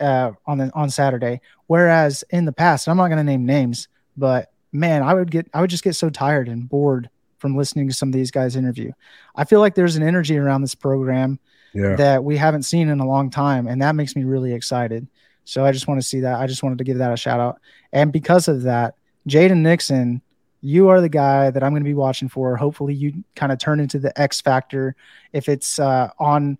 uh, 0.00 0.32
on 0.46 0.58
the 0.58 0.70
on 0.74 0.90
Saturday. 0.90 1.40
Whereas 1.66 2.24
in 2.30 2.44
the 2.44 2.52
past, 2.52 2.88
I'm 2.88 2.96
not 2.96 3.08
going 3.08 3.18
to 3.18 3.24
name 3.24 3.46
names, 3.46 3.88
but 4.16 4.50
man, 4.72 5.02
I 5.02 5.14
would 5.14 5.30
get 5.30 5.48
I 5.52 5.60
would 5.60 5.70
just 5.70 5.84
get 5.84 5.94
so 5.94 6.10
tired 6.10 6.48
and 6.48 6.68
bored 6.68 7.10
from 7.38 7.56
listening 7.56 7.88
to 7.88 7.94
some 7.94 8.08
of 8.08 8.12
these 8.12 8.30
guys 8.30 8.56
interview. 8.56 8.92
I 9.34 9.44
feel 9.44 9.60
like 9.60 9.74
there's 9.74 9.96
an 9.96 10.02
energy 10.02 10.36
around 10.36 10.62
this 10.62 10.74
program 10.74 11.38
yeah. 11.74 11.96
that 11.96 12.24
we 12.24 12.36
haven't 12.36 12.62
seen 12.62 12.88
in 12.88 13.00
a 13.00 13.06
long 13.06 13.30
time, 13.30 13.66
and 13.66 13.80
that 13.82 13.94
makes 13.94 14.16
me 14.16 14.24
really 14.24 14.52
excited. 14.52 15.06
So 15.44 15.64
I 15.64 15.72
just 15.72 15.88
want 15.88 16.00
to 16.00 16.06
see 16.06 16.20
that. 16.20 16.38
I 16.38 16.46
just 16.46 16.62
wanted 16.62 16.78
to 16.78 16.84
give 16.84 16.98
that 16.98 17.12
a 17.12 17.16
shout 17.16 17.40
out. 17.40 17.60
And 17.92 18.12
because 18.12 18.48
of 18.48 18.62
that, 18.62 18.96
Jaden 19.28 19.58
Nixon, 19.58 20.20
you 20.60 20.88
are 20.88 21.00
the 21.00 21.08
guy 21.08 21.50
that 21.50 21.62
I'm 21.62 21.72
going 21.72 21.82
to 21.82 21.88
be 21.88 21.94
watching 21.94 22.28
for. 22.28 22.56
Hopefully, 22.56 22.94
you 22.94 23.24
kind 23.34 23.52
of 23.52 23.58
turn 23.58 23.80
into 23.80 23.98
the 23.98 24.18
X 24.20 24.40
factor 24.40 24.94
if 25.32 25.48
it's 25.48 25.78
uh, 25.78 26.10
on, 26.18 26.58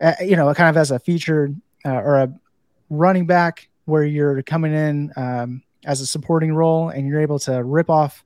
uh, 0.00 0.14
you 0.20 0.36
know, 0.36 0.52
kind 0.54 0.70
of 0.70 0.76
as 0.76 0.90
a 0.90 0.98
featured 0.98 1.54
uh, 1.84 2.00
or 2.00 2.16
a 2.16 2.32
running 2.90 3.26
back 3.26 3.68
where 3.84 4.04
you're 4.04 4.42
coming 4.42 4.72
in 4.72 5.12
um, 5.16 5.62
as 5.84 6.00
a 6.00 6.06
supporting 6.06 6.54
role 6.54 6.88
and 6.88 7.06
you're 7.06 7.20
able 7.20 7.38
to 7.40 7.62
rip 7.62 7.90
off 7.90 8.24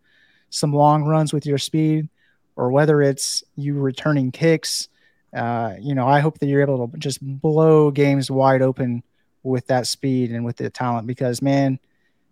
some 0.51 0.73
long 0.73 1.05
runs 1.05 1.33
with 1.33 1.47
your 1.47 1.59
speed, 1.59 2.09
or 2.57 2.71
whether 2.71 3.03
it's 3.03 3.45
you 3.57 3.75
returning 3.79 4.33
kicks. 4.33 4.89
Uh, 5.35 5.75
you 5.81 5.95
know, 5.95 6.09
I 6.09 6.21
hope 6.21 6.39
that 6.39 6.47
you're 6.47 6.63
able 6.63 6.89
to 6.89 6.99
just 6.99 7.21
blow 7.21 7.91
games 7.91 8.31
wide 8.31 8.63
open 8.63 9.03
with 9.43 9.67
that 9.67 9.87
speed 9.87 10.31
and 10.33 10.45
with 10.45 10.57
the 10.57 10.71
talent 10.71 11.07
because, 11.07 11.43
man, 11.43 11.79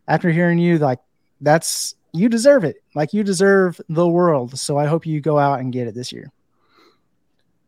after 0.09 0.31
hearing 0.31 0.59
you, 0.59 0.79
like, 0.79 0.99
that's 1.41 1.95
you 2.13 2.29
deserve 2.29 2.65
it. 2.65 2.77
Like, 2.95 3.13
you 3.13 3.23
deserve 3.23 3.81
the 3.89 4.09
world. 4.09 4.59
So 4.59 4.79
I 4.79 4.87
hope 4.87 5.05
you 5.05 5.21
go 5.21 5.39
out 5.39 5.61
and 5.61 5.73
get 5.73 5.87
it 5.87 5.95
this 5.95 6.11
year. 6.11 6.33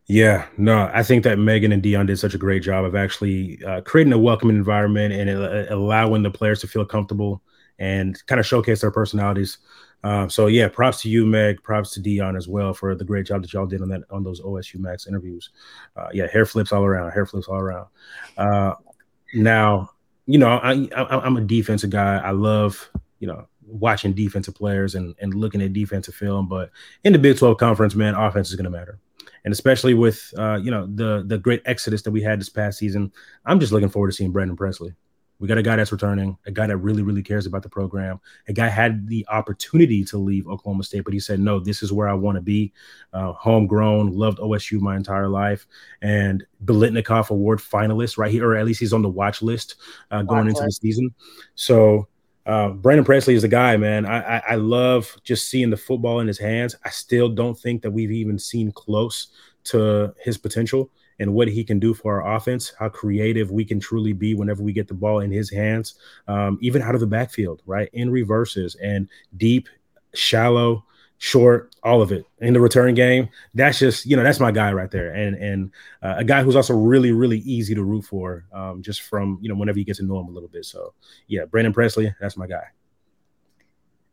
Yeah, 0.06 0.46
no, 0.56 0.90
I 0.94 1.02
think 1.02 1.22
that 1.24 1.36
Meghan 1.36 1.70
and 1.70 1.82
Dion 1.82 2.06
did 2.06 2.18
such 2.18 2.32
a 2.32 2.38
great 2.38 2.62
job 2.62 2.86
of 2.86 2.94
actually 2.94 3.62
uh, 3.62 3.82
creating 3.82 4.14
a 4.14 4.18
welcoming 4.18 4.56
environment 4.56 5.12
and 5.12 5.28
uh, 5.28 5.66
allowing 5.68 6.22
the 6.22 6.30
players 6.30 6.62
to 6.62 6.66
feel 6.66 6.86
comfortable 6.86 7.42
and 7.78 8.18
kind 8.26 8.40
of 8.40 8.46
showcase 8.46 8.80
their 8.80 8.90
personalities. 8.90 9.58
Um, 10.04 10.30
so 10.30 10.46
yeah, 10.46 10.68
props 10.68 11.02
to 11.02 11.08
you, 11.08 11.26
Meg. 11.26 11.62
Props 11.62 11.92
to 11.94 12.00
Dion 12.00 12.36
as 12.36 12.46
well 12.46 12.72
for 12.72 12.94
the 12.94 13.04
great 13.04 13.26
job 13.26 13.42
that 13.42 13.52
y'all 13.52 13.66
did 13.66 13.82
on 13.82 13.88
that 13.88 14.02
on 14.10 14.22
those 14.22 14.40
OSU 14.40 14.76
Max 14.76 15.06
interviews. 15.06 15.50
Uh, 15.96 16.08
yeah, 16.12 16.26
hair 16.28 16.46
flips 16.46 16.72
all 16.72 16.84
around. 16.84 17.10
Hair 17.10 17.26
flips 17.26 17.48
all 17.48 17.58
around. 17.58 17.86
Uh, 18.36 18.74
now, 19.34 19.90
you 20.26 20.38
know, 20.38 20.48
I, 20.48 20.88
I 20.94 21.18
I'm 21.18 21.36
a 21.36 21.40
defensive 21.40 21.90
guy. 21.90 22.18
I 22.18 22.30
love 22.30 22.88
you 23.18 23.26
know 23.26 23.48
watching 23.66 24.12
defensive 24.12 24.54
players 24.54 24.94
and 24.94 25.14
and 25.20 25.34
looking 25.34 25.60
at 25.62 25.72
defensive 25.72 26.14
film. 26.14 26.48
But 26.48 26.70
in 27.04 27.12
the 27.12 27.18
Big 27.18 27.36
12 27.36 27.58
conference, 27.58 27.94
man, 27.94 28.14
offense 28.14 28.50
is 28.50 28.56
going 28.56 28.64
to 28.64 28.70
matter. 28.70 28.98
And 29.44 29.52
especially 29.52 29.94
with 29.94 30.32
uh, 30.38 30.58
you 30.62 30.70
know 30.70 30.86
the 30.86 31.24
the 31.26 31.38
great 31.38 31.62
exodus 31.64 32.02
that 32.02 32.10
we 32.10 32.22
had 32.22 32.40
this 32.40 32.48
past 32.48 32.78
season, 32.78 33.12
I'm 33.44 33.60
just 33.60 33.72
looking 33.72 33.88
forward 33.88 34.10
to 34.10 34.16
seeing 34.16 34.30
Brennan 34.30 34.56
Presley. 34.56 34.94
We 35.40 35.46
got 35.46 35.58
a 35.58 35.62
guy 35.62 35.76
that's 35.76 35.92
returning, 35.92 36.36
a 36.46 36.50
guy 36.50 36.66
that 36.66 36.76
really, 36.78 37.02
really 37.02 37.22
cares 37.22 37.46
about 37.46 37.62
the 37.62 37.68
program. 37.68 38.20
A 38.48 38.52
guy 38.52 38.68
had 38.68 39.06
the 39.06 39.24
opportunity 39.30 40.04
to 40.06 40.18
leave 40.18 40.48
Oklahoma 40.48 40.82
State, 40.82 41.04
but 41.04 41.12
he 41.12 41.20
said, 41.20 41.38
"No, 41.38 41.60
this 41.60 41.82
is 41.82 41.92
where 41.92 42.08
I 42.08 42.14
want 42.14 42.36
to 42.36 42.42
be." 42.42 42.72
Uh, 43.12 43.32
homegrown, 43.32 44.12
loved 44.12 44.38
OSU 44.38 44.80
my 44.80 44.96
entire 44.96 45.28
life, 45.28 45.66
and 46.02 46.44
Biletnikoff 46.64 47.30
Award 47.30 47.60
finalist, 47.60 48.18
right 48.18 48.32
here, 48.32 48.48
or 48.48 48.56
at 48.56 48.66
least 48.66 48.80
he's 48.80 48.92
on 48.92 49.02
the 49.02 49.08
watch 49.08 49.40
list 49.40 49.76
uh, 50.10 50.22
going 50.22 50.46
watch 50.46 50.48
into 50.48 50.62
list. 50.62 50.80
the 50.80 50.88
season. 50.88 51.14
So 51.54 52.08
uh, 52.46 52.70
Brennan 52.70 53.04
Presley 53.04 53.34
is 53.34 53.42
the 53.42 53.48
guy, 53.48 53.76
man. 53.76 54.06
I, 54.06 54.38
I, 54.38 54.42
I 54.50 54.54
love 54.54 55.14
just 55.22 55.48
seeing 55.48 55.68
the 55.70 55.76
football 55.76 56.20
in 56.20 56.26
his 56.26 56.38
hands. 56.38 56.74
I 56.84 56.88
still 56.88 57.28
don't 57.28 57.58
think 57.58 57.82
that 57.82 57.90
we've 57.90 58.10
even 58.10 58.38
seen 58.38 58.72
close 58.72 59.28
to 59.64 60.14
his 60.18 60.38
potential 60.38 60.90
and 61.18 61.34
what 61.34 61.48
he 61.48 61.64
can 61.64 61.78
do 61.78 61.94
for 61.94 62.22
our 62.22 62.36
offense, 62.36 62.72
how 62.78 62.88
creative 62.88 63.50
we 63.50 63.64
can 63.64 63.80
truly 63.80 64.12
be 64.12 64.34
whenever 64.34 64.62
we 64.62 64.72
get 64.72 64.88
the 64.88 64.94
ball 64.94 65.20
in 65.20 65.30
his 65.30 65.50
hands, 65.50 65.94
um, 66.28 66.58
even 66.60 66.82
out 66.82 66.94
of 66.94 67.00
the 67.00 67.06
backfield, 67.06 67.62
right? 67.66 67.88
In 67.92 68.10
reverses 68.10 68.76
and 68.76 69.08
deep, 69.36 69.68
shallow, 70.14 70.84
short, 71.18 71.74
all 71.82 72.00
of 72.00 72.12
it 72.12 72.24
in 72.40 72.54
the 72.54 72.60
return 72.60 72.94
game. 72.94 73.28
That's 73.54 73.78
just, 73.78 74.06
you 74.06 74.16
know, 74.16 74.22
that's 74.22 74.40
my 74.40 74.52
guy 74.52 74.72
right 74.72 74.90
there. 74.90 75.12
And 75.12 75.36
and 75.36 75.72
uh, 76.02 76.14
a 76.18 76.24
guy 76.24 76.42
who's 76.42 76.56
also 76.56 76.74
really, 76.74 77.12
really 77.12 77.38
easy 77.40 77.74
to 77.74 77.82
root 77.82 78.04
for 78.04 78.46
um, 78.52 78.82
just 78.82 79.02
from, 79.02 79.38
you 79.40 79.48
know, 79.48 79.56
whenever 79.56 79.78
you 79.78 79.84
get 79.84 79.96
to 79.96 80.04
know 80.04 80.20
him 80.20 80.28
a 80.28 80.30
little 80.30 80.48
bit. 80.48 80.64
So 80.64 80.94
yeah, 81.26 81.44
Brennan 81.44 81.72
Presley, 81.72 82.14
that's 82.20 82.36
my 82.36 82.46
guy. 82.46 82.64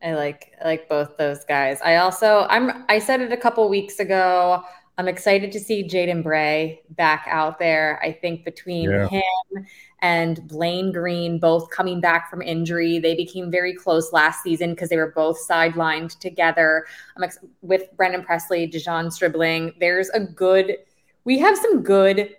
I 0.03 0.14
like 0.14 0.53
I 0.62 0.66
like 0.66 0.89
both 0.89 1.18
those 1.18 1.43
guys. 1.45 1.80
I 1.84 1.95
also 1.97 2.45
I'm 2.49 2.86
I 2.89 2.99
said 2.99 3.22
it 3.22 3.32
a 3.32 3.38
couple 3.38 3.68
weeks 3.70 3.99
ago. 3.99 4.64
I'm 4.98 5.08
excited 5.08 5.52
to 5.52 5.60
see 5.60 5.88
Jaden 5.88 6.24
Bray 6.24 6.82
back 6.91 7.28
out 7.30 7.60
there. 7.60 8.00
I 8.02 8.14
think 8.14 8.46
between 8.46 8.89
yeah. 8.89 9.08
him 9.08 9.68
and 10.00 10.48
Blaine 10.48 10.91
Green 10.91 11.38
both 11.38 11.70
coming 11.70 12.00
back 12.00 12.30
from 12.30 12.41
injury, 12.41 13.00
they 13.00 13.14
became 13.14 13.52
very 13.52 13.74
close 13.74 14.14
last 14.14 14.41
season 14.41 14.72
because 14.72 14.89
they 14.89 14.98
were 14.98 15.12
both 15.12 15.38
sidelined 15.48 16.18
together. 16.20 16.86
I'm 17.18 17.24
ex- 17.24 17.39
with 17.62 17.84
Brennan 17.98 18.24
Presley, 18.24 18.70
De'Zhaun 18.70 19.12
Stribling. 19.12 19.74
There's 19.80 20.10
a 20.10 20.22
good, 20.22 20.78
we 21.26 21.39
have 21.39 21.58
some 21.58 21.82
good 21.82 22.36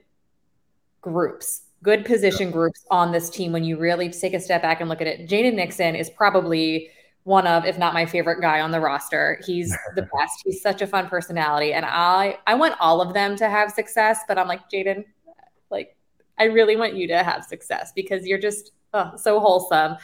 groups, 1.03 1.63
good 1.83 2.07
position 2.07 2.51
groups 2.51 2.87
on 2.91 3.13
this 3.13 3.29
team 3.29 3.53
when 3.53 3.65
you 3.65 3.77
really 3.77 4.09
take 4.11 4.33
a 4.33 4.41
step 4.41 4.63
back 4.63 4.81
and 4.81 4.89
look 4.89 5.03
at 5.03 5.07
it. 5.07 5.29
Jaden 5.29 5.55
Nixon 5.55 5.95
is 5.95 6.09
probably 6.09 6.89
one 7.27 7.45
of, 7.45 7.65
if 7.65 7.77
not 7.77 7.93
my 7.93 8.07
favorite 8.07 8.41
guy 8.41 8.61
on 8.61 8.71
the 8.71 8.81
roster. 8.81 9.41
He's 9.45 9.77
the 9.97 10.03
best. 10.03 10.43
He's 10.45 10.63
such 10.63 10.81
a 10.81 10.87
fun 10.87 11.09
personality. 11.09 11.73
And 11.73 11.85
I 11.85 12.39
I 12.47 12.55
want 12.55 12.77
all 12.81 13.01
of 13.01 13.15
them 13.15 13.37
to 13.37 13.49
have 13.49 13.73
success, 13.73 14.21
but 14.29 14.39
I'm 14.39 14.47
like, 14.47 14.71
Jaden, 14.71 15.05
like, 15.69 15.97
I 16.39 16.45
really 16.45 16.77
want 16.77 16.95
you 16.95 17.09
to 17.09 17.25
have 17.25 17.45
success 17.45 17.93
because 17.95 18.27
you're 18.27 18.39
just 18.39 18.71
oh, 18.95 19.13
so 19.17 19.41
wholesome. 19.41 19.97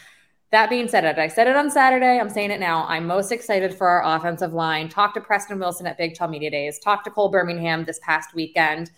That 0.51 0.69
being 0.69 0.89
said, 0.89 1.19
I 1.19 1.29
said 1.29 1.47
it 1.47 1.57
on 1.57 1.71
Saturday. 1.71 2.19
I'm 2.19 2.29
saying 2.29 2.51
it 2.51 2.61
now. 2.61 2.85
I'm 2.87 3.07
most 3.07 3.31
excited 3.31 3.73
for 3.73 3.89
our 3.89 4.17
offensive 4.17 4.53
line. 4.53 4.89
Talk 4.89 5.15
to 5.15 5.21
Preston 5.21 5.59
Wilson 5.59 5.87
at 5.87 5.97
Big 5.97 6.17
12 6.17 6.31
Media 6.31 6.51
Days. 6.51 6.79
Talk 6.81 7.05
to 7.05 7.11
Cole 7.11 7.31
Birmingham 7.31 7.85
this 7.85 8.01
past 8.03 8.35
weekend. 8.35 8.91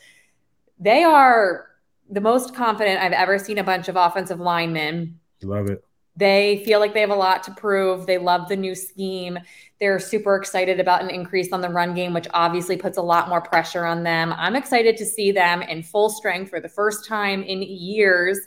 They 0.80 1.04
are 1.04 1.66
the 2.10 2.20
most 2.22 2.56
confident 2.56 3.00
I've 3.00 3.12
ever 3.12 3.38
seen 3.38 3.58
a 3.58 3.64
bunch 3.64 3.88
of 3.88 3.96
offensive 3.96 4.40
linemen. 4.40 5.20
Love 5.42 5.68
it 5.68 5.84
they 6.16 6.62
feel 6.64 6.78
like 6.80 6.94
they 6.94 7.00
have 7.00 7.10
a 7.10 7.14
lot 7.14 7.42
to 7.44 7.50
prove. 7.52 8.06
They 8.06 8.18
love 8.18 8.48
the 8.48 8.56
new 8.56 8.74
scheme. 8.74 9.38
They're 9.80 9.98
super 9.98 10.36
excited 10.36 10.78
about 10.78 11.02
an 11.02 11.10
increase 11.10 11.52
on 11.52 11.60
the 11.60 11.68
run 11.68 11.94
game, 11.94 12.14
which 12.14 12.28
obviously 12.32 12.76
puts 12.76 12.98
a 12.98 13.02
lot 13.02 13.28
more 13.28 13.40
pressure 13.40 13.84
on 13.84 14.04
them. 14.04 14.32
I'm 14.36 14.54
excited 14.54 14.96
to 14.98 15.04
see 15.04 15.32
them 15.32 15.62
in 15.62 15.82
full 15.82 16.08
strength 16.08 16.50
for 16.50 16.60
the 16.60 16.68
first 16.68 17.06
time 17.06 17.42
in 17.42 17.62
years. 17.62 18.38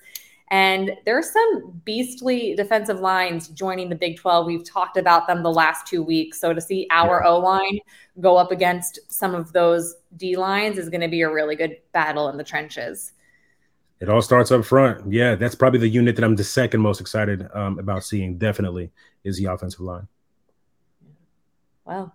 And 0.49 0.91
there's 1.05 1.31
some 1.31 1.81
beastly 1.83 2.55
defensive 2.55 3.01
lines 3.01 3.49
joining 3.49 3.89
the 3.89 3.95
Big 3.95 4.17
12. 4.17 4.45
We've 4.47 4.63
talked 4.63 4.95
about 4.95 5.27
them 5.27 5.43
the 5.43 5.51
last 5.51 5.85
two 5.85 6.01
weeks. 6.01 6.39
So 6.39 6.53
to 6.53 6.61
see 6.61 6.87
our 6.89 7.25
O 7.25 7.37
line 7.37 7.79
go 8.21 8.37
up 8.37 8.51
against 8.51 8.99
some 9.11 9.35
of 9.35 9.51
those 9.51 9.95
D 10.15 10.37
lines 10.37 10.77
is 10.77 10.87
going 10.87 11.01
to 11.01 11.09
be 11.09 11.21
a 11.21 11.29
really 11.29 11.57
good 11.57 11.77
battle 11.91 12.29
in 12.29 12.37
the 12.37 12.45
trenches. 12.45 13.11
It 13.99 14.09
all 14.09 14.21
starts 14.21 14.51
up 14.51 14.63
front. 14.63 15.11
Yeah, 15.11 15.35
that's 15.35 15.55
probably 15.55 15.79
the 15.79 15.87
unit 15.87 16.15
that 16.15 16.23
I'm 16.23 16.35
the 16.35 16.43
second 16.43 16.81
most 16.81 17.01
excited 17.01 17.47
um, 17.53 17.79
about 17.79 18.03
seeing. 18.03 18.37
Definitely 18.37 18.91
is 19.23 19.37
the 19.37 19.45
offensive 19.45 19.79
line. 19.79 20.07
Wow. 21.85 22.13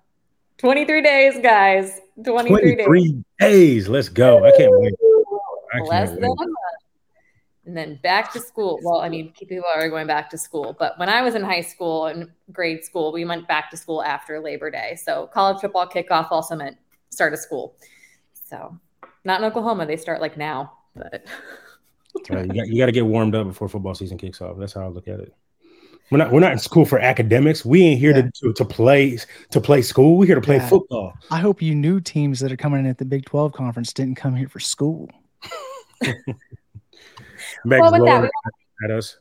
23 0.59 1.03
days, 1.03 1.35
guys. 1.43 2.01
23, 2.25 2.77
23 2.77 3.07
days. 3.07 3.25
days. 3.41 3.89
Let's 3.89 4.09
go. 4.09 4.45
I 4.45 4.57
can't 4.57 4.71
wait. 4.73 4.95
I 5.73 5.79
can't 5.79 5.89
Less 5.89 6.11
wait. 6.11 6.21
than 6.21 6.25
a 6.25 6.35
month. 6.35 6.51
And 7.65 7.77
then 7.77 7.99
back 8.03 8.33
to 8.33 8.41
school. 8.41 8.81
Well, 8.83 9.01
I 9.01 9.09
mean, 9.09 9.33
people 9.33 9.63
are 9.75 9.89
going 9.89 10.07
back 10.07 10.31
to 10.31 10.39
school, 10.39 10.77
but 10.79 10.99
when 10.99 11.09
I 11.09 11.23
was 11.23 11.37
in 11.37 11.43
high 11.43 11.61
school 11.61 12.07
and 12.07 12.29
grade 12.51 12.85
school, 12.85 13.13
we 13.13 13.25
went 13.25 13.47
back 13.47 13.71
to 13.71 13.77
school 13.77 14.03
after 14.03 14.41
Labor 14.41 14.71
Day. 14.71 14.99
So 15.03 15.29
college 15.33 15.61
football 15.61 15.87
kickoff 15.87 16.29
also 16.31 16.57
meant 16.57 16.77
start 17.11 17.33
of 17.33 17.39
school. 17.39 17.77
So 18.33 18.77
not 19.25 19.41
in 19.41 19.47
Oklahoma, 19.47 19.87
they 19.87 19.97
start 19.97 20.21
like 20.21 20.37
now, 20.37 20.73
but 20.97 21.25
right, 22.31 22.47
you 22.47 22.55
got 22.55 22.69
you 22.69 22.79
got 22.79 22.87
to 22.87 22.93
get 22.93 23.07
warmed 23.07 23.35
up 23.35 23.47
before 23.47 23.69
football 23.69 23.95
season 23.95 24.19
kicks 24.19 24.41
off. 24.41 24.57
That's 24.59 24.73
how 24.73 24.83
I 24.83 24.89
look 24.89 25.09
at 25.09 25.21
it. 25.21 25.35
We're 26.11 26.19
not 26.19 26.31
we're 26.31 26.41
not 26.41 26.53
in 26.53 26.59
school 26.59 26.85
for 26.85 26.99
academics. 26.99 27.65
We 27.65 27.83
ain't 27.83 28.01
here 28.01 28.15
yeah. 28.15 28.23
to, 28.23 28.31
to, 28.43 28.53
to 28.53 28.65
play 28.65 29.19
to 29.51 29.61
play 29.61 29.83
school. 29.83 30.19
We're 30.19 30.27
here 30.27 30.35
to 30.35 30.43
play 30.43 30.57
yeah. 30.57 30.69
football. 30.69 31.15
I 31.31 31.39
hope 31.39 31.63
you 31.63 31.75
new 31.75 32.01
teams 32.01 32.41
that 32.41 32.53
are 32.53 32.57
coming 32.57 32.81
in 32.81 32.87
at 32.87 32.99
the 32.99 33.05
Big 33.05 33.25
Twelve 33.25 33.53
conference 33.53 33.93
didn't 33.93 34.17
come 34.17 34.37
here 34.37 34.49
for 34.49 34.61
school. 34.61 35.09
Meg's 37.65 37.81
well, 37.81 37.93
that, 37.93 38.31
at 38.85 38.91
us. 38.91 39.17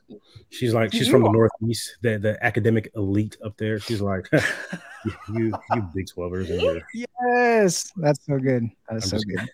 She's 0.49 0.73
like 0.73 0.91
she's 0.91 1.07
from 1.07 1.23
the 1.23 1.31
Northeast, 1.31 1.97
the 2.01 2.17
the 2.17 2.43
academic 2.43 2.91
elite 2.95 3.37
up 3.43 3.55
there. 3.57 3.79
She's 3.79 4.01
like, 4.01 4.27
you 5.33 5.53
you 5.73 5.89
Big 5.95 6.07
Twelvers 6.07 6.49
in 6.49 6.59
here. 6.59 6.81
Yes, 6.93 7.91
that's 7.95 8.25
so 8.25 8.37
good. 8.37 8.69
That's 8.89 9.13
I'm 9.13 9.19
so 9.19 9.23
good. 9.25 9.49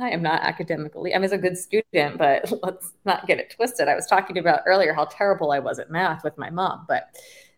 I 0.00 0.10
am 0.10 0.22
not 0.22 0.42
academically, 0.42 1.12
I 1.12 1.16
am 1.16 1.24
as 1.24 1.32
a 1.32 1.38
good 1.38 1.58
student, 1.58 2.16
but 2.16 2.50
let's 2.62 2.94
not 3.04 3.26
get 3.26 3.38
it 3.38 3.50
twisted. 3.50 3.86
I 3.86 3.94
was 3.94 4.06
talking 4.06 4.38
about 4.38 4.62
earlier 4.66 4.94
how 4.94 5.04
terrible 5.04 5.52
I 5.52 5.58
was 5.58 5.78
at 5.78 5.90
math 5.90 6.24
with 6.24 6.38
my 6.38 6.48
mom, 6.48 6.86
but 6.88 7.14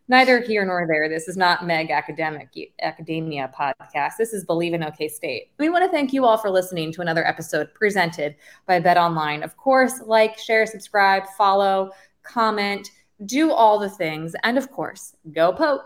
neither 0.09 0.41
here 0.41 0.65
nor 0.65 0.85
there. 0.85 1.07
This 1.07 1.29
is 1.29 1.37
not 1.37 1.65
Meg 1.65 1.89
Academic 1.89 2.49
Academia 2.81 3.49
podcast. 3.57 4.13
This 4.17 4.33
is 4.33 4.43
Believe 4.43 4.73
in 4.73 4.83
OK 4.83 5.07
State. 5.07 5.51
We 5.57 5.69
want 5.69 5.85
to 5.85 5.91
thank 5.91 6.11
you 6.11 6.25
all 6.25 6.37
for 6.37 6.49
listening 6.49 6.91
to 6.93 7.01
another 7.01 7.25
episode 7.25 7.73
presented 7.73 8.35
by 8.65 8.81
BetOnline. 8.81 9.43
Of 9.43 9.55
course, 9.55 10.01
like, 10.05 10.37
share, 10.37 10.65
subscribe, 10.65 11.23
follow, 11.37 11.91
comment, 12.23 12.91
do 13.25 13.53
all 13.53 13.79
the 13.79 13.89
things. 13.89 14.35
And 14.43 14.57
of 14.57 14.69
course, 14.69 15.15
go 15.31 15.53
pokes. 15.53 15.85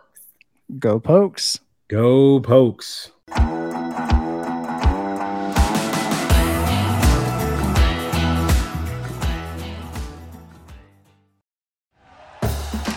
Go 0.80 1.00
pokes. 1.00 1.60
Go 1.88 2.40
pokes. 2.40 3.12